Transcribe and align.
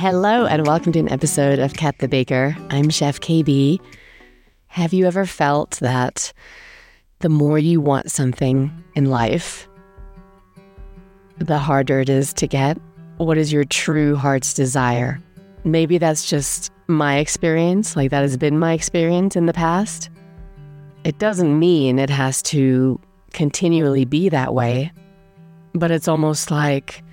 Hello, 0.00 0.46
and 0.46 0.66
welcome 0.66 0.92
to 0.92 0.98
an 0.98 1.12
episode 1.12 1.58
of 1.58 1.74
Kat 1.74 1.98
the 1.98 2.08
Baker. 2.08 2.56
I'm 2.70 2.88
Chef 2.88 3.20
Kaybee. 3.20 3.78
Have 4.68 4.94
you 4.94 5.06
ever 5.06 5.26
felt 5.26 5.72
that 5.80 6.32
the 7.18 7.28
more 7.28 7.58
you 7.58 7.82
want 7.82 8.10
something 8.10 8.72
in 8.94 9.10
life, 9.10 9.68
the 11.36 11.58
harder 11.58 12.00
it 12.00 12.08
is 12.08 12.32
to 12.32 12.46
get? 12.46 12.78
What 13.18 13.36
is 13.36 13.52
your 13.52 13.64
true 13.64 14.16
heart's 14.16 14.54
desire? 14.54 15.20
Maybe 15.64 15.98
that's 15.98 16.30
just 16.30 16.72
my 16.86 17.18
experience, 17.18 17.94
like 17.94 18.10
that 18.10 18.22
has 18.22 18.38
been 18.38 18.58
my 18.58 18.72
experience 18.72 19.36
in 19.36 19.44
the 19.44 19.52
past. 19.52 20.08
It 21.04 21.18
doesn't 21.18 21.58
mean 21.58 21.98
it 21.98 22.08
has 22.08 22.40
to 22.44 22.98
continually 23.34 24.06
be 24.06 24.30
that 24.30 24.54
way, 24.54 24.92
but 25.74 25.90
it's 25.90 26.08
almost 26.08 26.50
like 26.50 27.04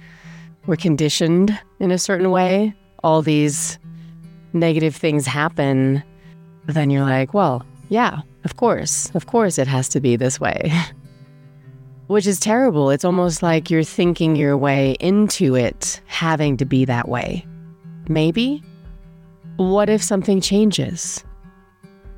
we're 0.68 0.76
conditioned 0.76 1.58
in 1.80 1.92
a 1.92 1.98
certain 1.98 2.30
way. 2.30 2.76
All 3.04 3.22
these 3.22 3.80
negative 4.54 4.96
things 4.96 5.26
happen, 5.26 6.04
then 6.66 6.90
you're 6.90 7.04
like, 7.04 7.34
well, 7.34 7.66
yeah, 7.90 8.22
of 8.44 8.58
course, 8.58 9.10
of 9.16 9.26
course 9.26 9.58
it 9.58 9.68
has 9.68 9.90
to 9.90 10.02
be 10.02 10.16
this 10.16 10.40
way. 10.40 10.72
Which 12.08 12.28
is 12.28 12.40
terrible. 12.40 12.90
It's 12.90 13.04
almost 13.04 13.42
like 13.44 13.70
you're 13.70 13.84
thinking 13.84 14.36
your 14.36 14.58
way 14.58 14.96
into 15.00 15.56
it 15.56 16.00
having 16.06 16.56
to 16.58 16.66
be 16.66 16.86
that 16.86 17.10
way. 17.10 17.46
Maybe? 18.08 18.64
What 19.58 19.90
if 19.90 20.02
something 20.02 20.40
changes 20.40 21.24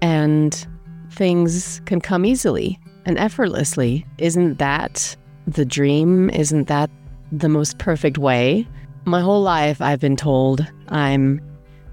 and 0.01 0.67
things 1.11 1.81
can 1.85 2.01
come 2.01 2.25
easily 2.25 2.79
and 3.05 3.17
effortlessly? 3.17 4.05
Isn't 4.19 4.59
that 4.59 5.15
the 5.47 5.65
dream? 5.65 6.29
Isn't 6.29 6.67
that 6.67 6.91
the 7.31 7.49
most 7.49 7.77
perfect 7.77 8.17
way. 8.17 8.67
My 9.05 9.21
whole 9.21 9.41
life, 9.41 9.81
I've 9.81 9.99
been 9.99 10.15
told 10.15 10.65
I'm 10.89 11.41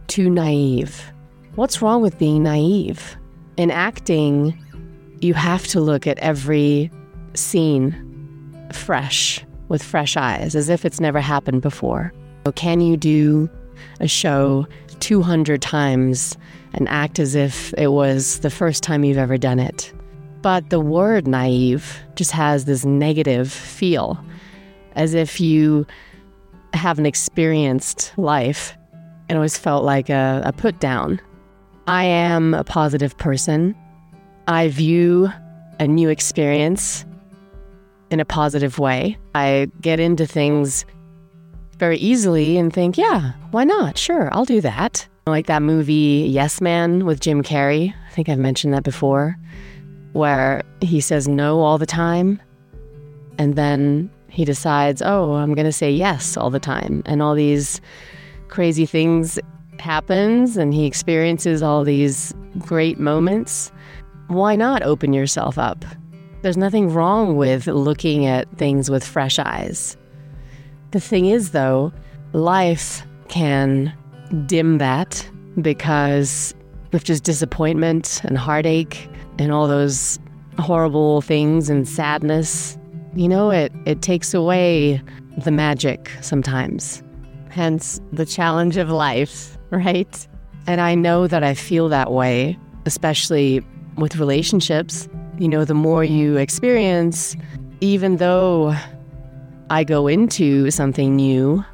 too 0.06 0.30
naive. 0.30 1.12
What's 1.54 1.80
wrong 1.80 2.02
with 2.02 2.18
being 2.18 2.42
naive? 2.42 3.16
In 3.56 3.70
acting, 3.70 4.58
you 5.20 5.34
have 5.34 5.66
to 5.68 5.80
look 5.80 6.06
at 6.06 6.18
every 6.18 6.90
scene 7.34 8.02
fresh, 8.72 9.44
with 9.68 9.82
fresh 9.82 10.16
eyes, 10.16 10.54
as 10.54 10.68
if 10.68 10.84
it's 10.84 11.00
never 11.00 11.20
happened 11.20 11.62
before. 11.62 12.12
So 12.46 12.52
Can 12.52 12.80
you 12.80 12.96
do 12.96 13.48
a 14.00 14.08
show 14.08 14.66
200 15.00 15.60
times 15.60 16.36
and 16.72 16.88
act 16.88 17.18
as 17.18 17.34
if 17.34 17.72
it 17.74 17.88
was 17.88 18.40
the 18.40 18.50
first 18.50 18.82
time 18.82 19.04
you've 19.04 19.18
ever 19.18 19.38
done 19.38 19.58
it? 19.58 19.92
But 20.42 20.70
the 20.70 20.80
word 20.80 21.26
naive 21.26 21.98
just 22.14 22.30
has 22.32 22.66
this 22.66 22.84
negative 22.84 23.50
feel 23.50 24.22
as 24.96 25.14
if 25.14 25.40
you 25.40 25.86
haven't 26.72 27.06
experienced 27.06 28.12
life. 28.16 28.76
It 29.28 29.34
always 29.34 29.56
felt 29.56 29.84
like 29.84 30.08
a, 30.08 30.42
a 30.44 30.52
put 30.52 30.80
down. 30.80 31.20
I 31.86 32.04
am 32.04 32.54
a 32.54 32.64
positive 32.64 33.16
person. 33.16 33.76
I 34.48 34.68
view 34.68 35.30
a 35.78 35.86
new 35.86 36.08
experience 36.08 37.04
in 38.10 38.20
a 38.20 38.24
positive 38.24 38.78
way. 38.78 39.18
I 39.34 39.70
get 39.80 40.00
into 40.00 40.26
things 40.26 40.84
very 41.78 41.98
easily 41.98 42.56
and 42.56 42.72
think, 42.72 42.96
yeah, 42.96 43.32
why 43.50 43.64
not? 43.64 43.98
Sure, 43.98 44.32
I'll 44.32 44.44
do 44.44 44.60
that. 44.60 45.06
Like 45.26 45.46
that 45.46 45.62
movie 45.62 46.26
Yes 46.30 46.60
Man 46.60 47.04
with 47.04 47.20
Jim 47.20 47.42
Carrey. 47.42 47.92
I 47.92 48.10
think 48.12 48.28
I've 48.28 48.38
mentioned 48.38 48.72
that 48.74 48.84
before, 48.84 49.36
where 50.12 50.62
he 50.80 51.00
says 51.00 51.26
no 51.26 51.60
all 51.60 51.78
the 51.78 51.86
time. 51.86 52.40
And 53.38 53.56
then 53.56 54.10
he 54.36 54.44
decides, 54.44 55.00
oh, 55.00 55.32
I'm 55.32 55.54
going 55.54 55.64
to 55.64 55.72
say 55.72 55.90
yes 55.90 56.36
all 56.36 56.50
the 56.50 56.60
time. 56.60 57.02
And 57.06 57.22
all 57.22 57.34
these 57.34 57.80
crazy 58.48 58.84
things 58.84 59.38
happens 59.78 60.58
and 60.58 60.74
he 60.74 60.84
experiences 60.84 61.62
all 61.62 61.84
these 61.84 62.34
great 62.58 63.00
moments. 63.00 63.72
Why 64.26 64.54
not 64.54 64.82
open 64.82 65.14
yourself 65.14 65.56
up? 65.56 65.86
There's 66.42 66.58
nothing 66.58 66.92
wrong 66.92 67.38
with 67.38 67.66
looking 67.66 68.26
at 68.26 68.46
things 68.58 68.90
with 68.90 69.02
fresh 69.02 69.38
eyes. 69.38 69.96
The 70.90 71.00
thing 71.00 71.24
is, 71.24 71.52
though, 71.52 71.90
life 72.34 73.06
can 73.28 73.90
dim 74.44 74.76
that 74.76 75.26
because 75.62 76.54
with 76.92 77.04
just 77.04 77.24
disappointment 77.24 78.20
and 78.24 78.36
heartache 78.36 79.08
and 79.38 79.50
all 79.50 79.66
those 79.66 80.18
horrible 80.58 81.22
things 81.22 81.70
and 81.70 81.88
sadness 81.88 82.76
you 83.16 83.28
know, 83.28 83.50
it, 83.50 83.72
it 83.86 84.02
takes 84.02 84.34
away 84.34 85.02
the 85.38 85.50
magic 85.50 86.10
sometimes. 86.20 87.02
Hence 87.50 88.00
the 88.12 88.26
challenge 88.26 88.76
of 88.76 88.90
life, 88.90 89.56
right? 89.70 90.28
And 90.66 90.80
I 90.80 90.94
know 90.94 91.26
that 91.26 91.42
I 91.42 91.54
feel 91.54 91.88
that 91.88 92.12
way, 92.12 92.58
especially 92.84 93.64
with 93.96 94.16
relationships. 94.16 95.08
You 95.38 95.48
know, 95.48 95.64
the 95.64 95.74
more 95.74 96.04
you 96.04 96.36
experience, 96.36 97.34
even 97.80 98.16
though 98.16 98.76
I 99.70 99.84
go 99.84 100.06
into 100.06 100.70
something 100.70 101.16
new, 101.16 101.64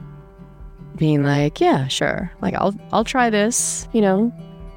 being 0.97 1.25
like, 1.25 1.61
yeah, 1.61 1.89
sure, 1.89 2.31
like 2.41 2.55
I'll 2.55 2.75
I'll 2.93 3.05
try 3.05 3.31
this, 3.31 3.89
you 3.93 4.01
know, 4.01 4.33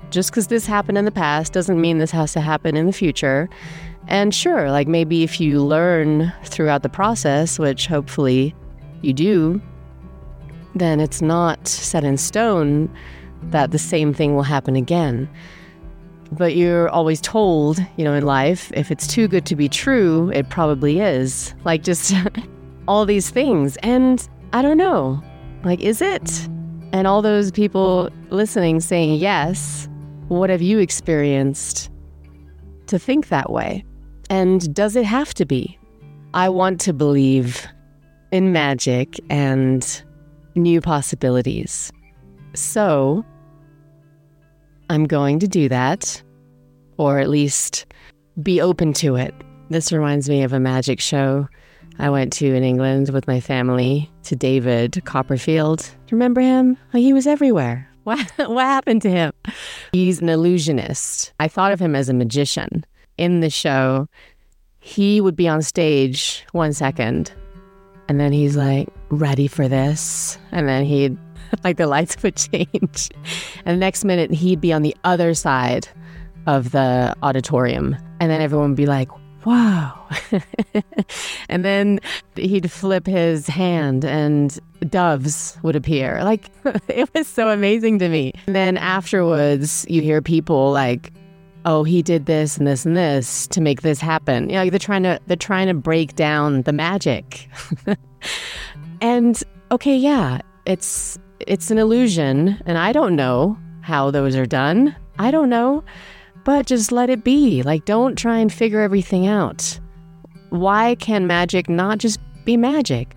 just 0.10 0.32
because 0.32 0.48
this 0.48 0.66
happened 0.66 0.98
in 0.98 1.06
the 1.06 1.12
past 1.12 1.54
doesn't 1.54 1.80
mean 1.80 2.00
this 2.00 2.12
has 2.12 2.34
to 2.34 2.42
happen 2.42 2.76
in 2.76 2.86
the 2.86 2.94
future. 2.94 3.50
And 4.08 4.34
sure, 4.34 4.70
like 4.72 4.88
maybe 4.88 5.24
if 5.24 5.40
you 5.40 5.64
learn 5.64 6.32
throughout 6.44 6.84
the 6.84 6.90
process, 6.90 7.58
which 7.58 7.88
hopefully 7.88 8.56
you 9.02 9.14
do, 9.14 9.62
then 10.76 11.00
it's 11.00 11.22
not 11.22 11.68
set 11.68 12.04
in 12.04 12.18
stone 12.18 12.94
that 13.44 13.72
the 13.72 13.80
same 13.80 14.14
thing 14.14 14.36
will 14.36 14.44
happen 14.44 14.76
again. 14.76 15.30
But 16.32 16.56
you're 16.56 16.90
always 16.90 17.22
told, 17.22 17.80
you 17.98 18.04
know, 18.04 18.14
in 18.14 18.26
life, 18.26 18.72
if 18.76 18.92
it's 18.92 19.08
too 19.08 19.28
good 19.28 19.46
to 19.48 19.56
be 19.56 19.70
true, 19.70 20.32
it 20.34 20.50
probably 20.50 21.00
is. 21.00 21.54
Like 21.64 21.84
just 21.84 22.14
all 22.88 23.06
these 23.06 23.30
things. 23.30 23.78
And 23.78 24.28
I 24.54 24.62
don't 24.62 24.78
know, 24.78 25.24
like, 25.64 25.82
is 25.82 26.02
it? 26.02 26.48
And 26.92 27.08
all 27.08 27.22
those 27.22 27.52
people 27.52 28.10
listening 28.30 28.80
saying 28.80 29.16
yes, 29.16 29.88
what 30.28 30.50
have 30.50 30.62
you 30.62 30.80
experienced 30.80 31.90
to 32.88 32.98
think 33.00 33.30
that 33.30 33.52
way? 33.52 33.84
And 34.30 34.74
does 34.74 34.96
it 34.96 35.06
have 35.06 35.34
to 35.36 35.46
be? 35.46 35.78
I 36.34 36.50
want 36.50 36.82
to 36.82 36.94
believe 36.94 37.66
in 38.32 38.52
magic 38.52 39.20
and 39.30 40.04
new 40.56 40.82
possibilities. 40.82 41.92
So, 42.54 43.26
I'm 44.90 45.06
going 45.06 45.40
to 45.40 45.48
do 45.48 45.70
that, 45.70 46.22
or 46.98 47.20
at 47.20 47.30
least 47.30 47.86
be 48.42 48.62
open 48.62 48.94
to 48.94 49.16
it. 49.16 49.34
This 49.70 49.92
reminds 49.92 50.30
me 50.30 50.44
of 50.44 50.54
a 50.54 50.60
magic 50.60 51.00
show 51.00 51.48
I 51.98 52.10
went 52.10 52.34
to 52.34 52.54
in 52.54 52.64
England 52.64 53.10
with 53.10 53.28
my 53.28 53.40
family 53.40 54.12
to 54.24 54.36
David 54.36 55.02
Copperfield. 55.06 55.90
Remember 56.12 56.42
him? 56.42 56.78
he 56.92 57.14
was 57.14 57.28
everywhere. 57.28 57.90
What, 58.06 58.32
what 58.38 58.66
happened 58.66 59.02
to 59.02 59.10
him? 59.10 59.34
He's 59.92 60.22
an 60.22 60.30
illusionist. 60.30 61.34
I 61.40 61.48
thought 61.48 61.72
of 61.72 61.80
him 61.80 61.96
as 61.96 62.08
a 62.08 62.14
magician 62.14 62.86
in 63.18 63.40
the 63.40 63.50
show, 63.50 64.08
he 64.80 65.22
would 65.22 65.36
be 65.36 65.48
on 65.48 65.62
stage 65.62 66.46
one 66.52 66.74
second 66.74 67.34
and 68.08 68.20
then 68.20 68.32
he's 68.32 68.56
like, 68.56 68.88
ready 69.10 69.48
for 69.48 69.68
this. 69.68 70.38
And 70.52 70.68
then 70.68 70.86
he'd, 70.86 71.18
like, 71.64 71.78
the 71.78 71.88
lights 71.88 72.16
would 72.24 72.36
change. 72.36 73.10
And 73.66 73.76
the 73.76 73.80
next 73.80 74.04
minute, 74.04 74.32
he'd 74.32 74.62
be 74.62 74.72
on 74.72 74.82
the 74.82 74.96
other 75.04 75.34
side 75.34 75.88
of 76.48 76.72
the 76.72 77.16
auditorium. 77.24 77.96
And 78.20 78.32
then 78.32 78.42
everyone 78.42 78.72
would 78.72 78.78
be 78.78 78.86
like, 78.86 79.10
wow. 79.46 80.08
and 81.50 81.66
then 81.66 82.00
he'd 82.36 82.72
flip 82.72 83.06
his 83.06 83.48
hand 83.48 84.06
and 84.06 84.60
doves 84.90 85.58
would 85.64 85.76
appear. 85.76 86.24
Like, 86.24 86.50
it 86.88 87.10
was 87.14 87.28
so 87.28 87.50
amazing 87.50 88.00
to 88.00 88.10
me. 88.10 88.34
And 88.46 88.56
then 88.56 88.78
afterwards, 88.78 89.86
you 89.90 90.02
hear 90.02 90.22
people 90.22 90.72
like, 90.72 91.12
oh, 91.66 91.84
he 91.84 92.02
did 92.02 92.28
this 92.28 92.58
and 92.58 92.66
this 92.66 92.86
and 92.86 92.96
this 92.96 93.48
to 93.48 93.60
make 93.60 93.82
this 93.82 94.00
happen. 94.00 94.50
You 94.50 94.56
know, 94.56 94.70
they're 94.70 94.80
trying 94.80 95.04
to 95.04 95.20
they're 95.28 95.36
trying 95.36 95.68
to 95.68 95.74
break 95.74 96.16
down 96.16 96.62
the 96.62 96.72
magic. 96.72 97.50
and 99.02 99.44
okay, 99.72 99.98
yeah, 99.98 100.40
it's 100.66 101.20
it's 101.40 101.72
an 101.72 101.78
illusion, 101.78 102.62
and 102.66 102.78
I 102.78 102.92
don't 102.92 103.16
know 103.16 103.58
how 103.82 104.12
those 104.12 104.36
are 104.36 104.46
done. 104.46 104.96
I 105.20 105.32
don't 105.32 105.50
know, 105.50 105.84
but 106.44 106.68
just 106.68 106.92
let 106.92 107.10
it 107.10 107.24
be. 107.24 107.64
Like, 107.64 107.86
don't 107.86 108.18
try 108.18 108.38
and 108.38 108.52
figure 108.52 108.82
everything 108.82 109.28
out. 109.28 109.80
Why 110.50 110.96
can 110.96 111.28
magic 111.28 111.68
not 111.68 111.98
just 111.98 112.20
be 112.46 112.58
magic? 112.58 113.16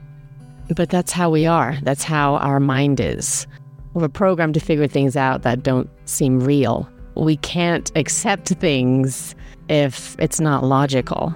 But 0.74 0.90
that's 0.90 1.12
how 1.12 1.30
we 1.30 1.46
are. 1.46 1.78
That's 1.82 2.02
how 2.02 2.36
our 2.36 2.60
mind 2.60 3.00
is. 3.00 3.46
We're 3.94 4.08
programmed 4.08 4.54
to 4.54 4.60
figure 4.60 4.86
things 4.86 5.16
out 5.16 5.42
that 5.42 5.62
don't 5.62 5.88
seem 6.04 6.40
real 6.40 6.88
we 7.18 7.36
can't 7.36 7.90
accept 7.96 8.48
things 8.48 9.34
if 9.68 10.16
it's 10.18 10.40
not 10.40 10.64
logical. 10.64 11.34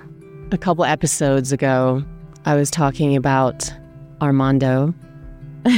A 0.52 0.58
couple 0.58 0.84
episodes 0.84 1.52
ago, 1.52 2.04
I 2.44 2.54
was 2.54 2.70
talking 2.70 3.16
about 3.16 3.72
Armando. 4.20 4.94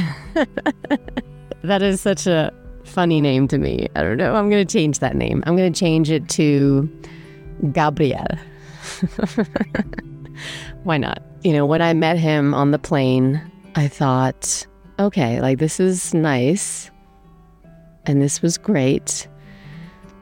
That 1.64 1.80
is 1.80 2.02
such 2.02 2.26
a 2.26 2.52
funny 2.84 3.22
name 3.22 3.48
to 3.48 3.56
me. 3.56 3.88
I 3.96 4.02
don't 4.02 4.18
know. 4.18 4.34
I'm 4.34 4.50
going 4.50 4.64
to 4.66 4.70
change 4.70 4.98
that 4.98 5.16
name. 5.16 5.42
I'm 5.46 5.56
going 5.56 5.72
to 5.72 5.80
change 5.80 6.10
it 6.10 6.28
to 6.30 6.90
Gabriel. 7.72 8.26
Why 10.82 10.98
not? 10.98 11.22
You 11.42 11.54
know, 11.54 11.64
when 11.64 11.80
I 11.80 11.94
met 11.94 12.18
him 12.18 12.52
on 12.52 12.70
the 12.70 12.78
plane, 12.78 13.40
I 13.76 13.88
thought, 13.88 14.66
okay, 14.98 15.40
like 15.40 15.58
this 15.58 15.80
is 15.80 16.12
nice 16.12 16.90
and 18.04 18.20
this 18.20 18.42
was 18.42 18.58
great. 18.58 19.26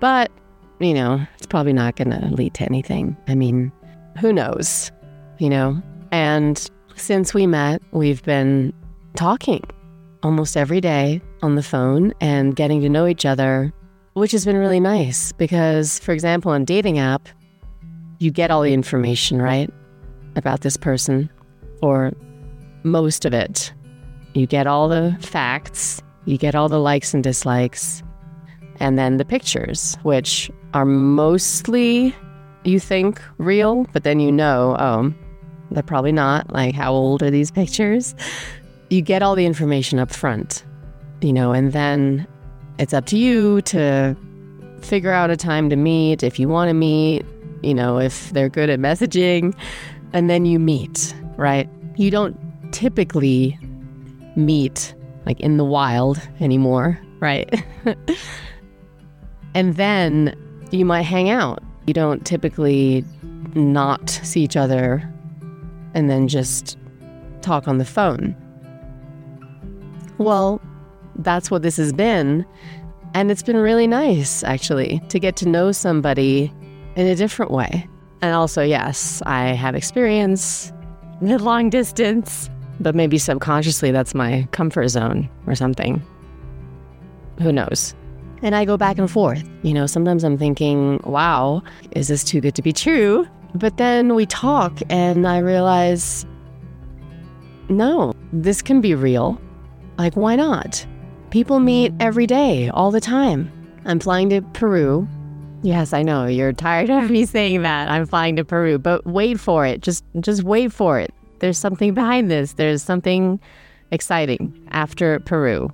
But, 0.03 0.33
you 0.81 0.95
know, 0.95 1.25
it's 1.37 1.47
probably 1.47 1.73
not 1.73 1.95
going 1.95 2.11
to 2.11 2.27
lead 2.35 2.55
to 2.55 2.65
anything. 2.65 3.17
I 3.29 3.37
mean, 3.37 3.71
who 4.19 4.33
knows, 4.33 4.91
you 5.39 5.49
know? 5.49 5.81
And 6.11 6.69
since 6.97 7.33
we 7.33 7.47
met, 7.47 7.81
we've 7.93 8.21
been 8.25 8.73
talking 9.15 9.63
almost 10.25 10.57
every 10.57 10.81
day 10.81 11.21
on 11.41 11.55
the 11.55 11.63
phone 11.63 12.13
and 12.21 12.57
getting 12.57 12.81
to 12.81 12.89
know 12.89 13.07
each 13.07 13.25
other, 13.25 13.73
which 14.15 14.33
has 14.33 14.45
been 14.45 14.57
really 14.57 14.81
nice 14.81 15.31
because, 15.31 16.01
for 16.01 16.11
example, 16.11 16.51
on 16.51 16.65
dating 16.65 16.99
app, 16.99 17.29
you 18.19 18.33
get 18.33 18.51
all 18.51 18.63
the 18.63 18.75
information, 18.75 19.41
right, 19.41 19.71
about 20.35 20.63
this 20.63 20.77
person, 20.77 21.31
or 21.81 22.13
most 22.83 23.25
of 23.25 23.33
it. 23.33 23.73
You 24.35 24.49
get 24.49 24.67
all 24.67 24.89
the 24.89 25.17
facts, 25.21 26.03
you 26.25 26.39
get 26.39 26.57
all 26.57 26.69
the 26.69 26.81
likes 26.81 27.15
and 27.15 27.23
dislikes, 27.23 28.03
and 28.81 28.99
then 28.99 29.17
the 29.17 29.25
pictures, 29.25 29.97
which 30.03 30.51
are 30.75 30.85
mostly, 30.85 32.15
you 32.65 32.81
think, 32.81 33.21
real, 33.39 33.85
but 33.93 34.05
then 34.05 34.21
you 34.21 34.33
know, 34.33 34.77
oh, 34.79 35.13
they're 35.71 35.83
probably 35.83 36.13
not. 36.13 36.53
Like, 36.53 36.75
how 36.75 36.93
old 36.93 37.23
are 37.23 37.31
these 37.31 37.51
pictures? 37.61 38.15
You 38.91 39.03
get 39.03 39.23
all 39.23 39.35
the 39.35 39.47
information 39.47 39.99
up 39.99 40.13
front, 40.13 40.65
you 41.21 41.33
know, 41.33 41.53
and 41.53 41.73
then 41.73 42.27
it's 42.79 42.93
up 42.93 43.07
to 43.07 43.17
you 43.17 43.63
to 43.63 44.17
figure 44.81 45.13
out 45.13 45.31
a 45.31 45.37
time 45.37 45.71
to 45.71 45.77
meet 45.77 46.23
if 46.23 46.39
you 46.39 46.49
want 46.49 46.69
to 46.69 46.75
meet, 46.75 47.25
you 47.63 47.75
know, 47.75 47.99
if 47.99 48.31
they're 48.31 48.49
good 48.49 48.69
at 48.69 48.79
messaging, 48.79 49.55
and 50.13 50.29
then 50.29 50.45
you 50.45 50.59
meet, 50.59 51.15
right? 51.37 51.69
You 51.97 52.11
don't 52.11 52.37
typically 52.73 53.59
meet 54.37 54.95
like 55.27 55.41
in 55.41 55.57
the 55.57 55.65
wild 55.65 56.21
anymore, 56.41 56.99
right? 57.21 57.65
and 59.55 59.77
then 59.77 60.35
you 60.71 60.85
might 60.85 61.03
hang 61.03 61.31
out. 61.31 61.63
You 61.87 61.95
don't 61.95 62.25
typically 62.25 63.05
not 63.55 64.09
see 64.11 64.43
each 64.43 64.57
other 64.57 65.09
and 65.95 66.09
then 66.09 66.29
just 66.29 66.79
talk 67.43 67.69
on 67.69 67.79
the 67.79 67.85
phone. 67.85 68.37
Well, 70.19 70.61
that's 71.17 71.51
what 71.51 71.63
this 71.63 71.77
has 71.77 71.93
been. 71.93 72.47
And 73.15 73.31
it's 73.31 73.43
been 73.43 73.59
really 73.59 73.87
nice, 73.87 74.43
actually, 74.43 75.03
to 75.09 75.19
get 75.19 75.37
to 75.37 75.49
know 75.49 75.73
somebody 75.73 76.53
in 76.97 77.07
a 77.07 77.15
different 77.15 77.51
way. 77.51 77.87
And 78.23 78.35
also, 78.35 78.63
yes, 78.63 79.21
I 79.27 79.49
have 79.49 79.75
experience 79.75 80.73
with 81.21 81.43
long 81.43 81.69
distance, 81.69 82.49
but 82.81 82.95
maybe 82.95 83.19
subconsciously 83.19 83.91
that's 83.91 84.15
my 84.15 84.49
comfort 84.53 84.89
zone 84.89 85.29
or 85.47 85.55
something. 85.55 86.03
Who 87.41 87.53
knows? 87.53 87.95
And 88.43 88.55
I 88.55 88.65
go 88.65 88.77
back 88.77 88.99
and 88.99 89.11
forth. 89.11 89.49
You 89.63 89.73
know, 89.73 89.87
sometimes 89.87 90.25
I'm 90.25 90.37
thinking, 90.37 91.01
wow, 91.05 91.63
is 91.93 92.09
this 92.09 92.25
too 92.25 92.41
good 92.41 92.55
to 92.57 92.63
be 92.63 92.73
true? 92.73 93.27
But 93.55 93.77
then 93.77 94.15
we 94.15 94.27
talk 94.27 94.79
and 94.91 95.27
I 95.27 95.39
realize, 95.39 96.27
no, 97.69 98.15
this 98.33 98.63
can 98.63 98.81
be 98.81 98.95
real. 98.95 99.41
Like, 99.99 100.15
why 100.15 100.37
not? 100.37 100.85
People 101.31 101.61
meet 101.61 101.93
every 102.01 102.27
day, 102.27 102.69
all 102.71 102.91
the 102.91 103.01
time. 103.01 103.51
I'm 103.85 104.01
flying 104.01 104.31
to 104.31 104.43
Peru. 104.53 105.09
Yes, 105.63 105.93
I 105.93 106.03
know 106.03 106.27
you're 106.27 106.53
tired 106.53 106.91
of 106.91 107.11
me 107.11 107.25
saying 107.25 107.63
that. 107.63 107.89
I'm 107.89 108.07
flying 108.07 108.37
to 108.37 108.45
Peru, 108.45 108.79
but 108.79 109.07
wait 109.07 109.39
for 109.39 109.65
it. 109.65 109.81
Just 109.81 110.05
just 110.21 110.43
wait 110.43 110.73
for 110.73 110.99
it. 110.99 111.15
There's 111.39 111.59
something 111.59 111.95
behind 111.95 112.31
this. 112.31 112.55
There's 112.55 112.83
something 112.83 113.41
exciting 113.91 114.53
after 114.73 115.21
Peru. 115.21 115.73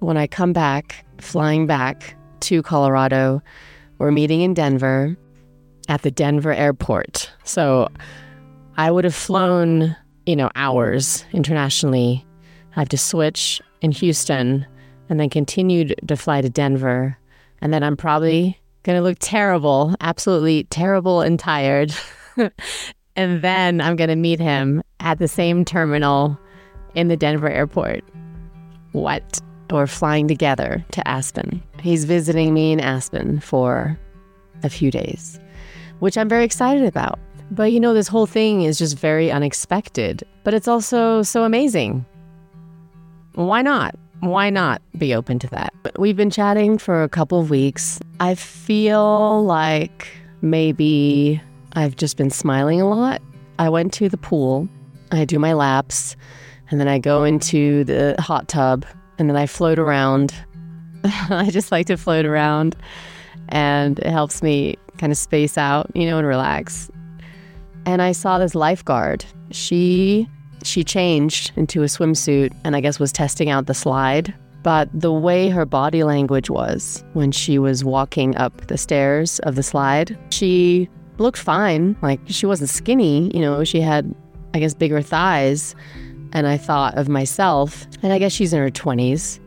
When 0.00 0.16
I 0.16 0.26
come 0.26 0.52
back, 0.52 1.04
flying 1.22 1.66
back 1.66 2.16
to 2.40 2.62
Colorado, 2.62 3.42
we're 3.98 4.10
meeting 4.10 4.40
in 4.40 4.54
Denver 4.54 5.16
at 5.88 6.02
the 6.02 6.10
Denver 6.10 6.52
airport. 6.52 7.30
So 7.44 7.88
I 8.76 8.90
would 8.90 9.04
have 9.04 9.14
flown, 9.14 9.96
you 10.26 10.36
know, 10.36 10.50
hours 10.54 11.24
internationally. 11.32 12.26
I 12.76 12.80
have 12.80 12.88
to 12.90 12.98
switch 12.98 13.60
in 13.80 13.92
Houston 13.92 14.66
and 15.08 15.20
then 15.20 15.30
continued 15.30 15.94
to 16.06 16.16
fly 16.16 16.40
to 16.40 16.48
Denver. 16.48 17.16
And 17.60 17.72
then 17.72 17.82
I'm 17.82 17.96
probably 17.96 18.58
going 18.82 18.96
to 18.96 19.02
look 19.02 19.18
terrible, 19.20 19.94
absolutely 20.00 20.64
terrible 20.64 21.20
and 21.20 21.38
tired. 21.38 21.94
and 23.16 23.42
then 23.42 23.80
I'm 23.80 23.96
going 23.96 24.10
to 24.10 24.16
meet 24.16 24.40
him 24.40 24.82
at 25.00 25.18
the 25.18 25.28
same 25.28 25.64
terminal 25.64 26.38
in 26.94 27.08
the 27.08 27.16
Denver 27.16 27.48
airport. 27.48 28.02
What? 28.92 29.40
We're 29.72 29.86
flying 29.86 30.28
together 30.28 30.84
to 30.92 31.08
Aspen. 31.08 31.62
He's 31.80 32.04
visiting 32.04 32.54
me 32.54 32.72
in 32.72 32.78
Aspen 32.78 33.40
for 33.40 33.98
a 34.62 34.68
few 34.68 34.90
days 34.90 35.40
which 36.02 36.18
I'm 36.18 36.28
very 36.28 36.44
excited 36.44 36.84
about. 36.84 37.20
But 37.52 37.70
you 37.70 37.78
know, 37.78 37.94
this 37.94 38.08
whole 38.08 38.26
thing 38.26 38.62
is 38.62 38.76
just 38.76 38.98
very 38.98 39.30
unexpected, 39.30 40.24
but 40.42 40.52
it's 40.52 40.66
also 40.66 41.22
so 41.22 41.44
amazing. 41.44 42.04
Why 43.36 43.62
not? 43.62 43.94
Why 44.18 44.50
not 44.50 44.82
be 44.98 45.14
open 45.14 45.38
to 45.38 45.46
that? 45.50 45.72
We've 45.96 46.16
been 46.16 46.28
chatting 46.28 46.76
for 46.76 47.04
a 47.04 47.08
couple 47.08 47.38
of 47.38 47.50
weeks. 47.50 48.00
I 48.18 48.34
feel 48.34 49.44
like 49.44 50.08
maybe 50.40 51.40
I've 51.74 51.94
just 51.94 52.16
been 52.16 52.30
smiling 52.30 52.80
a 52.80 52.88
lot. 52.88 53.22
I 53.60 53.68
went 53.68 53.92
to 53.94 54.08
the 54.08 54.18
pool, 54.18 54.68
I 55.12 55.24
do 55.24 55.38
my 55.38 55.52
laps, 55.52 56.16
and 56.68 56.80
then 56.80 56.88
I 56.88 56.98
go 56.98 57.22
into 57.22 57.84
the 57.84 58.16
hot 58.18 58.48
tub, 58.48 58.84
and 59.22 59.30
then 59.30 59.36
I 59.36 59.46
float 59.46 59.78
around. 59.78 60.34
I 61.04 61.48
just 61.48 61.70
like 61.70 61.86
to 61.86 61.96
float 61.96 62.26
around, 62.26 62.74
and 63.50 64.00
it 64.00 64.10
helps 64.10 64.42
me 64.42 64.76
kind 64.98 65.12
of 65.12 65.16
space 65.16 65.56
out, 65.56 65.88
you 65.94 66.06
know, 66.06 66.18
and 66.18 66.26
relax. 66.26 66.90
And 67.86 68.02
I 68.02 68.10
saw 68.10 68.40
this 68.40 68.56
lifeguard. 68.56 69.24
She 69.52 70.28
she 70.64 70.82
changed 70.82 71.52
into 71.54 71.82
a 71.82 71.86
swimsuit 71.86 72.52
and 72.64 72.74
I 72.74 72.80
guess 72.80 72.98
was 72.98 73.12
testing 73.12 73.48
out 73.48 73.66
the 73.66 73.74
slide. 73.74 74.34
But 74.64 74.88
the 74.92 75.12
way 75.12 75.48
her 75.50 75.64
body 75.64 76.02
language 76.02 76.50
was 76.50 77.04
when 77.12 77.30
she 77.30 77.60
was 77.60 77.84
walking 77.84 78.36
up 78.36 78.66
the 78.66 78.78
stairs 78.78 79.38
of 79.40 79.54
the 79.54 79.62
slide, 79.62 80.18
she 80.30 80.88
looked 81.18 81.38
fine. 81.38 81.96
Like 82.02 82.20
she 82.26 82.46
wasn't 82.46 82.70
skinny, 82.70 83.30
you 83.32 83.40
know, 83.40 83.62
she 83.62 83.80
had, 83.80 84.12
I 84.52 84.58
guess, 84.58 84.74
bigger 84.74 85.00
thighs. 85.00 85.76
And 86.32 86.46
I 86.46 86.56
thought 86.56 86.96
of 86.96 87.08
myself, 87.08 87.86
and 88.02 88.12
I 88.12 88.18
guess 88.18 88.32
she's 88.32 88.52
in 88.52 88.58
her 88.58 88.70
20s, 88.70 89.38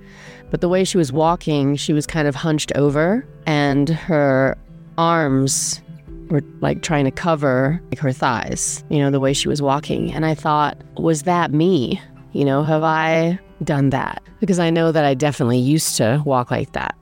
but 0.51 0.61
the 0.61 0.69
way 0.69 0.83
she 0.83 0.97
was 0.97 1.11
walking, 1.11 1.75
she 1.75 1.93
was 1.93 2.05
kind 2.05 2.27
of 2.27 2.35
hunched 2.35 2.71
over, 2.75 3.25
and 3.45 3.89
her 3.89 4.57
arms 4.97 5.81
were 6.29 6.43
like 6.61 6.81
trying 6.81 7.05
to 7.05 7.11
cover 7.11 7.81
like, 7.91 7.99
her 7.99 8.11
thighs, 8.11 8.83
you 8.89 8.99
know, 8.99 9.11
the 9.11 9.19
way 9.19 9.33
she 9.33 9.47
was 9.47 9.61
walking. 9.61 10.13
And 10.13 10.25
I 10.25 10.35
thought, 10.35 10.77
was 10.97 11.23
that 11.23 11.51
me? 11.51 12.01
You 12.33 12.45
know, 12.45 12.63
have 12.63 12.83
I 12.83 13.39
done 13.63 13.89
that? 13.91 14.21
Because 14.39 14.59
I 14.59 14.69
know 14.69 14.91
that 14.91 15.05
I 15.05 15.13
definitely 15.13 15.59
used 15.59 15.95
to 15.97 16.21
walk 16.25 16.51
like 16.51 16.73
that. 16.73 16.95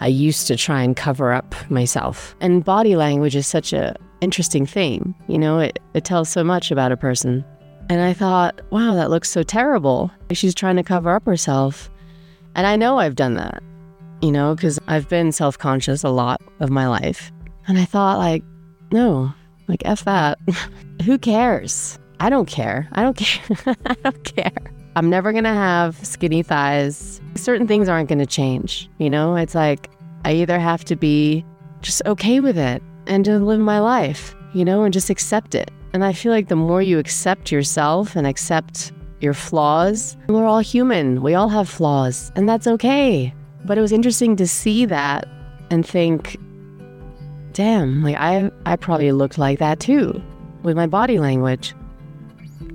I 0.00 0.06
used 0.06 0.46
to 0.46 0.56
try 0.56 0.82
and 0.82 0.96
cover 0.96 1.32
up 1.32 1.54
myself. 1.70 2.36
And 2.40 2.64
body 2.64 2.94
language 2.96 3.34
is 3.34 3.46
such 3.46 3.72
a 3.72 3.96
interesting 4.20 4.64
thing. 4.64 5.14
You 5.26 5.38
know, 5.38 5.58
it, 5.58 5.78
it 5.94 6.04
tells 6.04 6.28
so 6.28 6.44
much 6.44 6.70
about 6.70 6.92
a 6.92 6.96
person. 6.96 7.44
And 7.88 8.02
I 8.02 8.12
thought, 8.12 8.60
wow, 8.70 8.94
that 8.94 9.10
looks 9.10 9.30
so 9.30 9.42
terrible. 9.42 10.10
She's 10.32 10.54
trying 10.54 10.76
to 10.76 10.82
cover 10.82 11.14
up 11.14 11.24
herself. 11.24 11.90
And 12.54 12.66
I 12.66 12.76
know 12.76 12.98
I've 12.98 13.16
done 13.16 13.34
that, 13.34 13.62
you 14.20 14.30
know, 14.30 14.54
because 14.54 14.78
I've 14.88 15.08
been 15.08 15.32
self 15.32 15.58
conscious 15.58 16.04
a 16.04 16.10
lot 16.10 16.42
of 16.60 16.70
my 16.70 16.86
life. 16.86 17.32
And 17.66 17.78
I 17.78 17.84
thought, 17.84 18.18
like, 18.18 18.42
no, 18.92 19.32
like, 19.68 19.82
F 19.84 20.04
that. 20.04 20.38
Who 21.04 21.18
cares? 21.18 21.98
I 22.20 22.30
don't 22.30 22.48
care. 22.48 22.88
I 22.92 23.02
don't 23.02 23.16
care. 23.16 23.76
I 23.86 23.94
don't 23.94 24.24
care. 24.24 24.72
I'm 24.96 25.08
never 25.08 25.32
going 25.32 25.44
to 25.44 25.50
have 25.50 26.04
skinny 26.04 26.42
thighs. 26.42 27.20
Certain 27.36 27.68
things 27.68 27.88
aren't 27.88 28.08
going 28.08 28.18
to 28.18 28.26
change. 28.26 28.90
You 28.98 29.08
know, 29.08 29.36
it's 29.36 29.54
like 29.54 29.88
I 30.24 30.32
either 30.32 30.58
have 30.58 30.84
to 30.86 30.96
be 30.96 31.44
just 31.82 32.02
okay 32.04 32.40
with 32.40 32.58
it 32.58 32.82
and 33.06 33.24
to 33.24 33.38
live 33.38 33.60
my 33.60 33.78
life, 33.78 34.34
you 34.52 34.64
know, 34.64 34.82
and 34.82 34.92
just 34.92 35.08
accept 35.08 35.54
it. 35.54 35.70
And 35.92 36.04
I 36.04 36.12
feel 36.12 36.32
like 36.32 36.48
the 36.48 36.56
more 36.56 36.82
you 36.82 36.98
accept 36.98 37.50
yourself 37.50 38.14
and 38.14 38.26
accept 38.26 38.92
your 39.20 39.34
flaws, 39.34 40.16
we're 40.28 40.46
all 40.46 40.60
human. 40.60 41.22
We 41.22 41.34
all 41.34 41.48
have 41.48 41.68
flaws, 41.68 42.30
and 42.36 42.48
that's 42.48 42.66
okay. 42.66 43.34
But 43.64 43.78
it 43.78 43.80
was 43.80 43.92
interesting 43.92 44.36
to 44.36 44.46
see 44.46 44.84
that 44.86 45.26
and 45.70 45.86
think, 45.86 46.36
damn, 47.52 48.02
like 48.02 48.16
I 48.16 48.50
I 48.66 48.76
probably 48.76 49.12
looked 49.12 49.38
like 49.38 49.58
that 49.58 49.80
too 49.80 50.22
with 50.62 50.76
my 50.76 50.86
body 50.86 51.18
language. 51.18 51.74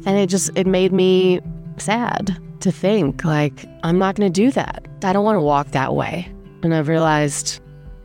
And 0.06 0.18
it 0.18 0.28
just 0.28 0.50
it 0.56 0.68
made 0.68 0.92
me 0.92 1.40
sad 1.78 2.38
to 2.62 2.72
think 2.72 3.24
like 3.24 3.66
I'm 3.84 3.98
not 3.98 4.16
going 4.16 4.32
to 4.32 4.42
do 4.42 4.52
that. 4.52 4.86
I 5.04 5.14
don't 5.14 5.26
want 5.26 5.38
to 5.38 5.42
walk 5.42 5.72
that 5.72 5.96
way. 5.96 6.28
And 6.64 6.74
I've 6.74 6.88
realized 6.88 7.62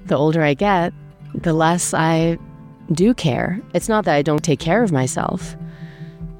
the 0.06 0.16
older 0.16 0.42
I 0.42 0.54
get, 0.54 0.92
the 1.34 1.52
less 1.52 1.94
I 1.94 2.38
do 2.92 3.14
care. 3.14 3.60
It's 3.74 3.88
not 3.88 4.04
that 4.04 4.14
I 4.14 4.22
don't 4.22 4.42
take 4.42 4.60
care 4.60 4.82
of 4.82 4.92
myself. 4.92 5.56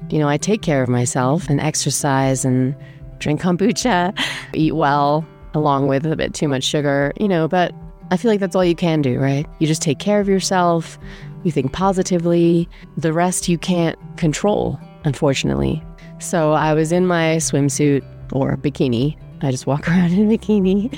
You 0.09 0.19
know, 0.19 0.27
I 0.27 0.37
take 0.37 0.61
care 0.61 0.81
of 0.81 0.89
myself 0.89 1.49
and 1.49 1.59
exercise 1.59 2.43
and 2.43 2.75
drink 3.19 3.41
kombucha, 3.41 4.17
eat 4.53 4.75
well, 4.75 5.25
along 5.53 5.87
with 5.87 6.05
a 6.05 6.15
bit 6.15 6.33
too 6.33 6.47
much 6.47 6.63
sugar, 6.63 7.13
you 7.19 7.27
know, 7.27 7.47
but 7.47 7.73
I 8.11 8.17
feel 8.17 8.31
like 8.31 8.39
that's 8.39 8.55
all 8.55 8.65
you 8.65 8.75
can 8.75 9.01
do, 9.01 9.19
right? 9.19 9.45
You 9.59 9.67
just 9.67 9.81
take 9.81 9.99
care 9.99 10.19
of 10.19 10.27
yourself, 10.27 10.97
you 11.43 11.51
think 11.51 11.71
positively. 11.71 12.67
The 12.97 13.13
rest 13.13 13.47
you 13.47 13.57
can't 13.57 13.97
control, 14.17 14.79
unfortunately. 15.03 15.83
So 16.19 16.53
I 16.53 16.73
was 16.73 16.91
in 16.91 17.07
my 17.07 17.37
swimsuit 17.37 18.03
or 18.33 18.57
bikini. 18.57 19.17
I 19.41 19.51
just 19.51 19.67
walk 19.67 19.87
around 19.87 20.11
in 20.11 20.29
a 20.31 20.37
bikini. 20.37 20.97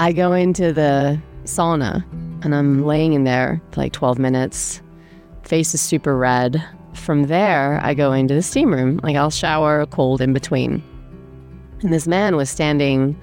I 0.00 0.12
go 0.12 0.32
into 0.32 0.72
the 0.72 1.20
sauna 1.44 2.04
and 2.42 2.54
I'm 2.54 2.84
laying 2.84 3.12
in 3.12 3.24
there 3.24 3.60
for 3.72 3.80
like 3.80 3.92
12 3.92 4.18
minutes. 4.18 4.82
Face 5.42 5.74
is 5.74 5.80
super 5.80 6.16
red. 6.16 6.62
From 6.94 7.24
there, 7.24 7.80
I 7.82 7.94
go 7.94 8.12
into 8.12 8.34
the 8.34 8.42
steam 8.42 8.72
room. 8.72 9.00
Like 9.02 9.16
I'll 9.16 9.30
shower 9.30 9.86
cold 9.86 10.20
in 10.20 10.32
between. 10.32 10.82
And 11.82 11.92
this 11.92 12.06
man 12.06 12.36
was 12.36 12.50
standing 12.50 13.18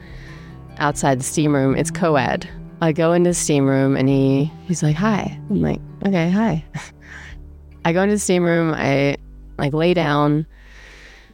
outside 0.77 1.19
the 1.19 1.23
steam 1.23 1.53
room. 1.53 1.75
It's 1.75 1.91
co 1.91 2.15
ed. 2.15 2.49
I 2.81 2.91
go 2.91 3.13
into 3.13 3.31
the 3.31 3.33
steam 3.33 3.65
room 3.65 3.95
and 3.95 4.07
he 4.07 4.51
he's 4.65 4.83
like, 4.83 4.95
"Hi." 4.95 5.39
I'm 5.49 5.61
like, 5.61 5.81
"Okay, 6.05 6.29
hi." 6.29 6.63
I 7.85 7.93
go 7.93 8.03
into 8.03 8.15
the 8.15 8.19
steam 8.19 8.43
room. 8.43 8.73
I 8.73 9.17
like 9.57 9.73
lay 9.73 9.93
down. 9.93 10.45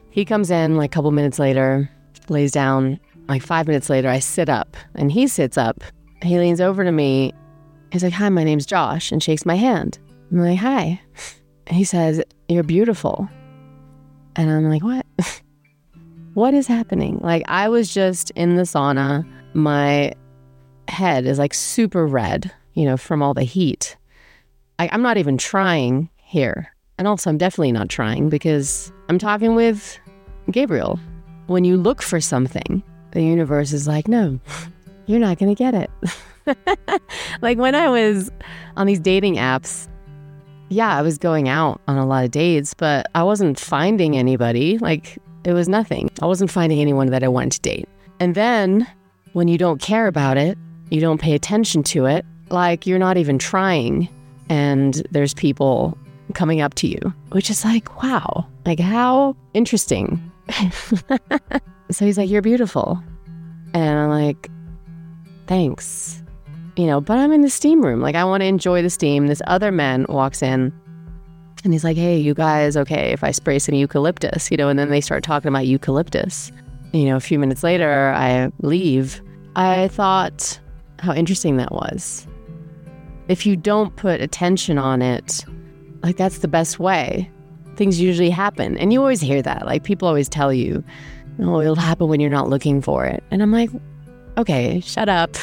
He 0.09 0.25
comes 0.25 0.51
in 0.51 0.77
like 0.77 0.91
a 0.91 0.93
couple 0.93 1.11
minutes 1.11 1.39
later, 1.39 1.89
lays 2.29 2.51
down. 2.51 2.99
Like 3.27 3.41
five 3.41 3.67
minutes 3.67 3.89
later, 3.89 4.09
I 4.09 4.19
sit 4.19 4.49
up 4.49 4.75
and 4.95 5.11
he 5.11 5.27
sits 5.27 5.57
up. 5.57 5.83
He 6.21 6.37
leans 6.37 6.61
over 6.61 6.83
to 6.83 6.91
me. 6.91 7.33
He's 7.93 8.01
like, 8.01 8.13
"Hi, 8.13 8.27
my 8.29 8.43
name's 8.43 8.65
Josh," 8.65 9.11
and 9.11 9.21
shakes 9.21 9.45
my 9.45 9.53
hand. 9.53 9.99
I'm 10.31 10.39
like, 10.39 10.57
"Hi." 10.57 10.99
He 11.69 11.83
says, 11.83 12.23
"You're 12.49 12.63
beautiful," 12.63 13.29
and 14.35 14.49
I'm 14.49 14.67
like, 14.67 14.81
"What?" 14.83 15.05
what 16.33 16.55
is 16.55 16.65
happening? 16.65 17.19
Like, 17.21 17.43
I 17.47 17.69
was 17.69 17.93
just 17.93 18.31
in 18.31 18.55
the 18.55 18.63
sauna. 18.63 19.23
My 19.53 20.11
head 20.87 21.27
is 21.27 21.37
like 21.37 21.53
super 21.53 22.07
red, 22.07 22.51
you 22.73 22.85
know, 22.85 22.97
from 22.97 23.21
all 23.21 23.35
the 23.35 23.43
heat. 23.43 23.95
I, 24.79 24.89
I'm 24.91 25.03
not 25.03 25.17
even 25.17 25.37
trying 25.37 26.09
here. 26.15 26.73
And 26.97 27.07
also, 27.07 27.29
I'm 27.29 27.37
definitely 27.37 27.73
not 27.73 27.89
trying 27.89 28.27
because 28.27 28.91
I'm 29.07 29.19
talking 29.19 29.53
with 29.53 29.99
Gabriel. 30.49 30.99
When 31.45 31.63
you 31.63 31.77
look 31.77 32.01
for 32.01 32.19
something, 32.19 32.81
the 33.11 33.21
universe 33.21 33.71
is 33.71 33.87
like, 33.87 34.07
no, 34.07 34.39
you're 35.05 35.19
not 35.19 35.37
going 35.37 35.55
to 35.55 35.63
get 35.63 35.75
it. 35.75 35.91
like 37.41 37.57
when 37.57 37.75
I 37.75 37.89
was 37.89 38.31
on 38.77 38.87
these 38.87 38.99
dating 38.99 39.35
apps, 39.35 39.87
yeah, 40.69 40.97
I 40.97 41.01
was 41.01 41.17
going 41.17 41.49
out 41.49 41.81
on 41.87 41.97
a 41.97 42.05
lot 42.05 42.25
of 42.25 42.31
dates, 42.31 42.73
but 42.73 43.07
I 43.15 43.23
wasn't 43.23 43.59
finding 43.59 44.17
anybody. 44.17 44.77
Like 44.77 45.17
it 45.43 45.53
was 45.53 45.69
nothing. 45.69 46.09
I 46.21 46.25
wasn't 46.25 46.51
finding 46.51 46.79
anyone 46.79 47.07
that 47.07 47.23
I 47.23 47.27
wanted 47.27 47.51
to 47.53 47.61
date. 47.61 47.89
And 48.19 48.35
then 48.35 48.87
when 49.33 49.47
you 49.47 49.57
don't 49.57 49.81
care 49.81 50.07
about 50.07 50.37
it, 50.37 50.57
you 50.89 51.01
don't 51.01 51.19
pay 51.19 51.33
attention 51.33 51.83
to 51.83 52.05
it, 52.05 52.25
like 52.49 52.85
you're 52.85 52.99
not 52.99 53.17
even 53.17 53.39
trying, 53.39 54.07
and 54.49 55.01
there's 55.11 55.33
people 55.33 55.97
coming 56.33 56.61
up 56.61 56.75
to 56.75 56.87
you, 56.87 56.99
which 57.31 57.49
is 57.49 57.65
like, 57.65 58.03
wow, 58.03 58.45
like 58.65 58.79
how 58.79 59.35
interesting. 59.53 60.31
so 61.91 62.05
he's 62.05 62.17
like, 62.17 62.29
You're 62.29 62.41
beautiful. 62.41 63.01
And 63.73 63.99
I'm 63.99 64.09
like, 64.09 64.49
Thanks. 65.47 66.22
You 66.75 66.87
know, 66.87 67.01
but 67.01 67.17
I'm 67.17 67.31
in 67.31 67.41
the 67.41 67.49
steam 67.49 67.83
room. 67.83 68.01
Like, 68.01 68.15
I 68.15 68.23
want 68.23 68.41
to 68.41 68.47
enjoy 68.47 68.81
the 68.81 68.89
steam. 68.89 69.27
This 69.27 69.41
other 69.45 69.71
man 69.71 70.05
walks 70.09 70.41
in 70.41 70.73
and 71.63 71.73
he's 71.73 71.83
like, 71.83 71.97
Hey, 71.97 72.17
you 72.17 72.33
guys, 72.33 72.75
okay, 72.75 73.11
if 73.11 73.23
I 73.23 73.31
spray 73.31 73.59
some 73.59 73.75
eucalyptus, 73.75 74.51
you 74.51 74.57
know, 74.57 74.69
and 74.69 74.77
then 74.77 74.89
they 74.89 75.01
start 75.01 75.23
talking 75.23 75.49
about 75.49 75.67
eucalyptus. 75.67 76.51
You 76.91 77.05
know, 77.05 77.15
a 77.15 77.21
few 77.21 77.39
minutes 77.39 77.63
later, 77.63 78.11
I 78.15 78.51
leave. 78.61 79.21
I 79.55 79.87
thought 79.87 80.59
how 80.99 81.13
interesting 81.13 81.57
that 81.57 81.71
was. 81.71 82.27
If 83.27 83.45
you 83.45 83.55
don't 83.55 83.95
put 83.95 84.21
attention 84.21 84.77
on 84.77 85.01
it, 85.01 85.45
like 86.03 86.17
that's 86.17 86.39
the 86.39 86.47
best 86.47 86.79
way. 86.79 87.31
Things 87.77 87.99
usually 87.99 88.29
happen. 88.29 88.77
And 88.77 88.93
you 88.93 88.99
always 88.99 89.21
hear 89.21 89.41
that. 89.41 89.65
Like 89.65 89.83
people 89.83 90.07
always 90.07 90.29
tell 90.29 90.53
you, 90.53 90.83
oh, 91.39 91.61
it'll 91.61 91.75
happen 91.75 92.09
when 92.09 92.19
you're 92.19 92.29
not 92.29 92.49
looking 92.49 92.81
for 92.81 93.05
it. 93.05 93.23
And 93.31 93.41
I'm 93.41 93.51
like, 93.51 93.69
okay, 94.37 94.79
shut 94.81 95.09
up. 95.09 95.33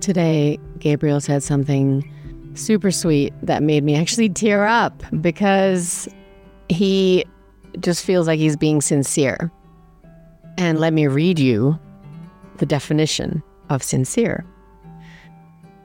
Today, 0.00 0.58
Gabriel 0.78 1.20
said 1.20 1.42
something 1.42 2.10
super 2.54 2.90
sweet 2.90 3.32
that 3.42 3.62
made 3.62 3.84
me 3.84 3.96
actually 3.96 4.28
tear 4.28 4.66
up 4.66 5.02
because 5.20 6.08
he 6.68 7.24
just 7.78 8.04
feels 8.04 8.26
like 8.26 8.38
he's 8.38 8.56
being 8.56 8.80
sincere. 8.80 9.50
And 10.58 10.78
let 10.78 10.92
me 10.92 11.06
read 11.06 11.38
you 11.38 11.78
the 12.58 12.66
definition 12.66 13.42
of 13.68 13.82
sincere 13.82 14.44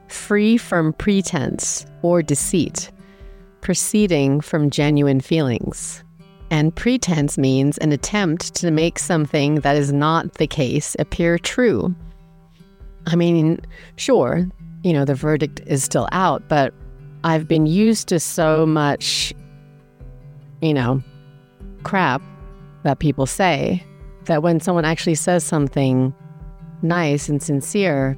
free 0.08 0.56
from 0.56 0.92
pretense 0.92 1.86
or 2.02 2.22
deceit, 2.22 2.90
proceeding 3.60 4.40
from 4.40 4.70
genuine 4.70 5.20
feelings. 5.20 6.04
And 6.50 6.74
pretense 6.74 7.36
means 7.36 7.76
an 7.78 7.92
attempt 7.92 8.54
to 8.56 8.70
make 8.70 8.98
something 8.98 9.56
that 9.56 9.76
is 9.76 9.92
not 9.92 10.34
the 10.34 10.46
case 10.46 10.94
appear 10.98 11.38
true. 11.38 11.94
I 13.06 13.16
mean, 13.16 13.60
sure, 13.96 14.46
you 14.82 14.92
know, 14.92 15.04
the 15.04 15.14
verdict 15.14 15.60
is 15.66 15.82
still 15.82 16.08
out, 16.12 16.48
but 16.48 16.72
I've 17.24 17.48
been 17.48 17.66
used 17.66 18.08
to 18.08 18.20
so 18.20 18.64
much, 18.64 19.34
you 20.62 20.72
know, 20.72 21.02
crap 21.82 22.22
that 22.84 23.00
people 23.00 23.26
say 23.26 23.84
that 24.26 24.42
when 24.42 24.60
someone 24.60 24.84
actually 24.84 25.14
says 25.16 25.42
something 25.42 26.14
nice 26.82 27.28
and 27.28 27.42
sincere, 27.42 28.16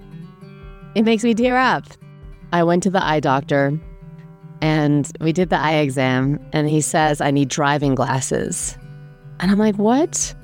it 0.94 1.02
makes 1.02 1.24
me 1.24 1.34
tear 1.34 1.56
up. 1.56 1.84
I 2.52 2.62
went 2.62 2.82
to 2.82 2.90
the 2.90 3.02
eye 3.04 3.20
doctor 3.20 3.78
and 4.60 5.10
we 5.20 5.32
did 5.32 5.50
the 5.50 5.58
eye 5.58 5.76
exam, 5.76 6.40
and 6.52 6.68
he 6.68 6.80
says 6.80 7.20
I 7.20 7.30
need 7.30 7.48
driving 7.48 7.94
glasses. 7.94 8.76
And 9.40 9.50
I'm 9.50 9.58
like, 9.58 9.76
What? 9.76 10.34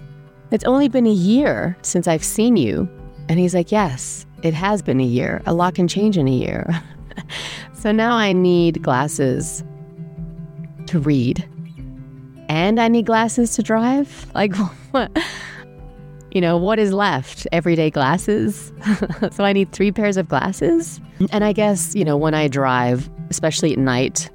It's 0.50 0.64
only 0.64 0.88
been 0.88 1.06
a 1.06 1.12
year 1.12 1.76
since 1.83 2.06
I've 2.06 2.25
seen 2.25 2.56
you. 2.56 2.88
And 3.28 3.38
he's 3.38 3.54
like, 3.54 3.73
Yes, 3.73 4.26
it 4.42 4.54
has 4.54 4.83
been 4.83 5.00
a 5.00 5.04
year. 5.04 5.42
A 5.47 5.54
lot 5.54 5.75
can 5.75 5.88
change 5.88 6.16
in 6.16 6.28
a 6.28 6.33
year. 6.33 6.68
so 7.75 7.92
now 7.92 8.14
I 8.14 8.33
need 8.33 8.83
glasses 8.83 9.64
to 10.87 10.99
read, 10.99 11.49
and 12.49 12.78
I 12.78 12.88
need 12.88 13.06
glasses 13.06 13.54
to 13.56 13.62
drive. 13.62 14.26
Like, 14.35 14.54
what? 14.92 15.11
You 16.35 16.41
know, 16.41 16.57
what 16.57 16.81
is 16.81 16.93
left? 16.93 17.47
Everyday 17.53 17.91
glasses. 17.91 18.73
so 19.31 19.45
I 19.45 19.53
need 19.53 19.71
three 19.73 19.93
pairs 19.93 20.17
of 20.17 20.29
glasses. 20.29 21.00
And 21.31 21.45
I 21.45 21.53
guess, 21.53 21.95
you 21.95 22.05
know, 22.05 22.17
when 22.17 22.35
I 22.35 22.49
drive, 22.49 23.09
especially 23.31 23.73
at 23.73 23.79
night, 23.79 24.29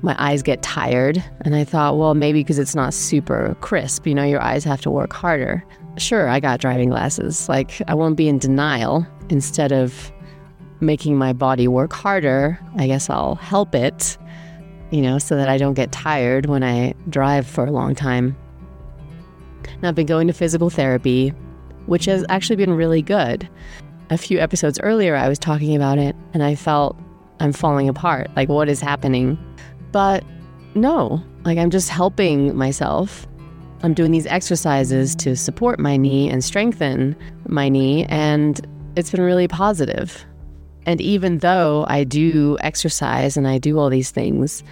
my 0.00 0.16
eyes 0.18 0.42
get 0.42 0.62
tired. 0.62 1.22
And 1.42 1.54
I 1.54 1.62
thought, 1.62 1.98
well, 1.98 2.14
maybe 2.14 2.40
because 2.40 2.58
it's 2.58 2.74
not 2.74 2.94
super 2.94 3.54
crisp, 3.60 4.06
you 4.06 4.14
know, 4.14 4.24
your 4.24 4.40
eyes 4.40 4.64
have 4.64 4.80
to 4.82 4.90
work 4.90 5.12
harder. 5.12 5.62
Sure, 5.98 6.28
I 6.28 6.40
got 6.40 6.58
driving 6.58 6.88
glasses. 6.88 7.48
Like, 7.48 7.82
I 7.86 7.94
won't 7.94 8.16
be 8.16 8.28
in 8.28 8.38
denial. 8.38 9.06
Instead 9.28 9.72
of 9.72 10.10
making 10.80 11.18
my 11.18 11.32
body 11.34 11.68
work 11.68 11.92
harder, 11.92 12.58
I 12.76 12.86
guess 12.86 13.10
I'll 13.10 13.34
help 13.34 13.74
it, 13.74 14.16
you 14.90 15.02
know, 15.02 15.18
so 15.18 15.36
that 15.36 15.48
I 15.48 15.58
don't 15.58 15.74
get 15.74 15.92
tired 15.92 16.46
when 16.46 16.62
I 16.62 16.94
drive 17.10 17.46
for 17.46 17.66
a 17.66 17.70
long 17.70 17.94
time. 17.94 18.36
And 19.76 19.86
I've 19.86 19.94
been 19.94 20.06
going 20.06 20.26
to 20.26 20.32
physical 20.32 20.70
therapy, 20.70 21.30
which 21.86 22.04
has 22.06 22.24
actually 22.28 22.56
been 22.56 22.72
really 22.72 23.02
good. 23.02 23.48
A 24.10 24.18
few 24.18 24.38
episodes 24.38 24.80
earlier, 24.80 25.16
I 25.16 25.28
was 25.28 25.38
talking 25.38 25.74
about 25.74 25.98
it 25.98 26.14
and 26.32 26.42
I 26.42 26.54
felt 26.54 26.96
I'm 27.40 27.52
falling 27.52 27.88
apart. 27.88 28.30
Like, 28.36 28.48
what 28.48 28.68
is 28.68 28.80
happening? 28.80 29.38
But 29.92 30.24
no, 30.74 31.22
like, 31.44 31.58
I'm 31.58 31.70
just 31.70 31.88
helping 31.88 32.56
myself. 32.56 33.26
I'm 33.82 33.94
doing 33.94 34.10
these 34.10 34.26
exercises 34.26 35.14
to 35.16 35.36
support 35.36 35.78
my 35.78 35.96
knee 35.96 36.30
and 36.30 36.42
strengthen 36.42 37.14
my 37.46 37.68
knee, 37.68 38.04
and 38.06 38.66
it's 38.96 39.10
been 39.10 39.20
really 39.20 39.48
positive. 39.48 40.24
And 40.86 41.00
even 41.00 41.38
though 41.38 41.84
I 41.88 42.04
do 42.04 42.56
exercise 42.60 43.36
and 43.36 43.46
I 43.46 43.58
do 43.58 43.78
all 43.78 43.90
these 43.90 44.10
things, 44.10 44.62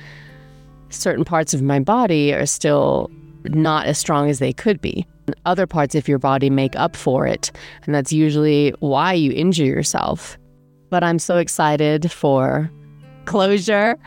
certain 0.88 1.24
parts 1.24 1.52
of 1.52 1.60
my 1.60 1.80
body 1.80 2.32
are 2.32 2.46
still 2.46 3.10
not 3.44 3.86
as 3.86 3.98
strong 3.98 4.28
as 4.28 4.38
they 4.38 4.52
could 4.52 4.80
be. 4.80 5.06
Other 5.46 5.66
parts 5.66 5.94
of 5.94 6.08
your 6.08 6.18
body 6.18 6.50
make 6.50 6.76
up 6.76 6.96
for 6.96 7.26
it, 7.26 7.50
and 7.84 7.94
that's 7.94 8.12
usually 8.12 8.74
why 8.80 9.12
you 9.12 9.32
injure 9.32 9.64
yourself. 9.64 10.38
But 10.90 11.02
I'm 11.02 11.18
so 11.18 11.38
excited 11.38 12.12
for 12.12 12.70
closure. 13.24 13.98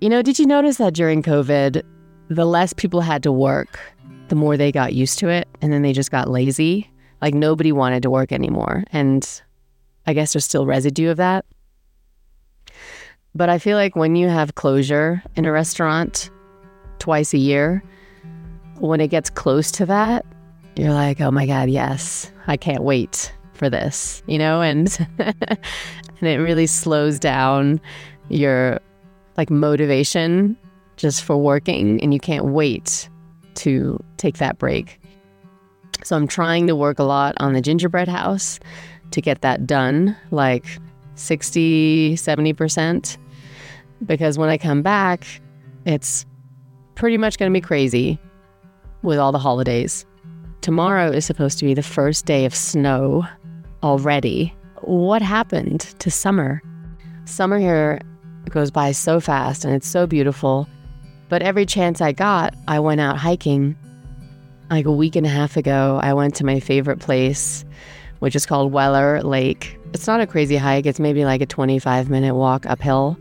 You 0.00 0.08
know, 0.08 0.22
did 0.22 0.38
you 0.38 0.46
notice 0.46 0.76
that 0.76 0.94
during 0.94 1.22
COVID, 1.22 1.82
the 2.28 2.44
less 2.44 2.72
people 2.72 3.00
had 3.00 3.22
to 3.24 3.32
work, 3.32 3.80
the 4.28 4.34
more 4.34 4.56
they 4.56 4.70
got 4.70 4.94
used 4.94 5.18
to 5.18 5.28
it 5.28 5.48
and 5.60 5.72
then 5.72 5.82
they 5.82 5.92
just 5.92 6.10
got 6.10 6.30
lazy. 6.30 6.90
Like 7.20 7.34
nobody 7.34 7.72
wanted 7.72 8.02
to 8.04 8.10
work 8.10 8.30
anymore. 8.30 8.84
And 8.92 9.28
I 10.06 10.12
guess 10.12 10.32
there's 10.32 10.44
still 10.44 10.66
residue 10.66 11.10
of 11.10 11.16
that. 11.16 11.44
But 13.34 13.48
I 13.48 13.58
feel 13.58 13.76
like 13.76 13.96
when 13.96 14.16
you 14.16 14.28
have 14.28 14.54
closure 14.54 15.22
in 15.36 15.44
a 15.44 15.52
restaurant 15.52 16.30
twice 16.98 17.34
a 17.34 17.38
year, 17.38 17.82
when 18.80 19.00
it 19.00 19.08
gets 19.08 19.30
close 19.30 19.70
to 19.72 19.86
that, 19.86 20.24
you're 20.76 20.92
like, 20.92 21.20
oh 21.20 21.30
my 21.30 21.46
God, 21.46 21.68
yes, 21.68 22.30
I 22.46 22.56
can't 22.56 22.82
wait 22.82 23.32
for 23.52 23.68
this, 23.68 24.22
you 24.26 24.38
know? 24.38 24.60
And 24.60 25.06
and 25.18 26.22
it 26.22 26.38
really 26.38 26.66
slows 26.66 27.18
down 27.18 27.80
your 28.28 28.80
like 29.36 29.50
motivation 29.50 30.56
just 30.96 31.22
for 31.22 31.36
working 31.36 32.00
and 32.02 32.12
you 32.12 32.20
can't 32.20 32.46
wait 32.46 33.08
to 33.54 34.02
take 34.16 34.38
that 34.38 34.58
break. 34.58 35.00
So 36.04 36.16
I'm 36.16 36.28
trying 36.28 36.66
to 36.68 36.76
work 36.76 36.98
a 36.98 37.04
lot 37.04 37.34
on 37.38 37.52
the 37.52 37.60
gingerbread 37.60 38.08
house 38.08 38.60
to 39.10 39.20
get 39.20 39.42
that 39.42 39.66
done, 39.66 40.16
like 40.30 40.64
60, 41.16 42.14
70%. 42.14 43.16
Because 44.06 44.38
when 44.38 44.48
I 44.48 44.58
come 44.58 44.82
back, 44.82 45.26
it's 45.84 46.24
pretty 46.94 47.18
much 47.18 47.38
going 47.38 47.52
to 47.52 47.56
be 47.56 47.60
crazy 47.60 48.18
with 49.02 49.18
all 49.18 49.32
the 49.32 49.38
holidays. 49.38 50.04
Tomorrow 50.60 51.10
is 51.10 51.24
supposed 51.24 51.58
to 51.58 51.64
be 51.64 51.74
the 51.74 51.82
first 51.82 52.26
day 52.26 52.44
of 52.44 52.54
snow 52.54 53.24
already. 53.82 54.54
What 54.82 55.22
happened 55.22 55.80
to 56.00 56.10
summer? 56.10 56.62
Summer 57.24 57.58
here 57.58 58.00
goes 58.50 58.70
by 58.70 58.92
so 58.92 59.20
fast 59.20 59.64
and 59.64 59.74
it's 59.74 59.86
so 59.86 60.06
beautiful. 60.06 60.68
But 61.28 61.42
every 61.42 61.66
chance 61.66 62.00
I 62.00 62.12
got, 62.12 62.54
I 62.66 62.80
went 62.80 63.00
out 63.00 63.18
hiking. 63.18 63.76
Like 64.70 64.86
a 64.86 64.92
week 64.92 65.16
and 65.16 65.26
a 65.26 65.30
half 65.30 65.56
ago, 65.56 66.00
I 66.02 66.12
went 66.14 66.34
to 66.36 66.44
my 66.44 66.60
favorite 66.60 67.00
place, 67.00 67.64
which 68.18 68.34
is 68.34 68.46
called 68.46 68.72
Weller 68.72 69.22
Lake. 69.22 69.78
It's 69.92 70.06
not 70.06 70.20
a 70.20 70.26
crazy 70.26 70.56
hike, 70.56 70.86
it's 70.86 71.00
maybe 71.00 71.24
like 71.24 71.40
a 71.40 71.46
25 71.46 72.10
minute 72.10 72.34
walk 72.34 72.66
uphill. 72.66 73.18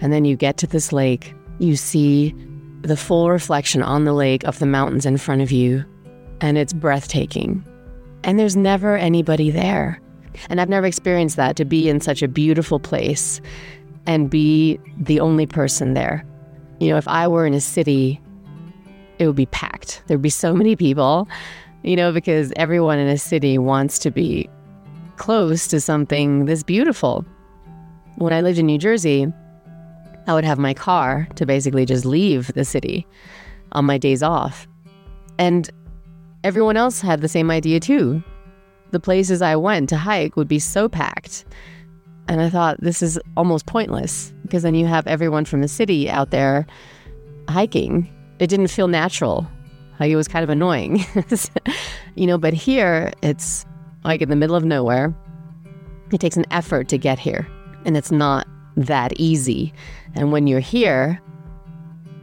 And 0.00 0.12
then 0.12 0.24
you 0.24 0.36
get 0.36 0.56
to 0.58 0.66
this 0.66 0.92
lake, 0.92 1.34
you 1.58 1.76
see 1.76 2.34
the 2.82 2.96
full 2.96 3.30
reflection 3.30 3.82
on 3.82 4.04
the 4.04 4.12
lake 4.12 4.44
of 4.44 4.58
the 4.58 4.66
mountains 4.66 5.06
in 5.06 5.16
front 5.16 5.42
of 5.42 5.52
you, 5.52 5.84
and 6.40 6.56
it's 6.56 6.72
breathtaking. 6.72 7.64
And 8.24 8.38
there's 8.38 8.56
never 8.56 8.96
anybody 8.96 9.50
there. 9.50 10.00
And 10.48 10.60
I've 10.60 10.68
never 10.68 10.86
experienced 10.86 11.36
that 11.36 11.56
to 11.56 11.64
be 11.64 11.88
in 11.88 12.00
such 12.00 12.22
a 12.22 12.28
beautiful 12.28 12.78
place 12.78 13.40
and 14.06 14.30
be 14.30 14.78
the 14.98 15.20
only 15.20 15.46
person 15.46 15.94
there. 15.94 16.24
You 16.78 16.90
know, 16.90 16.96
if 16.96 17.08
I 17.08 17.28
were 17.28 17.46
in 17.46 17.54
a 17.54 17.60
city, 17.60 18.20
it 19.18 19.26
would 19.26 19.36
be 19.36 19.46
packed. 19.46 20.02
There'd 20.06 20.22
be 20.22 20.30
so 20.30 20.54
many 20.54 20.76
people, 20.76 21.28
you 21.82 21.96
know, 21.96 22.12
because 22.12 22.52
everyone 22.56 22.98
in 22.98 23.08
a 23.08 23.18
city 23.18 23.58
wants 23.58 23.98
to 24.00 24.10
be 24.10 24.48
close 25.16 25.66
to 25.68 25.80
something 25.80 26.46
this 26.46 26.62
beautiful. 26.62 27.26
When 28.16 28.32
I 28.32 28.40
lived 28.40 28.58
in 28.58 28.66
New 28.66 28.78
Jersey, 28.78 29.26
I 30.26 30.34
would 30.34 30.44
have 30.44 30.58
my 30.58 30.74
car 30.74 31.28
to 31.36 31.46
basically 31.46 31.86
just 31.86 32.04
leave 32.04 32.52
the 32.54 32.64
city 32.64 33.06
on 33.72 33.84
my 33.84 33.98
days 33.98 34.22
off. 34.22 34.68
And 35.38 35.70
everyone 36.44 36.76
else 36.76 37.00
had 37.00 37.20
the 37.20 37.28
same 37.28 37.50
idea 37.50 37.80
too. 37.80 38.22
The 38.90 39.00
places 39.00 39.42
I 39.42 39.56
went 39.56 39.88
to 39.90 39.96
hike 39.96 40.36
would 40.36 40.48
be 40.48 40.58
so 40.58 40.88
packed. 40.88 41.44
And 42.28 42.40
I 42.40 42.50
thought, 42.50 42.80
this 42.80 43.02
is 43.02 43.18
almost 43.36 43.66
pointless 43.66 44.32
because 44.42 44.62
then 44.62 44.74
you 44.74 44.86
have 44.86 45.06
everyone 45.06 45.44
from 45.44 45.62
the 45.62 45.68
city 45.68 46.08
out 46.08 46.30
there 46.30 46.66
hiking. 47.48 48.12
It 48.38 48.48
didn't 48.48 48.68
feel 48.68 48.88
natural. 48.88 49.48
Like 49.98 50.10
it 50.10 50.16
was 50.16 50.28
kind 50.28 50.42
of 50.42 50.50
annoying. 50.50 51.04
you 52.14 52.26
know, 52.26 52.38
but 52.38 52.54
here 52.54 53.12
it's 53.22 53.66
like 54.04 54.22
in 54.22 54.30
the 54.30 54.36
middle 54.36 54.56
of 54.56 54.64
nowhere. 54.64 55.14
It 56.12 56.20
takes 56.20 56.36
an 56.36 56.46
effort 56.50 56.88
to 56.88 56.98
get 56.98 57.20
here, 57.20 57.46
and 57.84 57.96
it's 57.96 58.10
not 58.10 58.48
that 58.76 59.12
easy. 59.20 59.72
And 60.14 60.32
when 60.32 60.46
you're 60.46 60.60
here, 60.60 61.20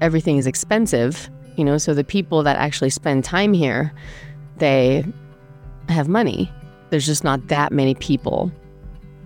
everything 0.02 0.38
is 0.38 0.48
expensive, 0.48 1.30
you 1.56 1.64
know, 1.64 1.78
so 1.78 1.94
the 1.94 2.04
people 2.04 2.44
that 2.44 2.58
actually 2.58 2.90
spend 2.90 3.24
time 3.24 3.54
here, 3.54 3.94
they 4.58 5.06
have 5.90 6.08
money. 6.08 6.52
There's 6.90 7.06
just 7.06 7.24
not 7.24 7.48
that 7.48 7.72
many 7.72 7.96
people 7.96 8.52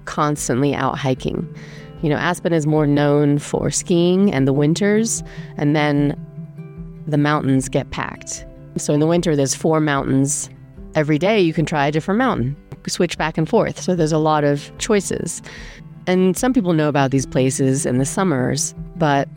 constantly 0.05 0.73
out 0.73 0.97
hiking. 0.97 1.47
You 2.01 2.09
know, 2.09 2.15
Aspen 2.15 2.53
is 2.53 2.65
more 2.65 2.87
known 2.87 3.37
for 3.37 3.69
skiing 3.69 4.33
and 4.33 4.47
the 4.47 4.53
winters, 4.53 5.23
and 5.57 5.75
then 5.75 6.15
the 7.05 7.17
mountains 7.17 7.69
get 7.69 7.91
packed. 7.91 8.45
So 8.77 8.93
in 8.93 8.99
the 8.99 9.07
winter, 9.07 9.35
there's 9.35 9.53
four 9.53 9.79
mountains. 9.79 10.49
Every 10.95 11.19
day, 11.19 11.39
you 11.39 11.53
can 11.53 11.65
try 11.65 11.87
a 11.87 11.91
different 11.91 12.17
mountain, 12.17 12.55
switch 12.87 13.17
back 13.17 13.37
and 13.37 13.47
forth. 13.47 13.79
So 13.79 13.95
there's 13.95 14.11
a 14.11 14.17
lot 14.17 14.43
of 14.43 14.71
choices. 14.77 15.41
And 16.07 16.35
some 16.35 16.53
people 16.53 16.73
know 16.73 16.89
about 16.89 17.11
these 17.11 17.25
places 17.25 17.85
in 17.85 17.97
the 17.97 18.05
summers, 18.05 18.73
but 18.95 19.29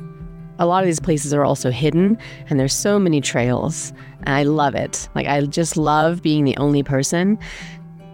a 0.59 0.67
lot 0.67 0.83
of 0.83 0.87
these 0.87 1.01
places 1.01 1.35
are 1.35 1.45
also 1.45 1.71
hidden 1.71 2.17
and 2.49 2.59
there's 2.59 2.75
so 2.75 2.99
many 2.99 3.21
trails. 3.21 3.93
And 4.23 4.31
I 4.31 4.45
love 4.45 4.75
it. 4.75 5.09
Like, 5.15 5.27
I 5.27 5.41
just 5.43 5.77
love 5.77 6.23
being 6.23 6.45
the 6.45 6.57
only 6.57 6.83
person, 6.83 7.39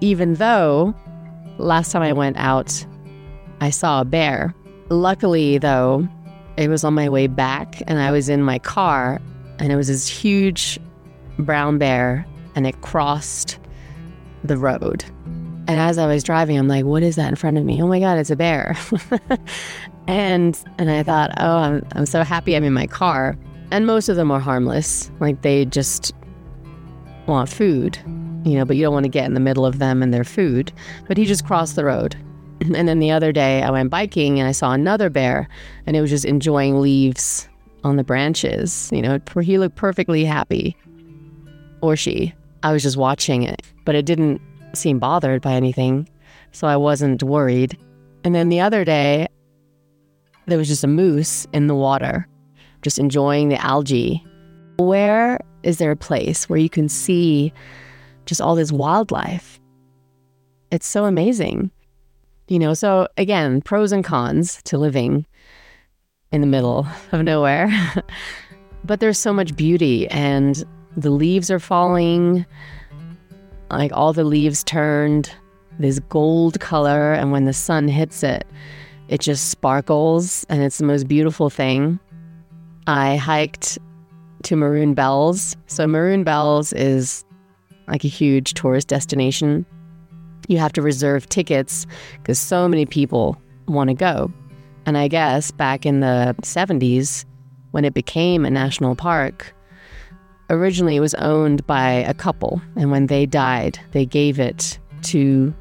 even 0.00 0.34
though 0.34 0.94
last 1.58 1.92
time 1.92 2.02
I 2.02 2.12
went 2.12 2.36
out, 2.38 2.84
I 3.60 3.70
saw 3.70 4.00
a 4.00 4.04
bear. 4.04 4.54
Luckily, 4.88 5.58
though, 5.58 6.08
it 6.56 6.68
was 6.68 6.82
on 6.84 6.94
my 6.94 7.08
way 7.08 7.26
back 7.26 7.82
and 7.86 7.98
I 7.98 8.10
was 8.10 8.28
in 8.28 8.42
my 8.42 8.58
car 8.58 9.20
and 9.58 9.70
it 9.70 9.76
was 9.76 9.88
this 9.88 10.08
huge 10.08 10.80
brown 11.38 11.78
bear 11.78 12.26
and 12.54 12.66
it 12.66 12.80
crossed 12.80 13.58
the 14.42 14.56
road. 14.56 15.04
And 15.70 15.78
as 15.78 15.98
I 15.98 16.06
was 16.08 16.24
driving, 16.24 16.58
I'm 16.58 16.66
like, 16.66 16.84
what 16.84 17.04
is 17.04 17.14
that 17.14 17.28
in 17.28 17.36
front 17.36 17.56
of 17.56 17.64
me? 17.64 17.80
Oh 17.80 17.86
my 17.86 18.00
God, 18.00 18.18
it's 18.18 18.28
a 18.28 18.34
bear. 18.34 18.76
and 20.08 20.60
and 20.78 20.90
I 20.90 21.04
thought, 21.04 21.30
oh, 21.38 21.58
I'm, 21.58 21.86
I'm 21.92 22.06
so 22.06 22.24
happy 22.24 22.56
I'm 22.56 22.64
in 22.64 22.72
my 22.72 22.88
car. 22.88 23.38
And 23.70 23.86
most 23.86 24.08
of 24.08 24.16
them 24.16 24.32
are 24.32 24.40
harmless. 24.40 25.12
Like 25.20 25.42
they 25.42 25.64
just 25.66 26.12
want 27.28 27.48
food, 27.48 27.96
you 28.44 28.58
know, 28.58 28.64
but 28.64 28.74
you 28.74 28.82
don't 28.82 28.92
want 28.92 29.04
to 29.04 29.10
get 29.10 29.26
in 29.26 29.34
the 29.34 29.38
middle 29.38 29.64
of 29.64 29.78
them 29.78 30.02
and 30.02 30.12
their 30.12 30.24
food. 30.24 30.72
But 31.06 31.16
he 31.16 31.24
just 31.24 31.46
crossed 31.46 31.76
the 31.76 31.84
road. 31.84 32.16
And 32.74 32.88
then 32.88 32.98
the 32.98 33.12
other 33.12 33.30
day 33.30 33.62
I 33.62 33.70
went 33.70 33.90
biking 33.90 34.40
and 34.40 34.48
I 34.48 34.52
saw 34.52 34.72
another 34.72 35.08
bear 35.08 35.48
and 35.86 35.96
it 35.96 36.00
was 36.00 36.10
just 36.10 36.24
enjoying 36.24 36.80
leaves 36.80 37.48
on 37.84 37.94
the 37.94 38.02
branches. 38.02 38.90
You 38.92 39.02
know, 39.02 39.20
he 39.40 39.56
looked 39.56 39.76
perfectly 39.76 40.24
happy. 40.24 40.76
Or 41.80 41.94
she. 41.94 42.34
I 42.64 42.72
was 42.72 42.82
just 42.82 42.96
watching 42.96 43.44
it, 43.44 43.62
but 43.84 43.94
it 43.94 44.04
didn't 44.04 44.42
seem 44.74 44.98
bothered 44.98 45.42
by 45.42 45.52
anything, 45.52 46.08
so 46.52 46.66
I 46.66 46.76
wasn't 46.76 47.22
worried. 47.22 47.78
And 48.24 48.34
then 48.34 48.48
the 48.48 48.60
other 48.60 48.84
day, 48.84 49.28
there 50.46 50.58
was 50.58 50.68
just 50.68 50.84
a 50.84 50.88
moose 50.88 51.46
in 51.52 51.66
the 51.66 51.74
water, 51.74 52.26
just 52.82 52.98
enjoying 52.98 53.48
the 53.48 53.64
algae. 53.64 54.24
Where 54.78 55.40
is 55.62 55.78
there 55.78 55.90
a 55.90 55.96
place 55.96 56.48
where 56.48 56.58
you 56.58 56.70
can 56.70 56.88
see 56.88 57.52
just 58.26 58.40
all 58.40 58.54
this 58.54 58.72
wildlife? 58.72 59.60
It's 60.70 60.86
so 60.86 61.04
amazing. 61.04 61.70
You 62.48 62.58
know, 62.58 62.74
so 62.74 63.06
again, 63.16 63.62
pros 63.62 63.92
and 63.92 64.04
cons 64.04 64.60
to 64.64 64.78
living 64.78 65.26
in 66.32 66.40
the 66.40 66.46
middle 66.46 66.86
of 67.12 67.22
nowhere. 67.22 67.70
but 68.84 69.00
there's 69.00 69.18
so 69.18 69.32
much 69.32 69.56
beauty, 69.56 70.08
and 70.08 70.64
the 70.96 71.10
leaves 71.10 71.50
are 71.50 71.60
falling 71.60 72.44
like 73.70 73.92
all 73.94 74.12
the 74.12 74.24
leaves 74.24 74.64
turned 74.64 75.30
this 75.78 75.98
gold 75.98 76.60
color, 76.60 77.12
and 77.12 77.32
when 77.32 77.44
the 77.44 77.52
sun 77.52 77.88
hits 77.88 78.22
it, 78.22 78.46
it 79.08 79.20
just 79.20 79.50
sparkles, 79.50 80.44
and 80.48 80.62
it's 80.62 80.78
the 80.78 80.84
most 80.84 81.08
beautiful 81.08 81.50
thing. 81.50 81.98
I 82.86 83.16
hiked 83.16 83.78
to 84.44 84.56
Maroon 84.56 84.94
Bells. 84.94 85.56
So, 85.66 85.86
Maroon 85.86 86.24
Bells 86.24 86.72
is 86.72 87.24
like 87.88 88.04
a 88.04 88.08
huge 88.08 88.54
tourist 88.54 88.88
destination. 88.88 89.66
You 90.48 90.58
have 90.58 90.72
to 90.74 90.82
reserve 90.82 91.28
tickets 91.28 91.86
because 92.14 92.38
so 92.38 92.68
many 92.68 92.86
people 92.86 93.40
want 93.66 93.88
to 93.88 93.94
go. 93.94 94.32
And 94.86 94.96
I 94.96 95.08
guess 95.08 95.50
back 95.50 95.86
in 95.86 96.00
the 96.00 96.34
70s, 96.42 97.24
when 97.70 97.84
it 97.84 97.94
became 97.94 98.44
a 98.44 98.50
national 98.50 98.96
park, 98.96 99.54
Originally, 100.50 100.96
it 100.96 101.00
was 101.00 101.14
owned 101.14 101.64
by 101.68 101.90
a 101.90 102.12
couple, 102.12 102.60
and 102.74 102.90
when 102.90 103.06
they 103.06 103.24
died, 103.24 103.78
they 103.92 104.04
gave 104.04 104.40
it 104.40 104.78
to 105.02 105.54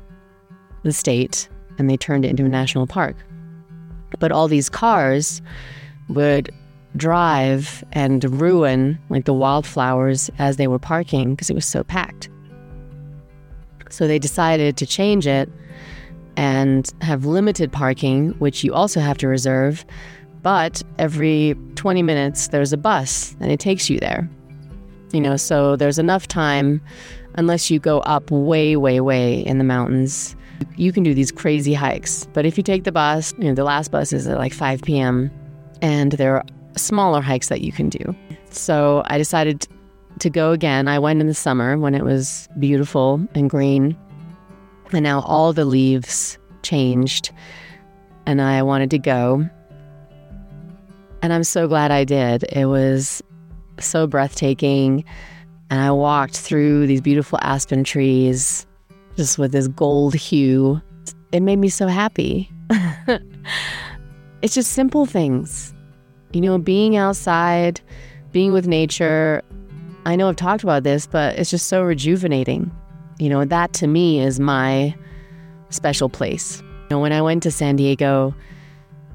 the 0.84 0.92
state 0.92 1.48
and 1.78 1.88
they 1.88 1.96
turned 1.96 2.26
it 2.26 2.30
into 2.30 2.44
a 2.44 2.50
national 2.50 2.88
park. 2.88 3.16
But 4.20 4.32
all 4.32 4.48
these 4.48 4.68
cars 4.68 5.44
would 6.08 6.50
drive 6.96 7.84
and 7.92 8.42
ruin 8.42 8.98
like 9.10 9.26
the 9.26 9.34
wildflowers 9.34 10.32
as 10.40 10.58
they 10.58 10.68
were 10.68 10.80
parking 10.80 11.36
because 11.36 11.52
it 11.52 11.56
was 11.56 11.68
so 11.68 11.84
packed. 11.84 12.30
So 13.92 14.08
they 14.08 14.18
decided 14.18 14.76
to 14.78 14.88
change 14.88 15.28
it 15.28 15.50
and 16.36 16.92
have 17.02 17.26
limited 17.26 17.72
parking, 17.72 18.32
which 18.40 18.64
you 18.64 18.74
also 18.74 19.00
have 19.00 19.20
to 19.20 19.28
reserve. 19.28 19.86
But 20.42 20.82
every 20.98 21.56
20 21.76 22.02
minutes, 22.02 22.48
there's 22.48 22.74
a 22.74 22.78
bus 22.78 23.36
and 23.40 23.52
it 23.52 23.60
takes 23.60 23.88
you 23.88 24.00
there. 24.00 24.28
You 25.12 25.22
know, 25.22 25.38
so 25.38 25.76
there's 25.76 25.98
enough 25.98 26.28
time, 26.28 26.82
unless 27.36 27.72
you 27.72 27.80
go 27.80 28.00
up 28.02 28.30
way, 28.30 28.76
way, 28.76 29.00
way 29.00 29.40
in 29.46 29.58
the 29.58 29.64
mountains. 29.64 30.36
You 30.76 30.92
can 30.92 31.04
do 31.04 31.14
these 31.14 31.32
crazy 31.32 31.74
hikes. 31.74 32.28
But 32.34 32.46
if 32.46 32.58
you 32.58 32.64
take 32.64 32.84
the 32.84 32.92
bus, 32.92 33.34
you 33.38 33.46
know, 33.46 33.56
the 33.56 33.64
last 33.64 33.92
bus 33.92 34.14
is 34.14 34.28
at 34.28 34.38
like 34.38 34.54
5 34.54 34.82
p.m., 34.84 35.32
and 35.82 36.12
there 36.14 36.36
are 36.36 36.46
smaller 36.76 37.22
hikes 37.22 37.48
that 37.48 37.62
you 37.62 37.72
can 37.72 37.90
do. 37.90 38.16
So 38.52 39.04
I 39.06 39.18
decided 39.18 39.68
to 40.20 40.30
go 40.30 40.52
again. 40.52 40.88
I 40.88 41.00
went 41.00 41.22
in 41.22 41.28
the 41.28 41.34
summer 41.34 41.78
when 41.78 41.96
it 41.96 42.04
was 42.04 42.50
beautiful 42.60 43.26
and 43.34 43.50
green. 43.50 43.98
And 44.92 45.04
now 45.04 45.22
all 45.22 45.54
the 45.54 45.66
leaves 45.66 46.38
changed. 46.62 47.32
And 48.26 48.42
I 48.42 48.62
wanted 48.64 48.92
to 48.92 49.00
go. 49.00 49.48
And 51.22 51.34
I'm 51.34 51.44
so 51.44 51.68
glad 51.68 51.92
I 51.92 52.04
did. 52.04 52.44
It 52.52 52.66
was 52.66 53.24
so 53.84 54.08
breathtaking. 54.08 55.04
And 55.70 55.80
I 55.80 55.92
walked 55.92 56.38
through 56.38 56.88
these 56.88 57.02
beautiful 57.02 57.40
aspen 57.42 57.84
trees 57.84 58.66
just 59.16 59.38
with 59.38 59.52
this 59.52 59.68
gold 59.68 60.16
hue. 60.16 60.82
It 61.32 61.42
made 61.42 61.58
me 61.58 61.70
so 61.70 61.88
happy. 61.88 62.50
it's 64.42 64.54
just 64.54 64.72
simple 64.72 65.06
things. 65.06 65.74
You 66.34 66.42
know, 66.42 66.58
being 66.58 66.96
outside, 66.96 67.82
being 68.32 68.52
with 68.54 68.68
nature. 68.68 69.42
I 70.06 70.16
know 70.16 70.30
I've 70.30 70.36
talked 70.36 70.64
about 70.64 70.84
this, 70.84 71.06
but 71.06 71.38
it's 71.38 71.50
just 71.50 71.68
so 71.68 71.84
rejuvenating. 71.84 72.72
You 73.20 73.30
know, 73.30 73.46
that 73.46 73.74
to 73.74 73.88
me 73.88 74.22
is 74.22 74.40
my 74.40 74.96
special 75.70 76.10
place. 76.10 76.62
You 76.62 76.88
know, 76.92 77.00
when 77.00 77.12
I 77.12 77.22
went 77.22 77.44
to 77.44 77.52
San 77.52 77.76
Diego, 77.76 78.34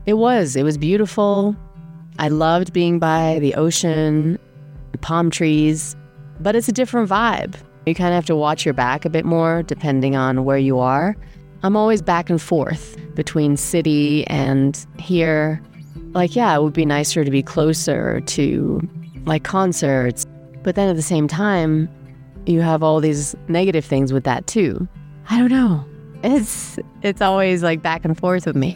it 0.07 0.15
was, 0.15 0.57
it 0.57 0.63
was 0.63 0.77
beautiful. 0.77 1.57
I 2.19 2.29
loved 2.29 2.73
being 2.73 2.99
by 2.99 3.39
the 3.41 3.55
ocean, 3.55 4.39
palm 4.99 5.31
trees, 5.31 5.97
but 6.41 6.57
it's 6.57 6.69
a 6.69 6.73
different 6.73 7.09
vibe. 7.09 7.57
You 7.87 7.95
kind 7.95 8.09
of 8.09 8.15
have 8.15 8.27
to 8.27 8.37
watch 8.37 8.65
your 8.65 8.75
back 8.75 9.05
a 9.05 9.11
bit 9.11 9.25
more 9.25 9.63
depending 9.63 10.17
on 10.17 10.45
where 10.45 10.59
you 10.59 10.79
are. 10.79 11.17
I'm 11.63 11.77
always 11.77 12.03
back 12.03 12.29
and 12.29 12.41
forth 12.41 12.97
between 13.15 13.57
city 13.57 14.27
and 14.27 14.87
here. 14.99 15.63
Like, 16.13 16.37
yeah, 16.37 16.55
it 16.55 16.63
would 16.63 16.73
be 16.73 16.87
nicer 16.87 17.25
to 17.25 17.31
be 17.31 17.43
closer 17.43 18.21
to 18.21 18.89
like 19.25 19.45
concerts, 19.45 20.27
but 20.63 20.75
then 20.75 20.89
at 20.89 20.97
the 20.97 21.03
same 21.03 21.29
time, 21.29 21.89
you 22.47 22.61
have 22.61 22.83
all 22.83 23.01
these 23.01 23.35
negative 23.49 23.85
things 23.85 24.13
with 24.13 24.25
that 24.25 24.47
too. 24.47 24.87
I 25.31 25.39
don't 25.39 25.51
know. 25.51 25.85
It's 26.23 26.79
it's 27.03 27.21
always 27.21 27.63
like 27.63 27.83
back 27.83 28.05
and 28.05 28.17
forth 28.17 28.47
with 28.47 28.57
me. 28.57 28.75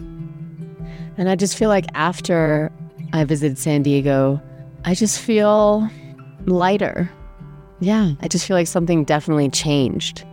And 1.17 1.29
I 1.29 1.35
just 1.35 1.57
feel 1.57 1.69
like 1.69 1.87
after 1.95 2.73
I 3.13 3.25
visited 3.25 3.59
San 3.59 3.83
Diego, 3.83 4.41
I 4.85 4.95
just 4.95 5.21
feel 5.21 5.89
lighter. 6.47 7.11
Yeah, 7.81 8.13
I 8.21 8.29
just 8.29 8.47
feel 8.47 8.57
like 8.57 8.67
something 8.67 9.05
definitely 9.05 9.51
changed. 9.51 10.25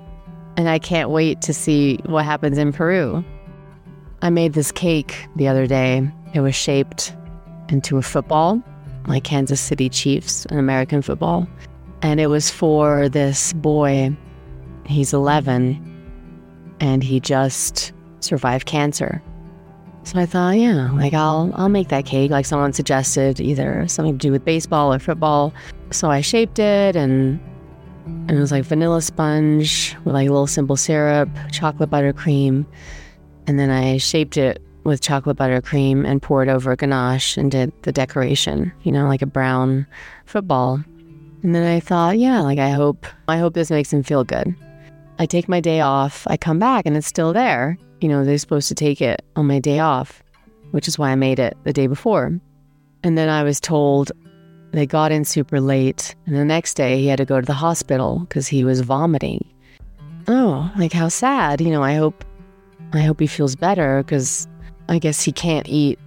And 0.58 0.70
I 0.70 0.80
can't 0.80 1.10
wait 1.10 1.42
to 1.42 1.54
see 1.54 2.00
what 2.06 2.26
happens 2.26 2.58
in 2.58 2.72
Peru. 2.72 3.24
I 4.22 4.30
made 4.30 4.54
this 4.54 4.72
cake 4.72 5.28
the 5.36 5.48
other 5.48 5.68
day. 5.68 6.10
It 6.34 6.40
was 6.40 6.56
shaped 6.56 7.14
into 7.70 7.98
a 7.98 8.02
football, 8.02 8.62
like 9.08 9.24
Kansas 9.24 9.60
City 9.60 9.90
Chiefs 9.90 10.46
in 10.46 10.58
American 10.58 11.02
football. 11.02 11.48
And 12.02 12.20
it 12.20 12.28
was 12.28 12.50
for 12.50 13.10
this 13.10 13.54
boy. 13.54 14.16
He's 14.86 15.14
11 15.14 15.96
and 16.80 17.04
he 17.04 17.20
just 17.20 17.94
survived 18.20 18.66
cancer. 18.66 19.22
So 20.04 20.20
I 20.20 20.26
thought, 20.28 20.58
yeah, 20.58 20.92
like 20.92 21.14
I'll 21.14 21.52
I'll 21.56 21.70
make 21.70 21.88
that 21.90 22.06
cake 22.06 22.30
like 22.30 22.46
someone 22.46 22.74
suggested, 22.74 23.40
either 23.40 23.88
something 23.88 24.20
to 24.20 24.28
do 24.28 24.32
with 24.32 24.46
baseball 24.46 24.94
or 24.94 25.00
football. 25.00 25.52
So 25.92 26.10
I 26.10 26.22
shaped 26.22 26.60
it 26.60 26.96
and 26.96 27.40
and 28.06 28.32
it 28.32 28.40
was 28.40 28.52
like 28.52 28.66
vanilla 28.66 29.02
sponge 29.02 29.96
with 30.06 30.14
like 30.14 30.28
a 30.28 30.32
little 30.32 30.48
simple 30.48 30.78
syrup, 30.78 31.30
chocolate 31.52 31.90
buttercream, 31.90 32.66
and 33.48 33.58
then 33.58 33.72
I 33.72 33.98
shaped 33.98 34.38
it 34.38 34.62
with 34.84 35.02
chocolate 35.02 35.38
buttercream 35.38 36.06
and 36.06 36.22
poured 36.22 36.48
over 36.48 36.76
ganache 36.76 37.36
and 37.36 37.50
did 37.50 37.74
the 37.82 37.92
decoration, 37.92 38.72
you 38.84 38.92
know, 38.92 39.08
like 39.08 39.24
a 39.24 39.28
brown 39.28 39.88
football. 40.26 40.84
And 41.42 41.56
then 41.56 41.66
I 41.66 41.80
thought, 41.80 42.20
yeah, 42.20 42.42
like 42.42 42.60
I 42.60 42.70
hope 42.70 43.08
I 43.28 43.38
hope 43.38 43.54
this 43.54 43.72
makes 43.72 43.92
him 43.92 44.04
feel 44.04 44.24
good. 44.24 44.56
I 45.18 45.26
take 45.26 45.50
my 45.50 45.62
day 45.62 45.82
off, 45.82 46.28
I 46.28 46.38
come 46.38 46.60
back 46.60 46.86
and 46.86 46.96
it's 46.96 47.08
still 47.08 47.34
there 47.34 47.78
you 48.02 48.10
know, 48.10 48.24
they're 48.24 48.38
supposed 48.38 48.68
to 48.68 48.76
take 48.76 49.02
it 49.02 49.24
on 49.36 49.48
my 49.48 49.60
day 49.60 49.80
off, 49.80 50.24
which 50.72 50.88
is 50.88 51.00
why 51.00 51.10
I 51.10 51.16
made 51.16 51.40
it 51.40 51.58
the 51.64 51.74
day 51.74 51.88
before. 51.88 52.40
And 53.04 53.18
then 53.18 53.30
I 53.30 53.44
was 53.44 53.60
told 53.60 54.12
they 54.76 54.86
got 54.86 55.12
in 55.12 55.26
super 55.26 55.60
late, 55.60 56.16
and 56.26 56.36
the 56.36 56.46
next 56.46 56.76
day 56.76 57.00
he 57.00 57.08
had 57.08 57.18
to 57.18 57.26
go 57.26 57.40
to 57.40 57.46
the 57.46 57.54
hospital 57.54 58.20
because 58.20 58.48
he 58.48 58.64
was 58.64 58.82
vomiting. 58.82 59.46
Oh, 60.28 60.72
like 60.78 60.94
how 60.94 61.08
sad. 61.08 61.62
You 61.62 61.72
know, 61.72 61.84
I 61.84 61.94
hope 61.96 62.24
I 62.94 63.02
hope 63.02 63.20
he 63.20 63.28
feels 63.28 63.56
better 63.56 64.04
because 64.04 64.48
I 64.90 65.00
guess 65.00 65.22
he 65.22 65.32
can't 65.32 65.68
eat 65.68 66.00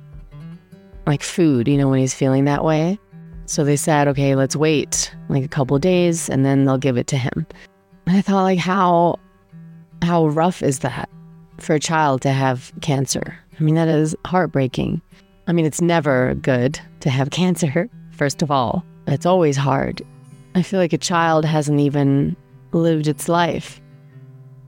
like 1.07 1.23
food, 1.23 1.69
you 1.69 1.79
know, 1.79 1.89
when 1.89 2.01
he's 2.01 2.15
feeling 2.15 2.45
that 2.45 2.65
way. 2.65 2.99
So 3.47 3.65
they 3.65 3.77
said, 3.77 4.09
okay, 4.09 4.35
let's 4.35 4.55
wait 4.55 5.15
like 5.29 5.45
a 5.45 5.49
couple 5.49 5.79
days 5.79 6.29
and 6.29 6.45
then 6.45 6.65
they'll 6.65 6.79
give 6.79 6.99
it 6.99 7.07
to 7.09 7.17
him. 7.17 7.47
And 8.07 8.17
I 8.17 8.21
thought 8.21 8.43
like 8.43 8.59
how 8.59 9.19
how 10.03 10.27
rough 10.27 10.63
is 10.63 10.81
that? 10.81 11.09
for 11.61 11.75
a 11.75 11.81
child 11.81 12.23
to 12.23 12.31
have 12.31 12.73
cancer. 12.81 13.39
I 13.59 13.63
mean, 13.63 13.75
that 13.75 13.89
is 13.89 14.17
heartbreaking. 14.25 15.01
I 15.47 15.53
mean, 15.53 15.67
it's 15.67 15.81
never 15.81 16.35
good 16.35 16.81
to 17.01 17.11
have 17.11 17.31
cancer, 17.33 17.89
first 18.19 18.43
of 18.43 18.51
all. 18.51 18.85
It's 19.07 19.25
always 19.25 19.57
hard. 19.57 20.03
I 20.55 20.63
feel 20.63 20.81
like 20.81 20.93
a 20.93 20.99
child 20.99 21.45
hasn't 21.45 21.81
even 21.81 22.37
lived 22.73 23.07
its 23.07 23.29
life. 23.29 23.81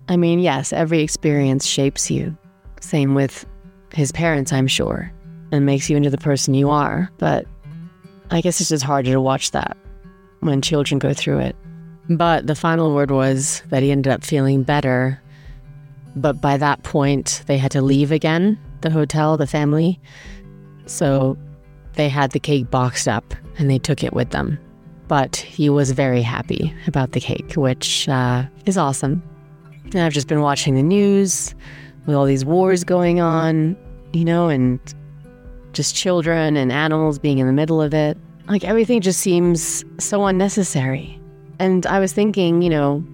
I 0.08 0.16
mean, 0.16 0.38
yes, 0.38 0.72
every 0.72 1.00
experience 1.00 1.66
shapes 1.66 2.10
you. 2.10 2.36
Same 2.80 3.14
with 3.14 3.44
his 3.92 4.12
parents, 4.12 4.52
I'm 4.52 4.66
sure, 4.66 5.12
and 5.52 5.66
makes 5.66 5.90
you 5.90 5.96
into 5.96 6.10
the 6.10 6.18
person 6.18 6.54
you 6.54 6.70
are. 6.70 7.10
But 7.18 7.46
I 8.30 8.40
guess 8.40 8.60
it's 8.60 8.70
just 8.70 8.84
harder 8.84 9.12
to 9.12 9.20
watch 9.20 9.50
that 9.50 9.76
when 10.40 10.62
children 10.62 10.98
go 10.98 11.12
through 11.12 11.40
it. 11.40 11.56
But 12.08 12.46
the 12.46 12.54
final 12.54 12.94
word 12.94 13.10
was 13.10 13.62
that 13.68 13.82
he 13.82 13.90
ended 13.90 14.12
up 14.12 14.24
feeling 14.24 14.62
better 14.62 15.20
but 16.16 16.40
by 16.40 16.56
that 16.56 16.82
point, 16.82 17.42
they 17.46 17.58
had 17.58 17.70
to 17.72 17.82
leave 17.82 18.12
again, 18.12 18.58
the 18.80 18.90
hotel, 18.90 19.36
the 19.36 19.46
family. 19.46 20.00
So 20.86 21.38
they 22.00 22.08
had 22.08 22.30
the 22.30 22.40
cake 22.40 22.70
boxed 22.70 23.06
up 23.06 23.34
and 23.58 23.70
they 23.70 23.78
took 23.78 24.02
it 24.02 24.14
with 24.14 24.30
them. 24.30 24.58
But 25.06 25.36
he 25.36 25.68
was 25.68 25.90
very 25.90 26.22
happy 26.22 26.74
about 26.86 27.12
the 27.12 27.20
cake, 27.20 27.52
which 27.56 28.08
uh, 28.08 28.44
is 28.64 28.78
awesome. 28.78 29.22
And 29.84 29.98
I've 29.98 30.14
just 30.14 30.26
been 30.26 30.40
watching 30.40 30.76
the 30.76 30.82
news 30.82 31.54
with 32.06 32.16
all 32.16 32.24
these 32.24 32.42
wars 32.42 32.84
going 32.84 33.20
on, 33.20 33.76
you 34.14 34.24
know, 34.24 34.48
and 34.48 34.80
just 35.72 35.94
children 35.94 36.56
and 36.56 36.72
animals 36.72 37.18
being 37.18 37.38
in 37.38 37.46
the 37.46 37.52
middle 37.52 37.82
of 37.82 37.92
it. 37.92 38.16
Like 38.48 38.64
everything 38.64 39.02
just 39.02 39.20
seems 39.20 39.84
so 39.98 40.24
unnecessary. 40.24 41.20
And 41.58 41.84
I 41.84 42.00
was 42.00 42.14
thinking, 42.14 42.62
you 42.62 42.70
know, 42.70 43.04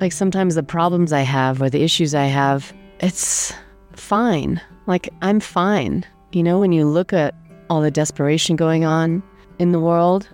like 0.00 0.10
sometimes 0.10 0.56
the 0.56 0.64
problems 0.64 1.12
I 1.12 1.20
have 1.20 1.62
or 1.62 1.70
the 1.70 1.84
issues 1.84 2.12
I 2.12 2.24
have, 2.24 2.72
it's 2.98 3.52
fine. 3.92 4.60
Like 4.86 5.10
I'm 5.22 5.38
fine. 5.38 6.04
You 6.32 6.42
know, 6.42 6.58
when 6.58 6.72
you 6.72 6.86
look 6.86 7.12
at 7.12 7.36
all 7.68 7.80
the 7.80 7.90
desperation 7.90 8.56
going 8.56 8.84
on 8.84 9.22
in 9.58 9.72
the 9.72 9.80
world, 9.80 10.28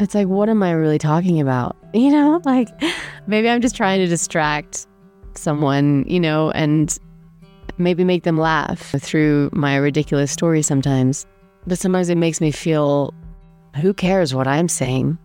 it's 0.00 0.14
like, 0.14 0.28
what 0.28 0.48
am 0.48 0.62
I 0.62 0.70
really 0.72 0.98
talking 0.98 1.40
about? 1.40 1.76
You 1.94 2.10
know, 2.10 2.38
like 2.44 2.68
maybe 3.26 3.48
I'm 3.48 3.62
just 3.62 3.74
trying 3.74 4.00
to 4.00 4.06
distract 4.06 4.86
someone, 5.34 6.04
you 6.06 6.20
know, 6.20 6.50
and 6.50 6.96
maybe 7.78 8.04
make 8.04 8.24
them 8.24 8.36
laugh 8.36 8.94
through 8.98 9.48
my 9.54 9.76
ridiculous 9.76 10.30
story 10.30 10.60
sometimes. 10.60 11.26
But 11.66 11.78
sometimes 11.78 12.10
it 12.10 12.18
makes 12.18 12.42
me 12.42 12.50
feel, 12.50 13.14
who 13.80 13.94
cares 13.94 14.34
what 14.34 14.46
I'm 14.46 14.68
saying? 14.68 15.16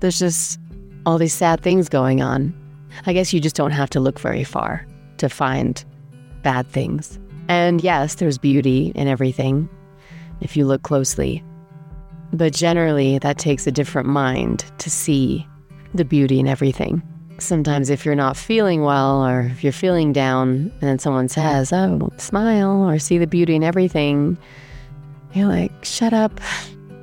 There's 0.00 0.18
just 0.18 0.58
all 1.04 1.18
these 1.18 1.34
sad 1.34 1.60
things 1.60 1.90
going 1.90 2.22
on. 2.22 2.54
I 3.04 3.12
guess 3.12 3.34
you 3.34 3.40
just 3.40 3.56
don't 3.56 3.72
have 3.72 3.90
to 3.90 4.00
look 4.00 4.18
very 4.18 4.42
far 4.42 4.86
to 5.18 5.28
find 5.28 5.84
bad 6.42 6.66
things. 6.66 7.18
And 7.48 7.84
yes, 7.84 8.14
there's 8.14 8.38
beauty 8.38 8.90
in 8.94 9.06
everything 9.06 9.68
if 10.40 10.56
you 10.56 10.66
look 10.66 10.82
closely. 10.82 11.42
But 12.32 12.52
generally, 12.52 13.18
that 13.18 13.38
takes 13.38 13.66
a 13.66 13.72
different 13.72 14.08
mind 14.08 14.64
to 14.78 14.90
see 14.90 15.46
the 15.94 16.04
beauty 16.04 16.40
in 16.40 16.46
everything. 16.46 17.02
Sometimes, 17.38 17.90
if 17.90 18.04
you're 18.04 18.14
not 18.14 18.36
feeling 18.36 18.82
well 18.82 19.24
or 19.24 19.42
if 19.42 19.62
you're 19.62 19.72
feeling 19.72 20.12
down, 20.12 20.72
and 20.80 21.00
someone 21.00 21.28
says, 21.28 21.72
Oh, 21.72 22.10
smile 22.16 22.88
or 22.88 22.98
see 22.98 23.18
the 23.18 23.26
beauty 23.26 23.54
in 23.54 23.62
everything, 23.62 24.38
you're 25.34 25.48
like, 25.48 25.72
Shut 25.84 26.12
up, 26.12 26.40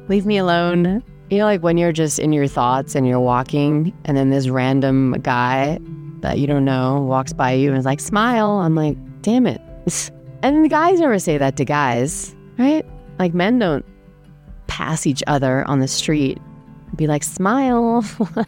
leave 0.08 0.26
me 0.26 0.38
alone. 0.38 1.04
You 1.30 1.40
know, 1.40 1.46
like 1.46 1.64
when 1.64 1.78
you're 1.78 1.92
just 1.92 2.20
in 2.20 2.34
your 2.34 2.48
thoughts 2.48 2.96
and 2.96 3.08
you're 3.08 3.20
walking, 3.20 3.94
and 4.06 4.18
then 4.18 4.30
this 4.30 4.50
random 4.50 5.14
guy 5.22 5.80
that 6.24 6.40
you 6.40 6.48
don't 6.48 6.66
know 6.66 7.02
walks 7.02 7.34
by 7.34 7.52
you 7.52 7.70
and 7.70 7.78
is 7.78 7.86
like, 7.86 8.00
smile. 8.00 8.60
I'm 8.60 8.76
like, 8.76 8.98
damn 9.22 9.46
it. 9.46 9.62
And 10.44 10.70
guys 10.70 11.00
never 11.00 11.20
say 11.20 11.38
that 11.38 11.56
to 11.56 11.64
guys, 11.64 12.36
right? 12.58 12.86
Like 13.24 13.34
men 13.34 13.58
don't 13.58 13.86
pass 14.68 15.08
each 15.08 15.24
other 15.28 15.66
on 15.66 15.80
the 15.80 15.88
street 15.88 16.40
be 16.96 17.08
like, 17.08 17.24
smile. 17.24 18.06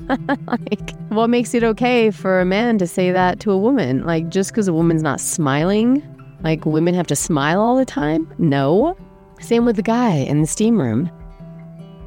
like, 0.47 0.91
what 1.09 1.29
makes 1.29 1.53
it 1.53 1.63
okay 1.63 2.11
for 2.11 2.41
a 2.41 2.45
man 2.45 2.77
to 2.77 2.85
say 2.85 3.11
that 3.11 3.39
to 3.39 3.51
a 3.51 3.57
woman? 3.57 4.05
Like, 4.05 4.29
just 4.29 4.51
because 4.51 4.67
a 4.67 4.73
woman's 4.73 5.01
not 5.01 5.19
smiling, 5.19 6.03
like, 6.43 6.65
women 6.65 6.93
have 6.93 7.07
to 7.07 7.15
smile 7.15 7.59
all 7.59 7.75
the 7.75 7.85
time? 7.85 8.31
No. 8.37 8.95
Same 9.39 9.65
with 9.65 9.77
the 9.77 9.81
guy 9.81 10.11
in 10.11 10.41
the 10.41 10.47
steam 10.47 10.79
room. 10.79 11.09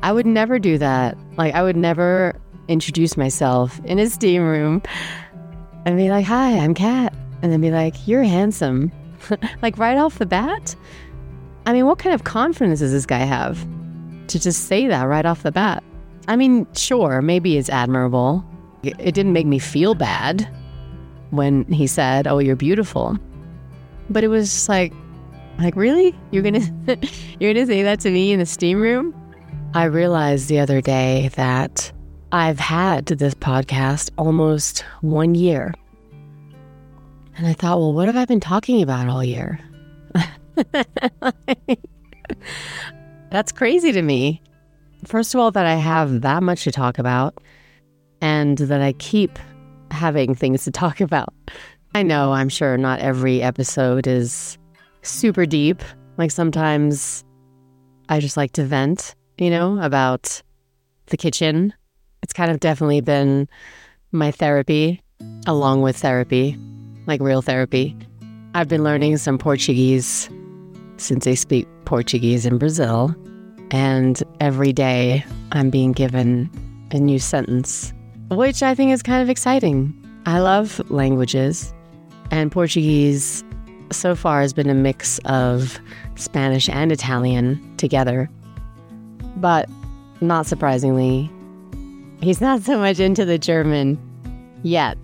I 0.03 0.13
would 0.13 0.27
never 0.27 0.59
do 0.59 0.79
that. 0.79 1.19
Like, 1.37 1.55
I 1.55 1.63
would 1.65 1.77
never 1.77 2.39
introduce 2.69 3.17
myself 3.17 3.81
in 3.85 3.99
a 3.99 4.09
steam 4.09 4.43
room 4.43 4.83
and 5.87 5.97
be 5.97 6.11
like, 6.11 6.25
hi, 6.25 6.57
I'm 6.57 6.75
Kat. 6.75 7.13
And 7.43 7.51
then 7.51 7.61
be 7.61 7.73
like, 7.73 8.07
you're 8.07 8.23
handsome. 8.23 8.93
like, 9.63 9.77
right 9.77 9.97
off 9.97 10.19
the 10.19 10.27
bat? 10.27 10.77
I 11.69 11.73
mean, 11.75 11.85
what 11.85 11.99
kind 11.99 12.15
of 12.15 12.25
confidence 12.25 12.79
does 12.79 12.93
this 12.93 13.05
guy 13.05 13.19
have 13.19 13.59
to 14.29 14.41
just 14.41 14.69
say 14.69 14.87
that 14.87 15.03
right 15.03 15.27
off 15.27 15.43
the 15.43 15.53
bat? 15.53 15.85
I 16.27 16.35
mean, 16.35 16.67
sure, 16.75 17.21
maybe 17.21 17.59
it's 17.59 17.69
admirable. 17.69 18.43
It 18.83 19.15
didn't 19.15 19.35
make 19.35 19.45
me 19.45 19.59
feel 19.59 19.95
bad 19.95 20.49
when 21.29 21.67
he 21.67 21.87
said, 21.87 22.27
"Oh, 22.27 22.39
you're 22.39 22.57
beautiful." 22.57 23.19
But 24.09 24.25
it 24.25 24.29
was 24.29 24.67
like 24.67 24.95
like 25.59 25.77
really? 25.77 26.19
You're 26.31 26.43
to 26.43 26.99
you're 27.39 27.53
to 27.53 27.67
say 27.67 27.83
that 27.83 28.01
to 28.01 28.11
me 28.11 28.33
in 28.33 28.39
the 28.39 28.47
steam 28.47 28.81
room? 28.81 29.15
I 29.75 29.85
realized 29.85 30.49
the 30.49 30.61
other 30.61 30.81
day 30.81 31.29
that 31.35 31.93
I've 32.33 32.59
had 32.59 33.05
this 33.05 33.35
podcast 33.35 34.09
almost 34.17 34.87
1 35.03 35.35
year. 35.35 35.75
And 37.37 37.47
I 37.47 37.53
thought, 37.53 37.79
well, 37.79 37.93
what 37.93 38.07
have 38.07 38.17
I 38.17 38.25
been 38.25 38.41
talking 38.41 38.81
about 38.81 39.09
all 39.09 39.23
year? 39.23 39.61
That's 43.31 43.53
crazy 43.53 43.93
to 43.93 44.03
me. 44.03 44.43
First 45.05 45.35
of 45.35 45.41
all, 45.41 45.51
that 45.53 45.67
I 45.67 45.75
have 45.75 46.23
that 46.23 46.43
much 46.43 46.65
to 46.65 46.73
talk 46.73 46.99
about 46.99 47.35
and 48.21 48.59
that 48.59 48.81
I 48.81 48.93
keep 48.95 49.39
having 49.91 50.35
things 50.35 50.65
to 50.65 50.71
talk 50.71 51.01
about. 51.01 51.33
I 51.95 52.03
know, 52.03 52.33
I'm 52.33 52.49
sure 52.49 52.77
not 52.77 53.01
every 53.01 53.43
episode 53.43 54.07
is 54.07 54.59
super 55.03 55.47
deep. 55.47 55.83
Like 56.17 56.31
sometimes 56.31 57.25
I 58.09 58.21
just 58.21 58.37
like 58.37 58.53
to 58.53 58.65
vent, 58.65 59.15
you 59.39 59.51
know, 59.51 59.81
about 59.81 60.43
the 61.07 61.17
kitchen. 61.17 61.73
It's 62.23 62.33
kind 62.33 62.51
of 62.51 62.61
definitely 62.61 63.01
been 63.01 63.49
my 64.13 64.31
therapy 64.31 65.01
along 65.47 65.83
with 65.83 65.97
therapy, 65.97 66.59
like 67.07 67.21
real 67.21 67.43
therapy. 67.43 67.97
I've 68.55 68.69
been 68.69 68.83
learning 68.83 69.17
some 69.19 69.39
Portuguese 69.39 70.29
since 71.01 71.25
they 71.25 71.35
speak 71.35 71.67
Portuguese 71.85 72.47
in 72.47 72.59
Brazil. 72.59 73.15
And 73.71 74.23
every 74.41 74.73
day 74.73 75.25
I'm 75.53 75.71
being 75.71 75.93
given 75.93 76.51
a 76.91 76.99
new 76.99 77.19
sentence, 77.19 77.93
which 78.31 78.63
I 78.63 78.75
think 78.75 78.93
is 78.93 79.03
kind 79.03 79.23
of 79.23 79.29
exciting. 79.29 79.95
I 80.27 80.41
love 80.41 80.81
languages, 80.91 81.73
and 82.31 82.53
Portuguese 82.53 83.45
so 83.91 84.15
far 84.15 84.43
has 84.43 84.53
been 84.53 84.69
a 84.69 84.75
mix 84.75 85.19
of 85.25 85.79
Spanish 86.17 86.69
and 86.69 86.93
Italian 86.93 87.77
together. 87.77 88.29
But 89.37 89.69
not 90.21 90.47
surprisingly, 90.47 91.31
he's 92.21 92.41
not 92.41 92.63
so 92.63 92.79
much 92.79 93.01
into 93.01 93.25
the 93.25 93.39
German 93.39 93.99
yet. 94.63 94.99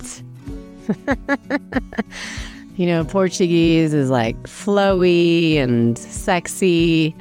you 2.76 2.86
know, 2.86 3.04
Portuguese 3.04 3.94
is 3.94 4.10
like 4.10 4.36
flowy 4.42 5.56
and 5.56 5.96
sexy. 5.96 7.14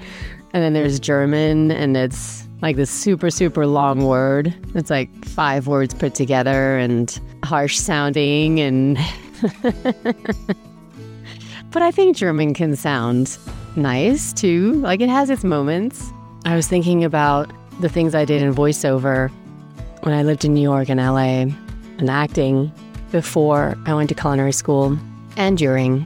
And 0.53 0.63
then 0.63 0.73
there's 0.73 0.99
German, 0.99 1.71
and 1.71 1.97
it's 1.97 2.47
like 2.61 2.75
this 2.75 2.91
super, 2.91 3.29
super 3.29 3.65
long 3.65 4.05
word. 4.05 4.53
It's 4.75 4.89
like 4.89 5.09
five 5.25 5.67
words 5.67 5.93
put 5.93 6.15
together 6.15 6.77
and 6.77 7.19
harsh 7.43 7.77
sounding. 7.77 8.59
And 8.59 8.97
but 11.71 11.81
I 11.81 11.91
think 11.91 12.17
German 12.17 12.53
can 12.53 12.75
sound 12.75 13.37
nice 13.75 14.31
too. 14.33 14.73
Like 14.73 15.01
it 15.01 15.09
has 15.09 15.29
its 15.29 15.43
moments. 15.43 16.11
I 16.45 16.55
was 16.55 16.67
thinking 16.67 17.03
about 17.03 17.51
the 17.79 17.89
things 17.89 18.13
I 18.13 18.25
did 18.25 18.41
in 18.41 18.53
voiceover 18.53 19.29
when 20.01 20.13
I 20.13 20.23
lived 20.23 20.45
in 20.45 20.53
New 20.53 20.61
York 20.61 20.89
and 20.89 20.99
LA 20.99 21.47
and 21.97 22.09
acting 22.09 22.71
before 23.11 23.75
I 23.85 23.93
went 23.93 24.09
to 24.09 24.15
culinary 24.15 24.51
school 24.51 24.97
and 25.37 25.57
during, 25.57 26.05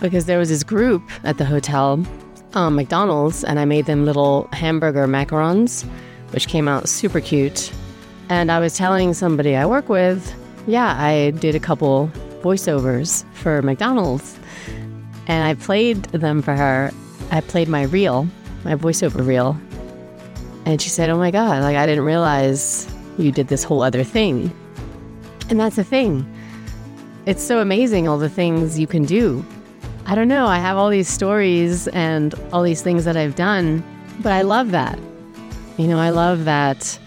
because 0.00 0.26
there 0.26 0.38
was 0.38 0.48
this 0.48 0.62
group 0.62 1.02
at 1.24 1.38
the 1.38 1.44
hotel 1.44 2.04
um, 2.54 2.76
McDonald's 2.76 3.44
and 3.44 3.58
I 3.58 3.64
made 3.64 3.86
them 3.86 4.04
little 4.04 4.48
hamburger 4.52 5.06
macarons, 5.06 5.84
which 6.30 6.48
came 6.48 6.68
out 6.68 6.88
super 6.88 7.20
cute. 7.20 7.72
And 8.28 8.50
I 8.50 8.58
was 8.58 8.76
telling 8.76 9.12
somebody 9.14 9.56
I 9.56 9.66
work 9.66 9.88
with, 9.88 10.34
yeah, 10.66 10.96
I 10.98 11.30
did 11.30 11.54
a 11.54 11.60
couple 11.60 12.10
voiceovers 12.42 13.24
for 13.34 13.60
McDonald's. 13.62 14.38
And 15.26 15.44
I 15.44 15.54
played 15.54 16.04
them 16.04 16.42
for 16.42 16.54
her. 16.54 16.92
I 17.30 17.40
played 17.40 17.68
my 17.68 17.82
reel, 17.82 18.28
my 18.64 18.74
voiceover 18.74 19.26
reel. 19.26 19.58
And 20.66 20.80
she 20.80 20.88
said, 20.88 21.10
Oh 21.10 21.18
my 21.18 21.30
God, 21.30 21.62
like 21.62 21.76
I 21.76 21.86
didn't 21.86 22.04
realize 22.04 22.92
you 23.18 23.32
did 23.32 23.48
this 23.48 23.64
whole 23.64 23.82
other 23.82 24.04
thing. 24.04 24.54
And 25.50 25.60
that's 25.60 25.76
the 25.76 25.84
thing. 25.84 26.26
It's 27.26 27.42
so 27.42 27.60
amazing 27.60 28.06
all 28.06 28.18
the 28.18 28.28
things 28.28 28.78
you 28.78 28.86
can 28.86 29.04
do 29.04 29.44
I 30.06 30.14
don't 30.14 30.28
know. 30.28 30.46
I 30.46 30.58
have 30.58 30.76
all 30.76 30.90
these 30.90 31.08
stories 31.08 31.88
and 31.88 32.34
all 32.52 32.62
these 32.62 32.82
things 32.82 33.06
that 33.06 33.16
I've 33.16 33.36
done, 33.36 33.82
but 34.20 34.32
I 34.32 34.42
love 34.42 34.70
that. 34.72 34.98
You 35.78 35.86
know, 35.86 35.98
I 35.98 36.10
love 36.10 36.44
that 36.44 36.98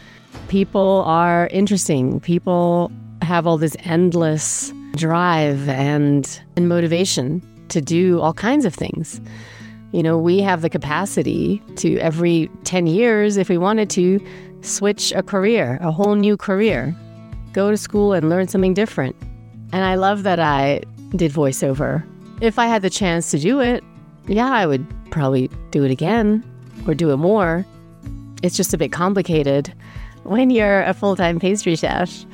people 0.47 1.03
are 1.05 1.47
interesting. 1.51 2.19
People 2.19 2.91
have 3.21 3.45
all 3.45 3.59
this 3.59 3.75
endless 3.81 4.73
drive 4.95 5.69
and, 5.69 6.41
and 6.55 6.67
motivation 6.67 7.43
to 7.69 7.81
do 7.81 8.19
all 8.19 8.33
kinds 8.33 8.65
of 8.65 8.73
things. 8.73 9.21
You 9.91 10.01
know, 10.01 10.17
we 10.17 10.41
have 10.41 10.63
the 10.63 10.69
capacity 10.69 11.61
to 11.75 11.99
every 11.99 12.49
10 12.63 12.87
years, 12.87 13.37
if 13.37 13.47
we 13.47 13.59
wanted 13.59 13.91
to, 13.91 14.19
switch 14.61 15.13
a 15.15 15.21
career, 15.21 15.77
a 15.81 15.91
whole 15.91 16.15
new 16.15 16.35
career, 16.35 16.95
go 17.53 17.69
to 17.69 17.77
school 17.77 18.13
and 18.13 18.27
learn 18.27 18.47
something 18.47 18.73
different. 18.73 19.15
And 19.71 19.83
I 19.83 19.95
love 19.95 20.23
that 20.23 20.39
I 20.39 20.81
did 21.15 21.31
voiceover 21.31 22.03
if 22.41 22.59
I 22.59 22.67
had 22.67 22.81
the 22.81 22.89
chance 22.89 23.31
to 23.31 23.39
do 23.39 23.59
it, 23.59 23.83
yeah, 24.27 24.51
I 24.51 24.65
would 24.65 24.85
probably 25.09 25.49
do 25.71 25.83
it 25.83 25.91
again 25.91 26.43
or 26.85 26.93
do 26.93 27.11
it 27.11 27.17
more. 27.17 27.65
It's 28.43 28.55
just 28.55 28.73
a 28.73 28.77
bit 28.77 28.91
complicated 28.91 29.73
when 30.23 30.49
you're 30.49 30.83
a 30.83 30.93
full 30.93 31.15
time 31.15 31.39
pastry 31.39 31.75
chef 31.75 32.25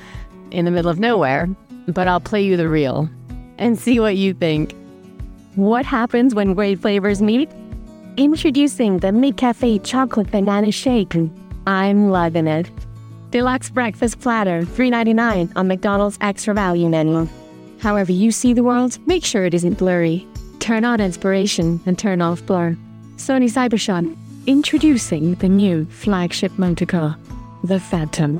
in 0.51 0.65
the 0.65 0.71
middle 0.71 0.91
of 0.91 0.99
nowhere. 0.99 1.47
But 1.87 2.07
I'll 2.07 2.21
play 2.21 2.41
you 2.41 2.57
the 2.57 2.69
reel 2.69 3.09
and 3.57 3.77
see 3.77 3.99
what 3.99 4.15
you 4.15 4.33
think. 4.33 4.73
What 5.55 5.85
happens 5.85 6.33
when 6.33 6.53
great 6.53 6.79
flavors 6.79 7.21
meet? 7.21 7.49
Introducing 8.17 8.99
the 8.99 9.09
McCafe 9.09 9.83
Chocolate 9.83 10.31
Banana 10.31 10.71
Shake. 10.71 11.15
I'm 11.67 12.09
loving 12.09 12.47
it. 12.47 12.69
Deluxe 13.33 13.71
breakfast 13.71 14.19
platter, 14.19 14.61
$3.99 14.61 15.53
on 15.55 15.67
McDonald's 15.67 16.19
extra 16.21 16.53
value 16.53 16.87
menu. 16.87 17.27
However 17.79 18.11
you 18.11 18.31
see 18.31 18.53
the 18.53 18.61
world, 18.61 18.99
make 19.07 19.25
sure 19.25 19.43
it 19.43 19.55
isn't 19.55 19.79
blurry. 19.79 20.27
Turn 20.59 20.85
on 20.85 21.01
inspiration 21.01 21.81
and 21.87 21.97
turn 21.97 22.21
off 22.21 22.45
blur. 22.45 22.77
Sony 23.15 23.49
Cybershot, 23.49 24.15
introducing 24.45 25.33
the 25.39 25.49
new 25.49 25.85
flagship 25.85 26.59
motor 26.59 26.85
car, 26.85 27.17
the 27.63 27.79
Phantom. 27.79 28.39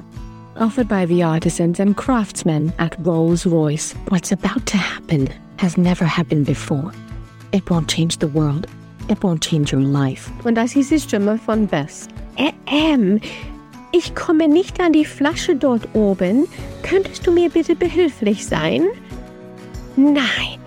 Offered 0.57 0.87
by 0.87 1.07
the 1.07 1.23
artisans 1.23 1.79
and 1.79 1.97
craftsmen 1.97 2.71
at 2.77 2.95
Rolls 2.99 3.47
Royce, 3.47 3.93
what's 4.09 4.31
about 4.31 4.63
to 4.67 4.77
happen 4.77 5.27
has 5.57 5.75
never 5.75 6.05
happened 6.05 6.45
before. 6.45 6.91
It 7.51 7.67
won't 7.67 7.89
change 7.89 8.17
the 8.17 8.27
world. 8.27 8.67
It 9.09 9.23
won't 9.23 9.41
change 9.41 9.73
your 9.73 9.81
life. 9.81 10.29
Und 10.45 10.53
das 10.53 10.75
ist 10.75 10.91
die 10.91 10.99
Stimme 10.99 11.39
von 11.39 11.65
Bess. 11.65 12.07
Ähm, 12.67 13.19
ich 13.93 14.15
komme 14.15 14.47
nicht 14.47 14.81
an 14.81 14.91
die 14.91 15.05
Flasche 15.05 15.55
dort 15.55 15.87
oben. 15.93 16.47
Könntest 16.81 17.25
du 17.25 17.31
mir 17.31 17.49
bitte 17.49 17.75
behilflich 17.75 18.45
sein? 18.45 18.87
Nein, 19.95 20.59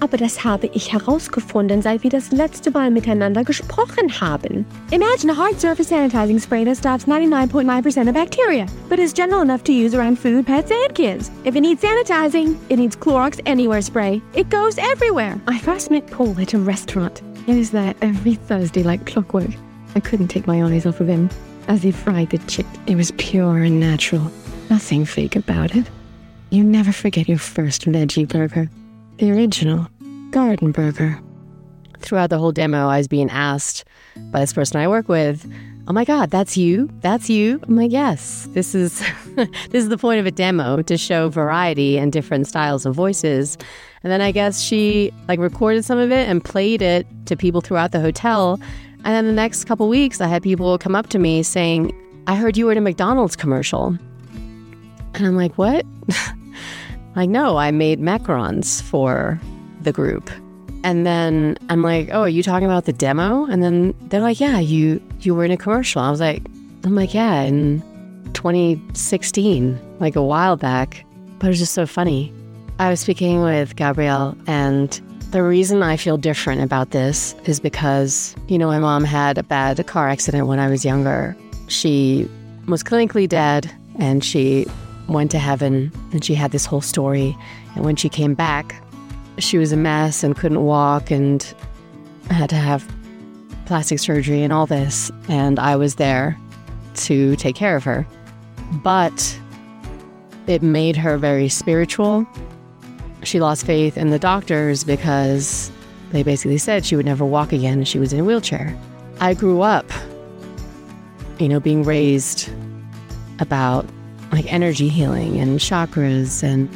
aber 0.00 0.18
das 0.18 0.44
habe 0.44 0.68
ich 0.74 0.92
herausgefunden, 0.92 1.80
seit 1.80 2.02
wir 2.02 2.10
das 2.10 2.30
letzte 2.30 2.70
Mal 2.70 2.90
miteinander 2.90 3.44
gesprochen 3.44 4.20
haben. 4.20 4.66
Imagine 4.90 5.32
a 5.32 5.36
hard 5.36 5.58
surface 5.58 5.88
sanitizing 5.88 6.38
spray 6.38 6.64
that 6.64 6.76
stops 6.76 7.06
99.9% 7.06 8.08
of 8.08 8.14
bacteria, 8.14 8.66
but 8.90 8.98
is 8.98 9.14
gentle 9.14 9.40
enough 9.40 9.64
to 9.64 9.72
use 9.72 9.94
around 9.94 10.18
food, 10.18 10.46
pets, 10.46 10.70
and 10.70 10.94
kids. 10.94 11.30
If 11.44 11.56
it 11.56 11.62
needs 11.62 11.82
sanitizing, 11.82 12.56
it 12.68 12.76
needs 12.76 12.94
Clorox 12.94 13.40
Anywhere 13.46 13.80
spray. 13.80 14.20
It 14.34 14.50
goes 14.50 14.76
everywhere. 14.76 15.40
I 15.48 15.58
first 15.58 15.90
met 15.90 16.06
Paul 16.10 16.38
at 16.38 16.52
a 16.52 16.58
restaurant. 16.58 17.22
He 17.46 17.56
was 17.56 17.70
there 17.70 17.94
every 18.02 18.34
Thursday 18.34 18.82
like 18.82 19.06
clockwork. 19.06 19.50
I 19.94 20.00
couldn't 20.00 20.28
take 20.28 20.46
my 20.46 20.62
eyes 20.62 20.84
off 20.84 21.00
of 21.00 21.08
him. 21.08 21.30
As 21.68 21.82
he 21.82 21.90
fried 21.90 22.30
the 22.30 22.38
chick, 22.46 22.66
it 22.86 22.94
was 22.94 23.10
pure 23.12 23.58
and 23.58 23.80
natural. 23.80 24.30
Nothing 24.70 25.04
fake 25.04 25.34
about 25.34 25.74
it. 25.74 25.86
You 26.50 26.62
never 26.62 26.92
forget 26.92 27.28
your 27.28 27.38
first 27.38 27.86
veggie 27.86 28.28
burger, 28.28 28.70
the 29.18 29.32
original 29.32 29.88
garden 30.30 30.70
burger. 30.70 31.20
Throughout 31.98 32.30
the 32.30 32.38
whole 32.38 32.52
demo, 32.52 32.86
I 32.86 32.98
was 32.98 33.08
being 33.08 33.30
asked 33.30 33.84
by 34.30 34.40
this 34.40 34.52
person 34.52 34.80
I 34.80 34.86
work 34.86 35.08
with, 35.08 35.50
oh 35.88 35.92
my 35.92 36.04
God, 36.04 36.30
that's 36.30 36.56
you? 36.56 36.88
That's 37.00 37.28
you? 37.28 37.60
I'm 37.64 37.74
like, 37.74 37.90
yes, 37.90 38.48
this 38.52 38.74
is 38.74 39.00
this 39.34 39.82
is 39.82 39.88
the 39.88 39.98
point 39.98 40.20
of 40.20 40.26
a 40.26 40.30
demo 40.30 40.82
to 40.82 40.96
show 40.96 41.28
variety 41.28 41.98
and 41.98 42.12
different 42.12 42.46
styles 42.46 42.86
of 42.86 42.94
voices. 42.94 43.58
And 44.04 44.12
then 44.12 44.20
I 44.20 44.30
guess 44.30 44.60
she 44.60 45.12
like 45.26 45.40
recorded 45.40 45.84
some 45.84 45.98
of 45.98 46.12
it 46.12 46.28
and 46.28 46.44
played 46.44 46.80
it 46.80 47.08
to 47.26 47.36
people 47.36 47.60
throughout 47.60 47.90
the 47.90 48.00
hotel. 48.00 48.60
And 49.06 49.14
then 49.14 49.26
the 49.26 49.32
next 49.32 49.64
couple 49.66 49.88
weeks 49.88 50.20
I 50.20 50.26
had 50.26 50.42
people 50.42 50.76
come 50.78 50.96
up 50.96 51.10
to 51.10 51.18
me 51.20 51.44
saying, 51.44 51.94
I 52.26 52.34
heard 52.34 52.56
you 52.56 52.66
were 52.66 52.72
in 52.72 52.78
a 52.78 52.80
McDonald's 52.80 53.36
commercial. 53.36 53.96
And 55.14 55.24
I'm 55.24 55.36
like, 55.36 55.56
what? 55.56 55.86
like, 57.16 57.30
no, 57.30 57.56
I 57.56 57.70
made 57.70 58.00
macarons 58.00 58.82
for 58.82 59.40
the 59.82 59.92
group. 59.92 60.28
And 60.82 61.06
then 61.06 61.56
I'm 61.68 61.82
like, 61.82 62.10
"Oh, 62.12 62.22
are 62.22 62.28
you 62.28 62.44
talking 62.44 62.66
about 62.66 62.84
the 62.84 62.92
demo?" 62.92 63.44
And 63.46 63.60
then 63.60 63.92
they're 64.02 64.20
like, 64.20 64.38
"Yeah, 64.38 64.60
you 64.60 65.02
you 65.20 65.34
were 65.34 65.44
in 65.44 65.50
a 65.50 65.56
commercial." 65.56 66.00
I 66.00 66.10
was 66.10 66.20
like, 66.20 66.44
"I'm 66.84 66.94
like, 66.94 67.12
yeah, 67.12 67.40
in 67.40 67.82
2016, 68.34 69.80
like 69.98 70.14
a 70.14 70.22
while 70.22 70.56
back." 70.56 71.04
But 71.40 71.46
it 71.46 71.50
was 71.50 71.58
just 71.58 71.74
so 71.74 71.86
funny. 71.86 72.32
I 72.78 72.88
was 72.88 73.00
speaking 73.00 73.42
with 73.42 73.74
Gabrielle, 73.74 74.36
and 74.46 75.00
the 75.30 75.42
reason 75.42 75.82
I 75.82 75.96
feel 75.96 76.16
different 76.16 76.62
about 76.62 76.90
this 76.90 77.34
is 77.44 77.60
because, 77.60 78.34
you 78.48 78.58
know, 78.58 78.68
my 78.68 78.78
mom 78.78 79.04
had 79.04 79.38
a 79.38 79.42
bad 79.42 79.84
car 79.86 80.08
accident 80.08 80.46
when 80.46 80.58
I 80.58 80.68
was 80.68 80.84
younger. 80.84 81.36
She 81.68 82.28
was 82.68 82.82
clinically 82.82 83.28
dead, 83.28 83.70
and 83.98 84.24
she 84.24 84.66
went 85.08 85.30
to 85.32 85.38
heaven, 85.38 85.92
and 86.12 86.24
she 86.24 86.34
had 86.34 86.52
this 86.52 86.64
whole 86.64 86.80
story. 86.80 87.36
And 87.74 87.84
when 87.84 87.96
she 87.96 88.08
came 88.08 88.34
back, 88.34 88.82
she 89.38 89.58
was 89.58 89.72
a 89.72 89.76
mess 89.76 90.22
and 90.22 90.36
couldn't 90.36 90.64
walk 90.64 91.10
and 91.10 91.42
had 92.30 92.50
to 92.50 92.56
have 92.56 92.88
plastic 93.66 93.98
surgery 93.98 94.42
and 94.42 94.52
all 94.52 94.66
this. 94.66 95.10
And 95.28 95.58
I 95.58 95.76
was 95.76 95.96
there 95.96 96.38
to 96.94 97.36
take 97.36 97.56
care 97.56 97.76
of 97.76 97.84
her. 97.84 98.06
But 98.82 99.38
it 100.46 100.62
made 100.62 100.96
her 100.96 101.18
very 101.18 101.48
spiritual. 101.48 102.26
She 103.26 103.40
lost 103.40 103.66
faith 103.66 103.98
in 103.98 104.10
the 104.10 104.20
doctors 104.20 104.84
because 104.84 105.72
they 106.12 106.22
basically 106.22 106.58
said 106.58 106.86
she 106.86 106.94
would 106.94 107.06
never 107.06 107.24
walk 107.24 107.52
again 107.52 107.78
and 107.78 107.88
she 107.88 107.98
was 107.98 108.12
in 108.12 108.20
a 108.20 108.24
wheelchair. 108.24 108.78
I 109.18 109.34
grew 109.34 109.62
up, 109.62 109.84
you 111.40 111.48
know, 111.48 111.58
being 111.58 111.82
raised 111.82 112.48
about 113.40 113.84
like 114.30 114.50
energy 114.52 114.88
healing 114.88 115.40
and 115.40 115.58
chakras 115.58 116.44
and 116.44 116.70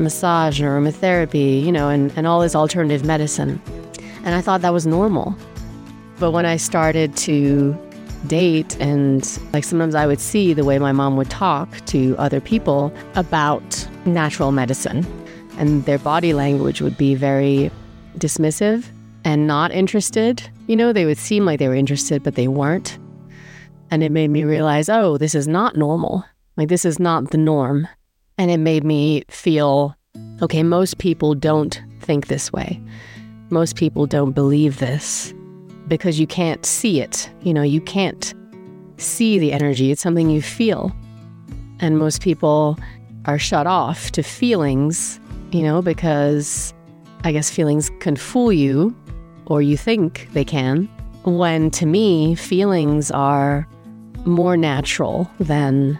massage 0.00 0.60
and 0.60 0.68
aromatherapy, 0.68 1.62
you 1.62 1.70
know, 1.70 1.88
and, 1.88 2.12
and 2.16 2.26
all 2.26 2.40
this 2.40 2.56
alternative 2.56 3.04
medicine. 3.04 3.62
And 4.24 4.34
I 4.34 4.40
thought 4.40 4.62
that 4.62 4.72
was 4.72 4.84
normal. 4.84 5.36
But 6.18 6.32
when 6.32 6.44
I 6.44 6.56
started 6.56 7.16
to 7.18 7.78
date 8.26 8.76
and 8.80 9.38
like 9.52 9.62
sometimes 9.62 9.94
I 9.94 10.08
would 10.08 10.20
see 10.20 10.54
the 10.54 10.64
way 10.64 10.80
my 10.80 10.90
mom 10.90 11.16
would 11.18 11.30
talk 11.30 11.68
to 11.86 12.16
other 12.18 12.40
people 12.40 12.92
about 13.14 13.88
natural 14.06 14.50
medicine 14.50 15.06
and 15.58 15.84
their 15.84 15.98
body 15.98 16.32
language 16.32 16.80
would 16.80 16.96
be 16.96 17.14
very 17.14 17.70
dismissive 18.18 18.84
and 19.24 19.46
not 19.46 19.72
interested. 19.72 20.48
You 20.66 20.76
know, 20.76 20.92
they 20.92 21.04
would 21.04 21.18
seem 21.18 21.44
like 21.44 21.58
they 21.58 21.68
were 21.68 21.74
interested, 21.74 22.22
but 22.22 22.34
they 22.34 22.48
weren't. 22.48 22.98
And 23.90 24.02
it 24.02 24.12
made 24.12 24.30
me 24.30 24.44
realize, 24.44 24.88
oh, 24.88 25.18
this 25.18 25.34
is 25.34 25.46
not 25.46 25.76
normal. 25.76 26.24
Like, 26.56 26.68
this 26.68 26.84
is 26.84 26.98
not 26.98 27.30
the 27.30 27.38
norm. 27.38 27.88
And 28.38 28.50
it 28.50 28.58
made 28.58 28.84
me 28.84 29.24
feel 29.28 29.96
okay, 30.42 30.62
most 30.62 30.98
people 30.98 31.34
don't 31.34 31.80
think 32.00 32.26
this 32.26 32.52
way. 32.52 32.80
Most 33.50 33.76
people 33.76 34.06
don't 34.06 34.32
believe 34.32 34.78
this 34.78 35.32
because 35.88 36.18
you 36.18 36.26
can't 36.26 36.66
see 36.66 37.00
it. 37.00 37.30
You 37.42 37.54
know, 37.54 37.62
you 37.62 37.80
can't 37.80 38.34
see 38.96 39.38
the 39.38 39.52
energy, 39.52 39.90
it's 39.90 40.02
something 40.02 40.30
you 40.30 40.42
feel. 40.42 40.94
And 41.80 41.98
most 41.98 42.22
people 42.22 42.78
are 43.24 43.38
shut 43.38 43.66
off 43.66 44.10
to 44.12 44.22
feelings, 44.22 45.20
you 45.52 45.62
know, 45.62 45.82
because 45.82 46.72
I 47.24 47.32
guess 47.32 47.50
feelings 47.50 47.90
can 48.00 48.16
fool 48.16 48.52
you 48.52 48.96
or 49.46 49.62
you 49.62 49.76
think 49.76 50.28
they 50.32 50.44
can. 50.44 50.88
When 51.24 51.70
to 51.72 51.86
me, 51.86 52.34
feelings 52.34 53.10
are 53.10 53.68
more 54.24 54.56
natural 54.56 55.30
than 55.38 55.98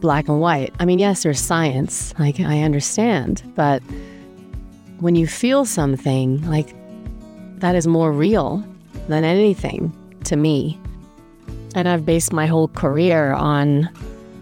black 0.00 0.28
and 0.28 0.40
white. 0.40 0.74
I 0.80 0.84
mean, 0.84 0.98
yes, 0.98 1.22
there's 1.22 1.40
science, 1.40 2.14
like 2.18 2.40
I 2.40 2.62
understand, 2.62 3.42
but 3.54 3.82
when 5.00 5.14
you 5.14 5.26
feel 5.26 5.64
something, 5.64 6.42
like 6.48 6.74
that 7.60 7.74
is 7.74 7.86
more 7.86 8.12
real 8.12 8.64
than 9.08 9.24
anything 9.24 9.92
to 10.24 10.36
me. 10.36 10.78
And 11.74 11.88
I've 11.88 12.06
based 12.06 12.32
my 12.32 12.46
whole 12.46 12.68
career 12.68 13.32
on 13.32 13.88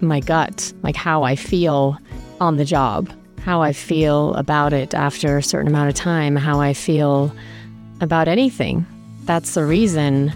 my 0.00 0.20
gut, 0.20 0.72
like 0.82 0.96
how 0.96 1.22
I 1.22 1.36
feel 1.36 1.98
on 2.40 2.56
the 2.56 2.64
job, 2.64 3.10
how 3.44 3.60
I 3.60 3.72
feel 3.72 4.34
about 4.34 4.72
it 4.72 4.94
after 4.94 5.36
a 5.36 5.42
certain 5.42 5.68
amount 5.68 5.90
of 5.90 5.94
time, 5.94 6.34
how 6.34 6.60
I 6.60 6.72
feel 6.72 7.34
about 8.00 8.26
anything. 8.26 8.86
That's 9.24 9.54
the 9.54 9.64
reason 9.66 10.32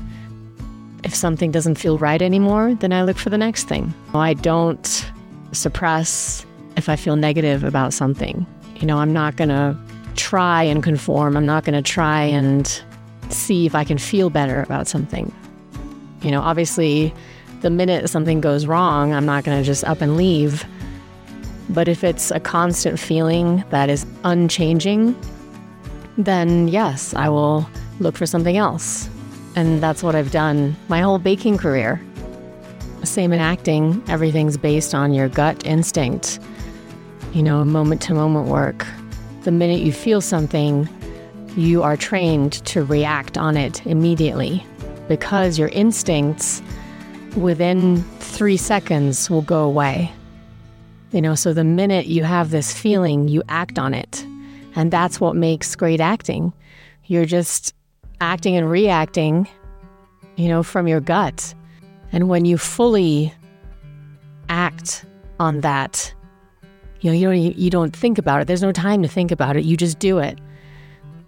if 1.05 1.15
something 1.15 1.51
doesn't 1.51 1.77
feel 1.77 1.97
right 1.97 2.21
anymore, 2.21 2.75
then 2.75 2.93
I 2.93 3.03
look 3.03 3.17
for 3.17 3.31
the 3.31 3.39
next 3.39 3.65
thing. 3.65 3.95
I 4.15 4.35
don't 4.35 5.11
suppress 5.53 6.45
if 6.77 6.89
I 6.89 6.97
feel 6.97 7.17
negative 7.17 7.65
about 7.65 7.95
something. 7.95 8.47
You 8.77 8.87
know, 8.87 8.99
I'm 8.99 9.13
not 9.13 9.37
going 9.37 9.49
to 9.49 9.77
try 10.17 10.63
and 10.63 10.83
conform. 10.83 11.37
I'm 11.37 11.47
not 11.47 11.65
going 11.65 11.83
to 11.83 11.91
try 11.91 12.25
and 12.25 12.83
see 13.31 13.65
if 13.65 13.75
I 13.75 13.85
can 13.85 13.97
feel 13.97 14.29
better 14.29 14.63
about 14.63 14.87
something. 14.87 15.33
You 16.21 16.31
know, 16.31 16.43
obviously, 16.43 17.15
the 17.63 17.71
minute 17.71 18.11
something 18.11 18.41
goes 18.41 18.67
wrong, 18.67 19.15
I'm 19.15 19.25
not 19.25 19.45
going 19.45 19.59
to 19.59 19.65
just 19.65 19.85
up 19.85 20.01
and 20.01 20.17
leave. 20.17 20.65
But 21.71 21.89
if 21.89 22.03
it's 22.03 22.31
a 22.31 22.41
constant 22.41 22.99
feeling 22.99 23.65
that 23.71 23.91
is 23.91 24.07
unchanging, 24.25 25.15
then 26.17 26.69
yes, 26.69 27.15
I 27.15 27.29
will 27.29 27.69
look 28.01 28.17
for 28.17 28.27
something 28.27 28.57
else. 28.57 29.09
And 29.55 29.83
that's 29.83 30.03
what 30.03 30.15
I've 30.15 30.31
done 30.31 30.77
my 30.89 31.01
whole 31.01 31.19
baking 31.19 31.59
career. 31.59 32.01
Same 33.05 33.33
in 33.33 33.41
acting, 33.41 34.03
everything's 34.09 34.57
based 34.57 34.95
on 34.95 35.13
your 35.13 35.29
gut 35.29 35.65
instinct, 35.67 36.41
you 37.33 37.43
know, 37.43 37.65
moment 37.65 38.03
to 38.03 38.15
moment 38.15 38.49
work. 38.49 38.87
The 39.43 39.53
minute 39.53 39.81
you 39.81 39.93
feel 39.93 40.21
something, 40.21 40.89
you 41.57 41.83
are 41.83 41.97
trained 41.97 42.53
to 42.67 42.85
react 42.85 43.39
on 43.39 43.57
it 43.57 43.85
immediately 43.87 44.65
because 45.09 45.59
your 45.59 45.69
instincts 45.69 46.63
within 47.37 48.03
three 48.19 48.57
seconds 48.57 49.31
will 49.31 49.43
go 49.43 49.65
away. 49.65 50.13
You 51.13 51.23
know, 51.23 51.35
so 51.35 51.55
the 51.55 51.65
minute 51.65 52.07
you 52.07 52.25
have 52.25 52.51
this 52.51 52.73
feeling, 52.73 53.29
you 53.29 53.43
act 53.49 53.79
on 53.79 53.95
it. 53.95 54.27
And 54.75 54.91
that's 54.91 55.21
what 55.21 55.35
makes 55.35 55.75
great 55.75 56.01
acting. 56.01 56.53
You're 57.07 57.25
just 57.25 57.75
acting 58.21 58.57
and 58.57 58.71
reacting, 58.71 59.49
you 60.37 60.49
know, 60.49 60.63
from 60.63 60.87
your 60.87 61.01
gut. 61.01 61.55
And 62.13 62.29
when 62.29 62.45
you 62.45 62.59
fully 62.59 63.33
act 64.49 65.05
on 65.41 65.61
that, 65.61 66.13
you 67.01 67.11
know, 67.11 67.17
you 67.17 67.27
don't 67.27 67.59
you 67.59 67.71
don't 67.71 67.97
think 67.97 68.19
about 68.19 68.43
it. 68.43 68.47
There's 68.47 68.63
no 68.63 68.73
time 68.73 69.03
to 69.03 69.09
think 69.09 69.31
about 69.31 69.57
it. 69.57 69.65
You 69.65 69.77
just 69.77 69.99
do 69.99 70.19
it. 70.19 70.39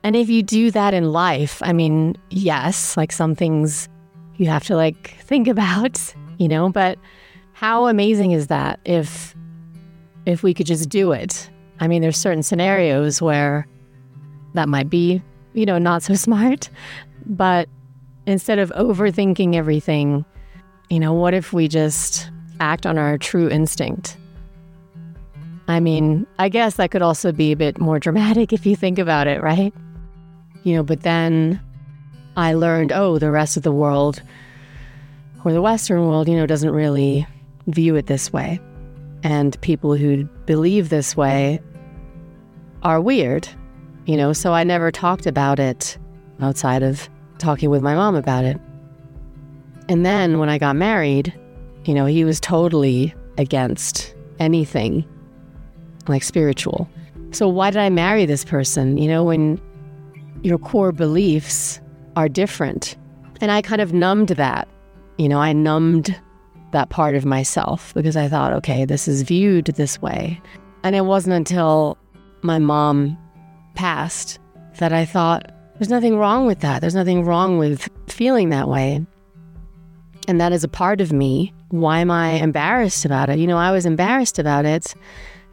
And 0.03 0.16
if 0.16 0.29
you 0.29 0.43
do 0.43 0.71
that 0.71 0.95
in 0.95 1.12
life, 1.12 1.62
I 1.62 1.73
mean, 1.73 2.16
yes, 2.31 2.97
like 2.97 3.12
some 3.12 3.35
things 3.35 3.88
you 4.37 4.47
have 4.47 4.64
to 4.64 4.77
like 4.77 5.16
think 5.21 5.49
about, 5.57 6.14
you 6.38 6.49
know, 6.49 6.71
but 6.71 6.99
how 7.53 7.87
amazing 7.87 8.33
is 8.33 8.47
that 8.49 8.81
if 8.85 9.35
if 10.27 10.43
we 10.43 10.55
could 10.55 10.66
just 10.66 10.89
do 10.89 11.12
it? 11.12 11.51
I 11.81 11.89
mean, 11.89 12.03
there's 12.03 12.16
certain 12.16 12.43
scenarios 12.43 13.23
where 13.23 13.66
that 14.55 14.68
might 14.68 14.91
be 14.91 15.23
you 15.53 15.66
know, 15.66 15.79
not 15.79 16.03
so 16.03 16.14
smart. 16.14 16.71
But 17.27 17.68
instead 18.27 18.59
of 18.59 18.71
overthinking 18.71 19.55
everything, 19.55 20.25
you 20.89 21.01
know, 21.01 21.12
what 21.12 21.35
if 21.35 21.53
we 21.53 21.68
just 21.68 22.31
act 22.61 22.87
on 22.87 22.99
our 22.99 23.18
true 23.18 23.49
instinct? 23.49 24.16
I 25.68 25.79
mean, 25.79 26.27
I 26.39 26.49
guess 26.49 26.77
that 26.77 26.91
could 26.91 27.03
also 27.03 27.31
be 27.31 27.53
a 27.53 27.57
bit 27.57 27.79
more 27.79 28.01
dramatic 28.01 28.53
if 28.53 28.66
you 28.66 28.75
think 28.75 28.99
about 28.99 29.29
it, 29.29 29.41
right? 29.41 29.73
You 30.64 30.75
know, 30.75 30.83
but 30.83 31.03
then 31.03 31.61
I 32.37 32.55
learned, 32.55 32.91
oh, 32.91 33.18
the 33.18 33.31
rest 33.31 33.57
of 33.57 33.62
the 33.62 33.73
world 33.73 34.21
or 35.45 35.53
the 35.53 35.62
Western 35.62 36.07
world, 36.07 36.29
you 36.29 36.37
know, 36.37 36.47
doesn't 36.47 36.73
really 36.73 37.27
view 37.68 37.95
it 37.95 38.07
this 38.07 38.33
way. 38.33 38.59
And 39.23 39.61
people 39.61 39.95
who 39.95 40.25
believe 40.47 40.89
this 40.89 41.16
way 41.16 41.61
are 42.83 43.01
weird 43.01 43.49
you 44.11 44.16
know, 44.16 44.33
so 44.33 44.53
I 44.53 44.64
never 44.64 44.91
talked 44.91 45.27
about 45.27 45.61
it 45.61 45.97
outside 46.41 46.83
of 46.83 47.09
talking 47.39 47.71
with 47.71 47.81
my 47.81 47.95
mom 47.95 48.16
about 48.16 48.45
it. 48.45 48.59
And 49.89 50.05
then 50.05 50.41
when 50.41 50.49
I 50.49 50.59
got 50.59 50.75
married, 50.75 51.33
you 51.85 51.95
know, 51.95 52.07
he 52.07 52.25
was 52.25 52.41
totally 52.41 53.14
against 53.39 54.14
anything 54.41 55.05
like 56.09 56.25
spiritual. 56.25 56.89
So 57.31 57.49
why 57.49 57.71
did 57.71 57.79
I 57.79 57.89
marry 57.89 58.27
this 58.27 58.45
person? 58.45 58.99
You 58.99 59.09
know, 59.09 59.23
when 59.23 59.61
your 60.43 60.59
core 60.59 60.91
beliefs 60.91 61.81
are 62.16 62.29
different. 62.29 62.97
And 63.41 63.53
I 63.53 63.62
kind 63.62 63.81
of 63.81 63.93
numbed 63.93 64.31
that. 64.31 64.66
You 65.18 65.29
know, 65.29 65.39
I 65.39 65.53
numbed 65.53 66.18
that 66.73 66.91
part 66.91 67.14
of 67.14 67.25
myself 67.25 67.93
because 67.95 68.16
I 68.16 68.29
thought, 68.29 68.53
okay, 68.55 68.85
this 68.85 69.09
is 69.09 69.23
viewed 69.23 69.66
this 69.66 70.01
way. 70.01 70.41
And 70.83 70.97
it 70.97 71.05
wasn't 71.05 71.35
until 71.35 71.99
my 72.43 72.59
mom 72.59 73.18
passed 73.75 74.39
that 74.79 74.93
I 74.93 75.05
thought, 75.05 75.51
there's 75.79 75.91
nothing 75.91 76.16
wrong 76.16 76.47
with 76.47 76.61
that. 76.61 76.81
There's 76.81 76.95
nothing 76.95 77.25
wrong 77.25 77.59
with 77.59 77.89
feeling 78.09 78.51
that 78.51 78.68
way. 78.68 79.05
And 80.29 80.41
that 80.41 80.53
is 80.53 80.64
a 80.64 80.68
part 80.68 81.01
of 81.01 81.12
me. 81.12 81.53
Why 81.71 81.99
am 81.99 82.11
I 82.11 82.33
embarrassed 82.33 83.05
about 83.05 83.31
it? 83.31 83.39
You 83.39 83.47
know, 83.47 83.57
I 83.57 83.73
was 83.73 83.87
embarrassed 83.87 84.39
about 84.39 84.64
it. 84.64 84.95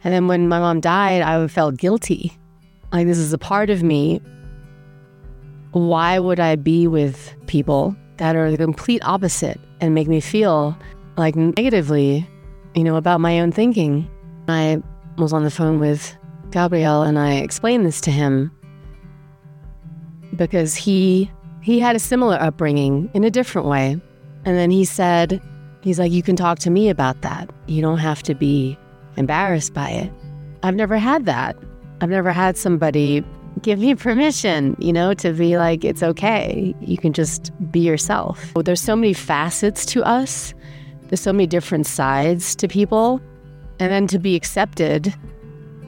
And 0.04 0.12
then 0.12 0.28
when 0.28 0.48
my 0.48 0.58
mom 0.58 0.80
died, 0.80 1.22
I 1.22 1.46
felt 1.48 1.76
guilty. 1.76 2.36
Like, 2.92 3.06
this 3.06 3.18
is 3.18 3.32
a 3.32 3.38
part 3.38 3.70
of 3.70 3.82
me. 3.82 4.20
Why 5.72 6.18
would 6.18 6.40
I 6.40 6.56
be 6.56 6.86
with 6.86 7.34
people 7.46 7.96
that 8.18 8.36
are 8.36 8.50
the 8.50 8.56
complete 8.56 9.02
opposite 9.04 9.60
and 9.80 9.94
make 9.94 10.08
me 10.08 10.20
feel 10.20 10.76
like 11.18 11.36
negatively, 11.36 12.28
you 12.74 12.84
know, 12.84 12.96
about 12.96 13.20
my 13.20 13.40
own 13.40 13.52
thinking? 13.52 14.08
I 14.48 14.82
was 15.18 15.32
on 15.32 15.44
the 15.44 15.50
phone 15.50 15.78
with 15.78 16.16
Gabriel 16.50 17.02
and 17.02 17.18
I 17.18 17.34
explained 17.34 17.84
this 17.84 18.00
to 18.02 18.10
him 18.10 18.50
because 20.36 20.74
he 20.74 21.30
he 21.60 21.80
had 21.80 21.96
a 21.96 21.98
similar 21.98 22.36
upbringing 22.40 23.10
in 23.12 23.24
a 23.24 23.30
different 23.30 23.68
way. 23.68 24.00
And 24.44 24.56
then 24.56 24.70
he 24.70 24.84
said, 24.84 25.42
he's 25.82 25.98
like, 25.98 26.12
you 26.12 26.22
can 26.22 26.36
talk 26.36 26.58
to 26.60 26.70
me 26.70 26.88
about 26.88 27.20
that. 27.22 27.50
You 27.66 27.82
don't 27.82 27.98
have 27.98 28.22
to 28.22 28.34
be 28.34 28.78
embarrassed 29.16 29.74
by 29.74 29.90
it. 29.90 30.12
I've 30.62 30.76
never 30.76 30.96
had 30.96 31.26
that. 31.26 31.56
I've 32.00 32.08
never 32.08 32.32
had 32.32 32.56
somebody 32.56 33.24
give 33.60 33.80
me 33.80 33.94
permission, 33.96 34.76
you 34.78 34.92
know, 34.92 35.12
to 35.14 35.32
be 35.32 35.58
like, 35.58 35.84
it's 35.84 36.02
okay. 36.02 36.74
You 36.80 36.96
can 36.96 37.12
just 37.12 37.52
be 37.70 37.80
yourself. 37.80 38.52
There's 38.54 38.80
so 38.80 38.96
many 38.96 39.12
facets 39.12 39.84
to 39.86 40.02
us, 40.04 40.54
there's 41.08 41.20
so 41.20 41.32
many 41.32 41.46
different 41.46 41.86
sides 41.86 42.54
to 42.56 42.68
people. 42.68 43.20
And 43.80 43.92
then 43.92 44.06
to 44.08 44.18
be 44.18 44.34
accepted 44.34 45.14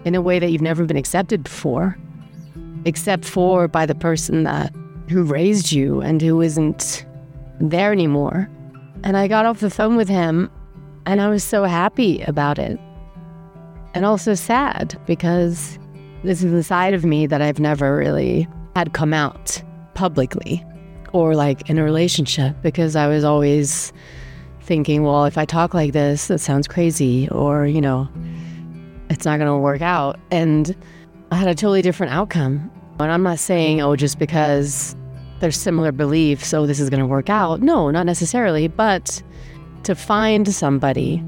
in 0.05 0.15
a 0.15 0.23
way 0.23 0.39
that 0.39 0.51
you've 0.51 0.63
never 0.63 0.85
been 0.85 0.97
accepted 0.97 1.45
before, 1.45 1.99
except 2.85 3.25
for 3.25 3.69
by 3.69 3.85
the 3.85 3.95
person 3.95 4.45
that 4.45 4.73
who 5.09 5.25
raised 5.25 5.73
you 5.73 6.01
and 6.01 6.23
who 6.23 6.41
isn't 6.41 7.05
there 7.61 7.93
anymore. 7.93 8.49
And 9.03 9.17
I 9.17 9.29
got 9.29 9.45
off 9.45 9.61
the 9.61 9.71
phone 9.71 9.97
with 9.97 10.09
him 10.09 10.51
and 11.05 11.21
I 11.21 11.29
was 11.29 11.43
so 11.43 11.65
happy 11.65 12.23
about 12.23 12.59
it. 12.59 12.79
And 13.93 14.05
also 14.05 14.35
sad 14.35 14.99
because 15.07 15.79
this 16.23 16.45
is 16.45 16.53
the 16.53 16.63
side 16.63 16.95
of 16.95 17.05
me 17.05 17.27
that 17.27 17.43
I've 17.43 17.59
never 17.59 17.97
really 17.97 18.47
had 18.77 18.93
come 18.93 19.13
out 19.13 19.61
publicly 19.95 20.65
or 21.13 21.35
like 21.35 21.69
in 21.69 21.77
a 21.77 21.83
relationship 21.83 22.55
because 22.63 22.95
I 22.95 23.09
was 23.09 23.25
always 23.25 23.93
thinking, 24.71 25.03
well, 25.03 25.25
if 25.25 25.37
I 25.37 25.45
talk 25.45 25.75
like 25.75 25.93
this, 25.93 26.29
that 26.29 26.39
sounds 26.39 26.69
crazy 26.69 27.29
or, 27.31 27.67
you 27.67 27.81
know, 27.81 28.09
it's 29.09 29.25
not 29.25 29.39
going 29.39 29.51
to 29.51 29.57
work 29.57 29.83
out. 29.83 30.17
And 30.31 30.77
I 31.33 31.35
had 31.35 31.49
a 31.49 31.57
totally 31.57 31.83
different 31.83 32.13
outcome. 32.13 32.71
And 33.01 33.11
I'm 33.11 33.25
not 33.25 33.41
saying, 33.41 33.81
oh, 33.81 33.97
just 33.97 34.21
because 34.21 34.95
there's 35.41 35.57
similar 35.57 35.91
beliefs, 35.91 36.47
so 36.47 36.69
this 36.69 36.79
is 36.79 36.89
going 36.89 37.01
to 37.01 37.07
work 37.09 37.29
out. 37.29 37.61
No, 37.61 37.91
not 37.91 38.07
necessarily. 38.07 38.69
But 38.69 39.21
to 39.83 39.97
find 39.97 40.47
somebody 40.55 41.21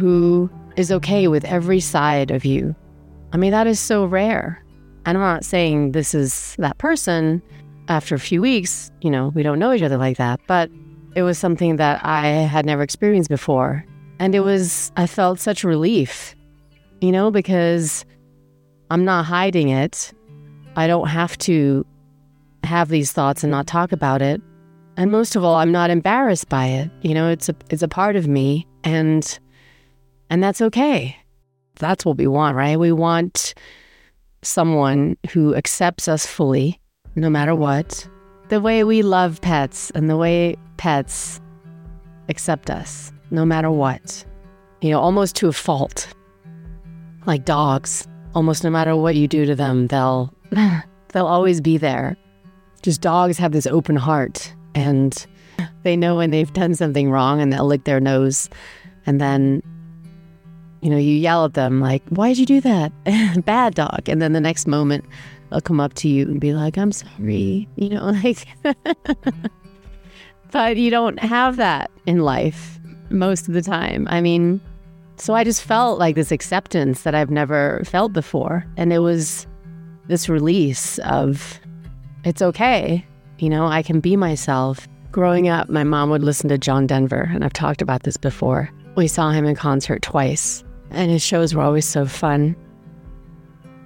who 0.00 0.50
is 0.74 0.90
okay 0.90 1.28
with 1.28 1.44
every 1.44 1.78
side 1.78 2.32
of 2.32 2.44
you, 2.44 2.74
I 3.32 3.36
mean, 3.36 3.52
that 3.52 3.68
is 3.68 3.78
so 3.78 4.04
rare. 4.04 4.64
And 5.04 5.16
I'm 5.16 5.22
not 5.22 5.44
saying 5.44 5.92
this 5.92 6.12
is 6.12 6.56
that 6.58 6.76
person. 6.78 7.40
After 7.86 8.16
a 8.16 8.18
few 8.18 8.42
weeks, 8.42 8.90
you 9.00 9.10
know, 9.12 9.28
we 9.28 9.44
don't 9.44 9.60
know 9.60 9.72
each 9.72 9.82
other 9.82 9.96
like 9.96 10.16
that, 10.16 10.40
but 10.48 10.68
it 11.16 11.22
was 11.22 11.38
something 11.38 11.76
that 11.76 12.04
I 12.04 12.26
had 12.26 12.66
never 12.66 12.82
experienced 12.82 13.30
before. 13.30 13.84
And 14.18 14.34
it 14.34 14.40
was, 14.40 14.92
I 14.98 15.06
felt 15.06 15.40
such 15.40 15.64
relief, 15.64 16.36
you 17.00 17.10
know, 17.10 17.30
because 17.30 18.04
I'm 18.90 19.06
not 19.06 19.24
hiding 19.24 19.70
it. 19.70 20.12
I 20.76 20.86
don't 20.86 21.08
have 21.08 21.38
to 21.38 21.86
have 22.64 22.90
these 22.90 23.12
thoughts 23.12 23.42
and 23.42 23.50
not 23.50 23.66
talk 23.66 23.92
about 23.92 24.20
it. 24.20 24.42
And 24.98 25.10
most 25.10 25.36
of 25.36 25.42
all, 25.42 25.54
I'm 25.54 25.72
not 25.72 25.88
embarrassed 25.88 26.50
by 26.50 26.66
it. 26.66 26.90
You 27.00 27.14
know, 27.14 27.30
it's 27.30 27.48
a 27.48 27.56
it's 27.70 27.82
a 27.82 27.88
part 27.88 28.16
of 28.16 28.28
me 28.28 28.66
and 28.84 29.38
and 30.28 30.42
that's 30.42 30.60
okay. 30.60 31.16
That's 31.78 32.04
what 32.04 32.18
we 32.18 32.26
want, 32.26 32.56
right? 32.56 32.78
We 32.78 32.92
want 32.92 33.54
someone 34.42 35.16
who 35.30 35.54
accepts 35.54 36.08
us 36.08 36.26
fully 36.26 36.78
no 37.14 37.30
matter 37.30 37.54
what. 37.54 38.06
The 38.48 38.60
way 38.60 38.84
we 38.84 39.02
love 39.02 39.40
pets 39.40 39.90
and 39.90 40.08
the 40.08 40.16
way 40.16 40.56
pets 40.76 41.40
accept 42.28 42.70
us 42.70 43.12
no 43.30 43.44
matter 43.44 43.70
what. 43.70 44.24
You 44.80 44.90
know, 44.90 45.00
almost 45.00 45.36
to 45.36 45.48
a 45.48 45.52
fault. 45.52 46.08
Like 47.26 47.44
dogs, 47.44 48.06
almost 48.34 48.62
no 48.62 48.70
matter 48.70 48.94
what 48.94 49.16
you 49.16 49.26
do 49.26 49.46
to 49.46 49.54
them, 49.54 49.88
they'll 49.88 50.32
they'll 50.50 51.26
always 51.26 51.60
be 51.60 51.76
there. 51.76 52.16
Just 52.82 53.00
dogs 53.00 53.38
have 53.38 53.52
this 53.52 53.66
open 53.66 53.96
heart 53.96 54.54
and 54.74 55.26
they 55.82 55.96
know 55.96 56.16
when 56.16 56.30
they've 56.30 56.52
done 56.52 56.74
something 56.74 57.10
wrong 57.10 57.40
and 57.40 57.52
they'll 57.52 57.66
lick 57.66 57.84
their 57.84 58.00
nose 58.00 58.48
and 59.06 59.20
then 59.20 59.62
you 60.82 60.90
know, 60.90 60.98
you 60.98 61.14
yell 61.14 61.44
at 61.44 61.54
them 61.54 61.80
like, 61.80 62.06
"Why'd 62.10 62.36
you 62.36 62.46
do 62.46 62.60
that?" 62.60 62.92
Bad 63.44 63.74
dog. 63.74 64.08
And 64.08 64.22
then 64.22 64.34
the 64.34 64.40
next 64.40 64.68
moment 64.68 65.04
they'll 65.50 65.60
come 65.60 65.80
up 65.80 65.94
to 65.94 66.08
you 66.08 66.26
and 66.26 66.40
be 66.40 66.52
like, 66.52 66.78
"I'm 66.78 66.92
sorry." 66.92 67.68
You 67.74 67.88
know, 67.88 68.04
like 68.22 68.46
But 70.56 70.78
you 70.78 70.90
don't 70.90 71.18
have 71.18 71.56
that 71.58 71.90
in 72.06 72.20
life 72.20 72.80
most 73.10 73.46
of 73.46 73.52
the 73.52 73.60
time. 73.60 74.06
I 74.08 74.22
mean, 74.22 74.58
so 75.16 75.34
I 75.34 75.44
just 75.44 75.62
felt 75.62 75.98
like 75.98 76.14
this 76.14 76.32
acceptance 76.32 77.02
that 77.02 77.14
I've 77.14 77.28
never 77.30 77.82
felt 77.84 78.14
before. 78.14 78.64
And 78.78 78.90
it 78.90 79.00
was 79.00 79.46
this 80.08 80.30
release 80.30 80.98
of 81.00 81.60
it's 82.24 82.40
okay. 82.40 83.04
You 83.38 83.50
know, 83.50 83.66
I 83.66 83.82
can 83.82 84.00
be 84.00 84.16
myself. 84.16 84.88
Growing 85.12 85.46
up, 85.46 85.68
my 85.68 85.84
mom 85.84 86.08
would 86.08 86.24
listen 86.24 86.48
to 86.48 86.56
John 86.56 86.86
Denver, 86.86 87.28
and 87.34 87.44
I've 87.44 87.52
talked 87.52 87.82
about 87.82 88.04
this 88.04 88.16
before. 88.16 88.70
We 88.96 89.08
saw 89.08 89.32
him 89.32 89.44
in 89.44 89.56
concert 89.56 90.00
twice, 90.00 90.64
and 90.90 91.10
his 91.10 91.22
shows 91.22 91.54
were 91.54 91.62
always 91.62 91.84
so 91.84 92.06
fun. 92.06 92.56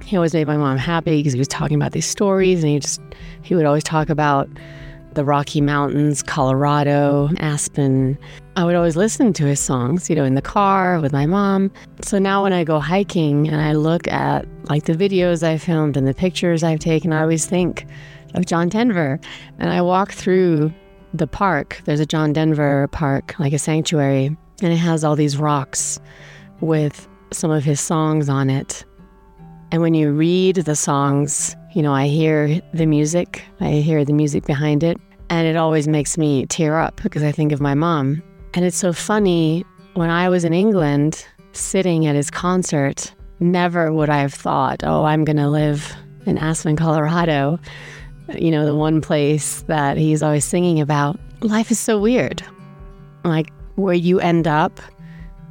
He 0.04 0.14
always 0.14 0.34
made 0.34 0.46
my 0.46 0.56
mom 0.56 0.78
happy 0.78 1.18
because 1.18 1.32
he 1.32 1.40
was 1.40 1.48
talking 1.48 1.76
about 1.76 1.90
these 1.90 2.06
stories, 2.06 2.62
and 2.62 2.70
he 2.70 2.78
just, 2.78 3.00
he 3.42 3.56
would 3.56 3.66
always 3.66 3.82
talk 3.82 4.08
about 4.08 4.48
the 5.14 5.24
Rocky 5.24 5.60
Mountains, 5.60 6.22
Colorado, 6.22 7.28
Aspen. 7.38 8.18
I 8.56 8.64
would 8.64 8.74
always 8.74 8.96
listen 8.96 9.32
to 9.34 9.44
his 9.44 9.60
songs, 9.60 10.08
you 10.08 10.16
know, 10.16 10.24
in 10.24 10.34
the 10.34 10.42
car 10.42 11.00
with 11.00 11.12
my 11.12 11.26
mom. 11.26 11.70
So 12.02 12.18
now 12.18 12.42
when 12.42 12.52
I 12.52 12.64
go 12.64 12.78
hiking 12.78 13.48
and 13.48 13.60
I 13.60 13.72
look 13.72 14.06
at 14.08 14.46
like 14.68 14.84
the 14.84 14.94
videos 14.94 15.42
I 15.42 15.58
filmed 15.58 15.96
and 15.96 16.06
the 16.06 16.14
pictures 16.14 16.62
I've 16.62 16.78
taken, 16.78 17.12
I 17.12 17.22
always 17.22 17.46
think 17.46 17.86
of 18.34 18.46
John 18.46 18.68
Denver. 18.68 19.18
And 19.58 19.70
I 19.70 19.82
walk 19.82 20.12
through 20.12 20.72
the 21.14 21.26
park. 21.26 21.80
There's 21.84 22.00
a 22.00 22.06
John 22.06 22.32
Denver 22.32 22.88
park, 22.88 23.34
like 23.38 23.52
a 23.52 23.58
sanctuary, 23.58 24.36
and 24.62 24.72
it 24.72 24.76
has 24.76 25.04
all 25.04 25.16
these 25.16 25.36
rocks 25.36 25.98
with 26.60 27.08
some 27.32 27.50
of 27.50 27.64
his 27.64 27.80
songs 27.80 28.28
on 28.28 28.50
it. 28.50 28.84
And 29.72 29.82
when 29.82 29.94
you 29.94 30.12
read 30.12 30.56
the 30.56 30.76
songs, 30.76 31.56
you 31.72 31.82
know, 31.82 31.92
I 31.92 32.08
hear 32.08 32.60
the 32.74 32.86
music, 32.86 33.44
I 33.60 33.72
hear 33.72 34.04
the 34.04 34.12
music 34.12 34.44
behind 34.44 34.82
it, 34.82 34.98
and 35.28 35.46
it 35.46 35.56
always 35.56 35.86
makes 35.86 36.18
me 36.18 36.46
tear 36.46 36.78
up 36.78 37.00
because 37.02 37.22
I 37.22 37.32
think 37.32 37.52
of 37.52 37.60
my 37.60 37.74
mom. 37.74 38.22
And 38.54 38.64
it's 38.64 38.76
so 38.76 38.92
funny, 38.92 39.64
when 39.94 40.10
I 40.10 40.28
was 40.28 40.44
in 40.44 40.52
England 40.52 41.24
sitting 41.52 42.06
at 42.06 42.16
his 42.16 42.30
concert, 42.30 43.14
never 43.38 43.92
would 43.92 44.10
I 44.10 44.18
have 44.18 44.34
thought, 44.34 44.82
oh, 44.84 45.04
I'm 45.04 45.24
going 45.24 45.36
to 45.36 45.48
live 45.48 45.94
in 46.26 46.36
Aspen, 46.38 46.76
Colorado, 46.76 47.58
you 48.36 48.50
know, 48.50 48.66
the 48.66 48.74
one 48.74 49.00
place 49.00 49.62
that 49.62 49.96
he's 49.96 50.22
always 50.22 50.44
singing 50.44 50.80
about. 50.80 51.18
Life 51.40 51.70
is 51.70 51.78
so 51.78 51.98
weird. 51.98 52.42
Like 53.24 53.50
where 53.76 53.94
you 53.94 54.20
end 54.20 54.46
up, 54.46 54.80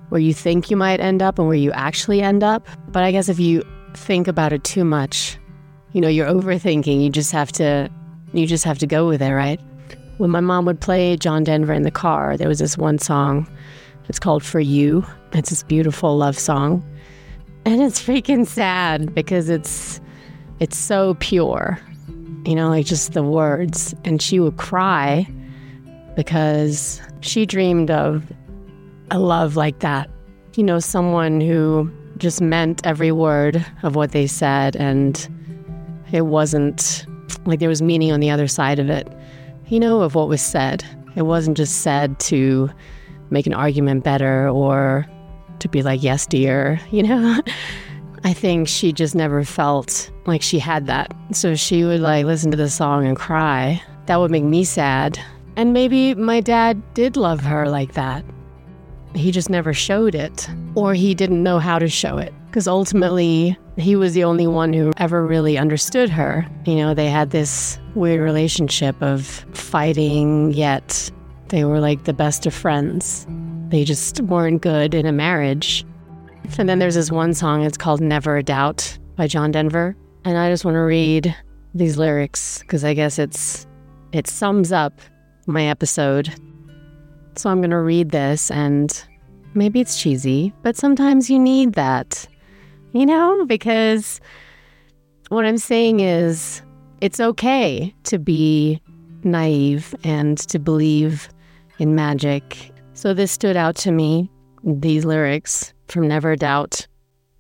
where 0.10 0.22
you 0.22 0.34
think 0.34 0.70
you 0.70 0.78
might 0.78 1.00
end 1.00 1.22
up, 1.22 1.40
and 1.40 1.48
where 1.48 1.58
you 1.58 1.72
actually 1.72 2.22
end 2.22 2.44
up. 2.44 2.68
But 2.90 3.04
I 3.04 3.12
guess 3.12 3.30
if 3.30 3.40
you 3.40 3.64
think 3.94 4.28
about 4.28 4.54
it 4.54 4.64
too 4.64 4.84
much, 4.84 5.38
you 5.94 6.02
know, 6.02 6.08
you're 6.08 6.28
overthinking. 6.28 7.02
You 7.04 7.10
just 7.10 7.32
have 7.32 7.52
to 7.54 7.90
you 8.34 8.46
just 8.46 8.64
have 8.64 8.78
to 8.80 8.88
go 8.88 9.08
with 9.08 9.22
it, 9.22 9.34
right? 9.34 9.60
When 10.18 10.30
my 10.30 10.40
mom 10.40 10.66
would 10.66 10.82
play 10.82 11.18
John 11.18 11.44
Denver 11.44 11.74
in 11.74 11.84
the 11.84 11.92
car, 11.92 12.38
there 12.38 12.48
was 12.48 12.60
this 12.60 12.78
one 12.78 13.00
song. 13.00 13.50
It's 14.08 14.20
called 14.20 14.44
For 14.44 14.60
You. 14.60 15.06
It's 15.34 15.50
this 15.50 15.64
beautiful 15.64 16.18
love 16.18 16.38
song. 16.38 16.84
And 17.66 17.82
it's 17.82 18.02
freaking 18.02 18.46
sad 18.46 19.14
because 19.14 19.50
it's 19.50 20.02
it's 20.60 20.78
so 20.78 21.16
pure. 21.20 21.80
You 22.46 22.56
know, 22.56 22.70
like 22.70 22.86
just 22.86 23.14
the 23.14 23.24
words. 23.24 23.96
And 24.04 24.22
she 24.22 24.40
would 24.40 24.58
cry 24.58 25.28
because 26.16 27.02
she 27.22 27.46
dreamed 27.46 27.92
of 27.92 28.32
a 29.12 29.20
love 29.20 29.56
like 29.56 29.80
that. 29.80 30.10
You 30.56 30.64
know, 30.64 30.80
someone 30.80 31.42
who 31.42 31.92
just 32.18 32.42
meant 32.42 32.86
every 32.86 33.12
word 33.12 33.66
of 33.84 33.96
what 33.96 34.12
they 34.12 34.28
said 34.28 34.76
and 34.76 35.28
it 36.12 36.22
wasn't 36.22 37.05
like 37.45 37.60
there 37.60 37.70
was 37.70 37.82
meaning 37.82 38.12
on 38.12 38.20
the 38.20 38.30
other 38.30 38.47
side 38.47 38.80
of 38.80 38.89
it, 38.89 39.07
you 39.68 39.80
know, 39.80 40.01
of 40.01 40.16
what 40.16 40.28
was 40.28 40.41
said. 40.41 40.84
It 41.16 41.24
wasn't 41.24 41.57
just 41.57 41.82
said 41.82 42.20
to 42.22 42.70
make 43.30 43.47
an 43.47 43.53
argument 43.53 44.03
better 44.03 44.49
or 44.49 45.05
to 45.60 45.70
be 45.70 45.82
like, 45.82 46.01
yes, 46.01 46.26
dear, 46.26 46.80
you 46.91 47.03
know? 47.03 47.41
I 48.24 48.34
think 48.34 48.68
she 48.68 48.91
just 48.91 49.16
never 49.16 49.43
felt 49.43 50.12
like 50.26 50.41
she 50.41 50.60
had 50.60 50.88
that. 50.88 51.16
So 51.32 51.55
she 51.55 51.84
would 51.84 52.01
like 52.01 52.26
listen 52.26 52.51
to 52.51 52.57
the 52.57 52.70
song 52.70 53.05
and 53.07 53.16
cry. 53.16 53.82
That 54.07 54.18
would 54.18 54.32
make 54.32 54.43
me 54.43 54.64
sad. 54.64 55.20
And 55.55 55.74
maybe 55.74 56.16
my 56.16 56.41
dad 56.41 56.82
did 56.93 57.16
love 57.16 57.41
her 57.41 57.70
like 57.70 57.93
that. 57.93 58.26
He 59.16 59.32
just 59.32 59.49
never 59.49 59.74
showed 59.74 60.16
it, 60.16 60.47
or 60.76 60.93
he 60.93 61.16
didn't 61.16 61.41
know 61.41 61.60
how 61.60 61.80
to 61.80 61.88
show 61.88 62.18
it. 62.18 62.34
Because 62.50 62.68
ultimately, 62.68 63.58
he 63.78 63.95
was 63.95 64.14
the 64.14 64.24
only 64.24 64.47
one 64.47 64.74
who 64.74 64.91
ever 64.97 65.26
really 65.26 65.58
understood 65.58 66.10
her. 66.10 66.47
You 66.66 66.76
know, 66.76 66.93
they 66.93 67.10
had 67.10 67.30
this 67.30 67.80
weird 67.95 68.22
relationship 68.22 69.00
of 69.02 69.26
fighting, 69.54 70.52
yet 70.54 71.12
they 71.50 71.64
were 71.64 71.80
like 71.80 72.06
the 72.06 72.14
best 72.14 72.45
of 72.45 72.54
friends. 72.54 73.28
They 73.70 73.84
just 73.84 74.22
weren't 74.22 74.62
good 74.62 74.93
in 74.93 75.06
a 75.06 75.12
marriage. 75.12 75.86
And 76.58 76.68
then 76.68 76.80
there's 76.80 76.95
this 76.95 77.12
one 77.12 77.34
song, 77.34 77.64
it's 77.64 77.78
called 77.78 78.02
Never 78.02 78.38
a 78.38 78.43
Doubt 78.43 78.97
by 79.16 79.28
John 79.28 79.52
Denver. 79.52 79.95
And 80.26 80.38
I 80.38 80.50
just 80.50 80.66
want 80.66 80.76
to 80.76 80.82
read 80.82 81.36
these 81.76 81.97
lyrics 81.97 82.60
because 82.60 82.84
I 82.84 82.93
guess 82.93 83.20
it's 83.20 83.68
it 84.12 84.28
sums 84.28 84.72
up 84.72 85.00
my 85.45 85.66
episode. 85.66 86.34
So 87.36 87.50
I'm 87.50 87.62
going 87.62 87.70
to 87.70 87.80
read 87.80 88.10
this 88.10 88.50
and 88.50 88.91
maybe 89.54 89.80
it's 89.80 90.02
cheesy, 90.02 90.54
but 90.64 90.76
sometimes 90.76 91.30
you 91.30 91.39
need 91.39 91.74
that. 91.74 92.28
You 92.92 93.06
know, 93.06 93.46
because 93.46 94.20
what 95.30 95.46
I'm 95.46 95.60
saying 95.60 96.00
is 96.00 96.64
it's 97.02 97.20
okay 97.20 97.94
to 98.06 98.18
be 98.18 98.82
naive 99.24 99.94
and 100.04 100.38
to 100.40 100.58
believe 100.58 101.30
in 101.78 101.94
magic. 101.94 102.72
So 102.94 103.14
this 103.14 103.32
stood 103.32 103.56
out 103.56 103.76
to 103.78 103.92
me, 103.92 104.30
these 104.64 105.06
lyrics 105.06 105.74
from 105.88 106.08
Never 106.08 106.36
Doubt. 106.36 106.88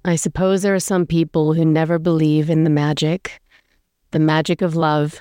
I 0.05 0.15
suppose 0.15 0.61
there 0.61 0.75
are 0.75 0.79
some 0.79 1.05
people 1.05 1.53
who 1.53 1.65
never 1.65 1.97
believe 1.97 2.49
in 2.49 2.63
the 2.63 2.69
magic, 2.69 3.41
the 4.11 4.19
magic 4.19 4.61
of 4.61 4.75
love. 4.75 5.19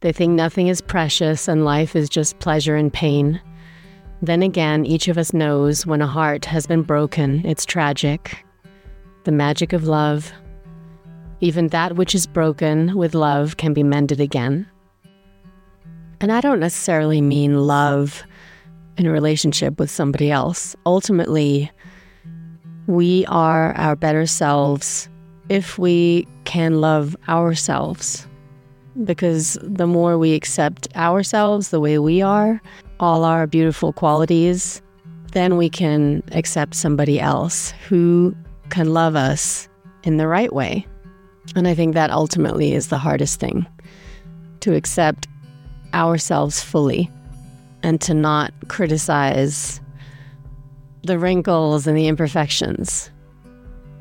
They 0.00 0.12
think 0.12 0.32
nothing 0.32 0.68
is 0.68 0.82
precious 0.82 1.48
and 1.48 1.64
life 1.64 1.96
is 1.96 2.10
just 2.10 2.38
pleasure 2.38 2.76
and 2.76 2.92
pain. 2.92 3.40
Then 4.20 4.42
again, 4.42 4.84
each 4.84 5.08
of 5.08 5.16
us 5.16 5.32
knows 5.32 5.86
when 5.86 6.02
a 6.02 6.06
heart 6.06 6.44
has 6.44 6.66
been 6.66 6.82
broken, 6.82 7.44
it's 7.46 7.64
tragic. 7.64 8.44
The 9.24 9.32
magic 9.32 9.72
of 9.72 9.84
love. 9.84 10.32
Even 11.40 11.68
that 11.68 11.96
which 11.96 12.14
is 12.14 12.26
broken 12.26 12.94
with 12.94 13.14
love 13.14 13.56
can 13.56 13.72
be 13.72 13.82
mended 13.82 14.20
again. 14.20 14.66
And 16.20 16.30
I 16.30 16.40
don't 16.40 16.60
necessarily 16.60 17.20
mean 17.20 17.66
love 17.66 18.22
in 18.98 19.06
a 19.06 19.10
relationship 19.10 19.78
with 19.78 19.90
somebody 19.90 20.30
else. 20.30 20.76
Ultimately, 20.86 21.70
we 22.86 23.24
are 23.26 23.72
our 23.76 23.96
better 23.96 24.26
selves 24.26 25.08
if 25.48 25.78
we 25.78 26.28
can 26.44 26.82
love 26.82 27.16
ourselves. 27.28 28.26
Because 29.04 29.58
the 29.62 29.86
more 29.86 30.18
we 30.18 30.34
accept 30.34 30.94
ourselves 30.96 31.70
the 31.70 31.80
way 31.80 31.98
we 31.98 32.20
are, 32.20 32.60
all 33.00 33.24
our 33.24 33.46
beautiful 33.46 33.92
qualities, 33.92 34.82
then 35.32 35.56
we 35.56 35.68
can 35.68 36.22
accept 36.32 36.74
somebody 36.74 37.18
else 37.18 37.72
who 37.88 38.36
can 38.70 38.92
love 38.92 39.16
us 39.16 39.68
in 40.02 40.16
the 40.16 40.26
right 40.26 40.52
way. 40.52 40.86
And 41.56 41.68
I 41.68 41.74
think 41.74 41.94
that 41.94 42.10
ultimately 42.10 42.72
is 42.72 42.88
the 42.88 42.98
hardest 42.98 43.40
thing 43.40 43.66
to 44.60 44.74
accept 44.74 45.28
ourselves 45.92 46.62
fully 46.62 47.10
and 47.82 48.00
to 48.00 48.14
not 48.14 48.52
criticize 48.68 49.80
the 51.02 51.18
wrinkles 51.18 51.86
and 51.86 51.96
the 51.96 52.08
imperfections, 52.08 53.10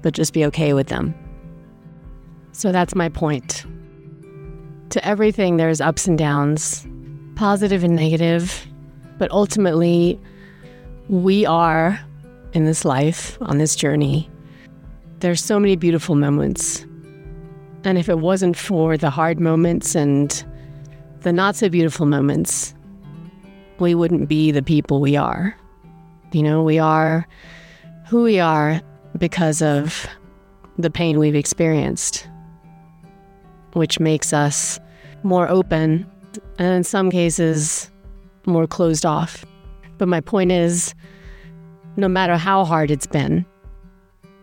but 0.02 0.14
just 0.14 0.34
be 0.34 0.46
okay 0.46 0.74
with 0.74 0.88
them. 0.88 1.14
So 2.54 2.72
that's 2.72 2.96
my 2.96 3.10
point. 3.10 3.66
To 4.92 5.06
everything, 5.06 5.58
there's 5.58 5.82
ups 5.82 6.08
and 6.08 6.18
downs, 6.18 6.88
positive 7.36 7.84
and 7.84 7.96
negative, 7.96 8.66
but 9.18 9.30
ultimately, 9.32 10.20
we 11.10 11.46
are 11.46 12.00
in 12.54 12.66
this 12.66 12.86
life, 12.86 13.38
on 13.42 13.58
this 13.58 13.76
journey. 13.76 14.30
There's 15.24 15.42
so 15.42 15.58
many 15.58 15.78
beautiful 15.78 16.16
moments. 16.16 16.86
And 17.86 17.98
if 17.98 18.10
it 18.10 18.20
wasn't 18.20 18.58
for 18.58 18.98
the 18.98 19.10
hard 19.10 19.40
moments 19.40 19.96
and 19.96 20.44
the 21.22 21.32
not 21.32 21.56
so 21.56 21.70
beautiful 21.70 22.06
moments, 22.06 22.76
we 23.80 23.96
wouldn't 23.96 24.28
be 24.28 24.52
the 24.52 24.62
people 24.62 25.00
we 25.00 25.16
are. 25.16 25.56
You 26.34 26.44
know, 26.44 26.62
we 26.62 26.78
are 26.78 27.26
who 28.10 28.24
we 28.24 28.42
are 28.42 28.82
because 29.18 29.62
of 29.62 30.06
the 30.78 30.90
pain 30.90 31.18
we've 31.20 31.36
experienced, 31.36 32.28
which 33.72 34.02
makes 34.02 34.34
us 34.34 34.78
more 35.24 35.48
open 35.48 36.06
and 36.60 36.68
in 36.68 36.84
some 36.84 37.10
cases 37.10 37.90
more 38.46 38.68
closed 38.68 39.06
off. 39.06 39.46
But 39.98 40.10
my 40.10 40.20
point 40.20 40.52
is 40.52 40.94
no 41.96 42.10
matter 42.10 42.36
how 42.36 42.66
hard 42.66 42.92
it's 42.92 43.08
been, 43.08 43.46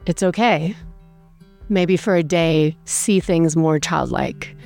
it's 0.07 0.23
okay. 0.23 0.75
Maybe 1.69 1.97
for 1.97 2.17
a 2.17 2.23
day, 2.23 2.77
see 2.85 3.21
things 3.21 3.57
more 3.57 3.79
childlike, 3.79 4.57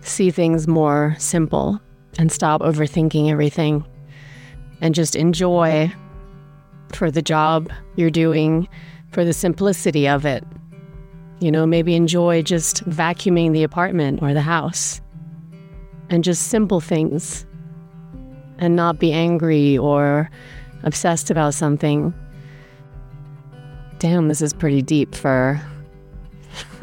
see 0.00 0.30
things 0.30 0.68
more 0.68 1.16
simple, 1.18 1.80
and 2.18 2.30
stop 2.30 2.60
overthinking 2.60 3.30
everything 3.30 3.84
and 4.80 4.94
just 4.94 5.16
enjoy 5.16 5.92
for 6.92 7.10
the 7.10 7.22
job 7.22 7.72
you're 7.96 8.10
doing, 8.10 8.68
for 9.10 9.24
the 9.24 9.32
simplicity 9.32 10.06
of 10.06 10.26
it. 10.26 10.44
You 11.40 11.50
know, 11.50 11.66
maybe 11.66 11.94
enjoy 11.94 12.42
just 12.42 12.84
vacuuming 12.88 13.52
the 13.52 13.62
apartment 13.62 14.22
or 14.22 14.34
the 14.34 14.42
house 14.42 15.00
and 16.10 16.22
just 16.22 16.48
simple 16.48 16.80
things 16.80 17.46
and 18.58 18.76
not 18.76 18.98
be 18.98 19.12
angry 19.12 19.78
or 19.78 20.30
obsessed 20.84 21.30
about 21.30 21.54
something. 21.54 22.14
Damn, 24.02 24.26
this 24.26 24.42
is 24.42 24.52
pretty 24.52 24.82
deep 24.82 25.14
for 25.14 25.60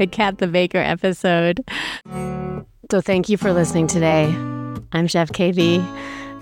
a 0.00 0.06
Kat 0.08 0.38
the 0.38 0.48
Baker 0.48 0.78
episode. 0.78 1.60
So, 2.90 3.00
thank 3.00 3.28
you 3.28 3.36
for 3.36 3.52
listening 3.52 3.86
today. 3.86 4.24
I'm 4.90 5.06
Chef 5.06 5.30
Kaybee 5.30 5.78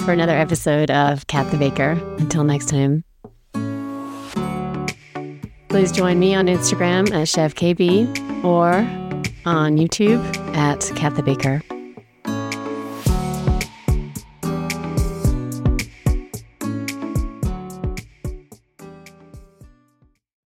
for 0.01 0.13
another 0.13 0.35
episode 0.35 0.91
of 0.91 1.27
Kat 1.27 1.51
the 1.51 1.59
Baker. 1.59 1.91
Until 2.17 2.43
next 2.43 2.71
time. 2.71 3.05
Please 5.69 5.93
join 5.93 6.19
me 6.19 6.35
on 6.35 6.47
Instagram 6.47 7.13
at 7.13 7.29
Chef 7.29 7.55
Kaybee 7.55 8.07
or 8.43 8.77
on 9.45 9.77
YouTube 9.77 10.25
at 10.57 10.91
Kat 10.97 11.17
the 11.17 11.23
Baker. 11.23 11.61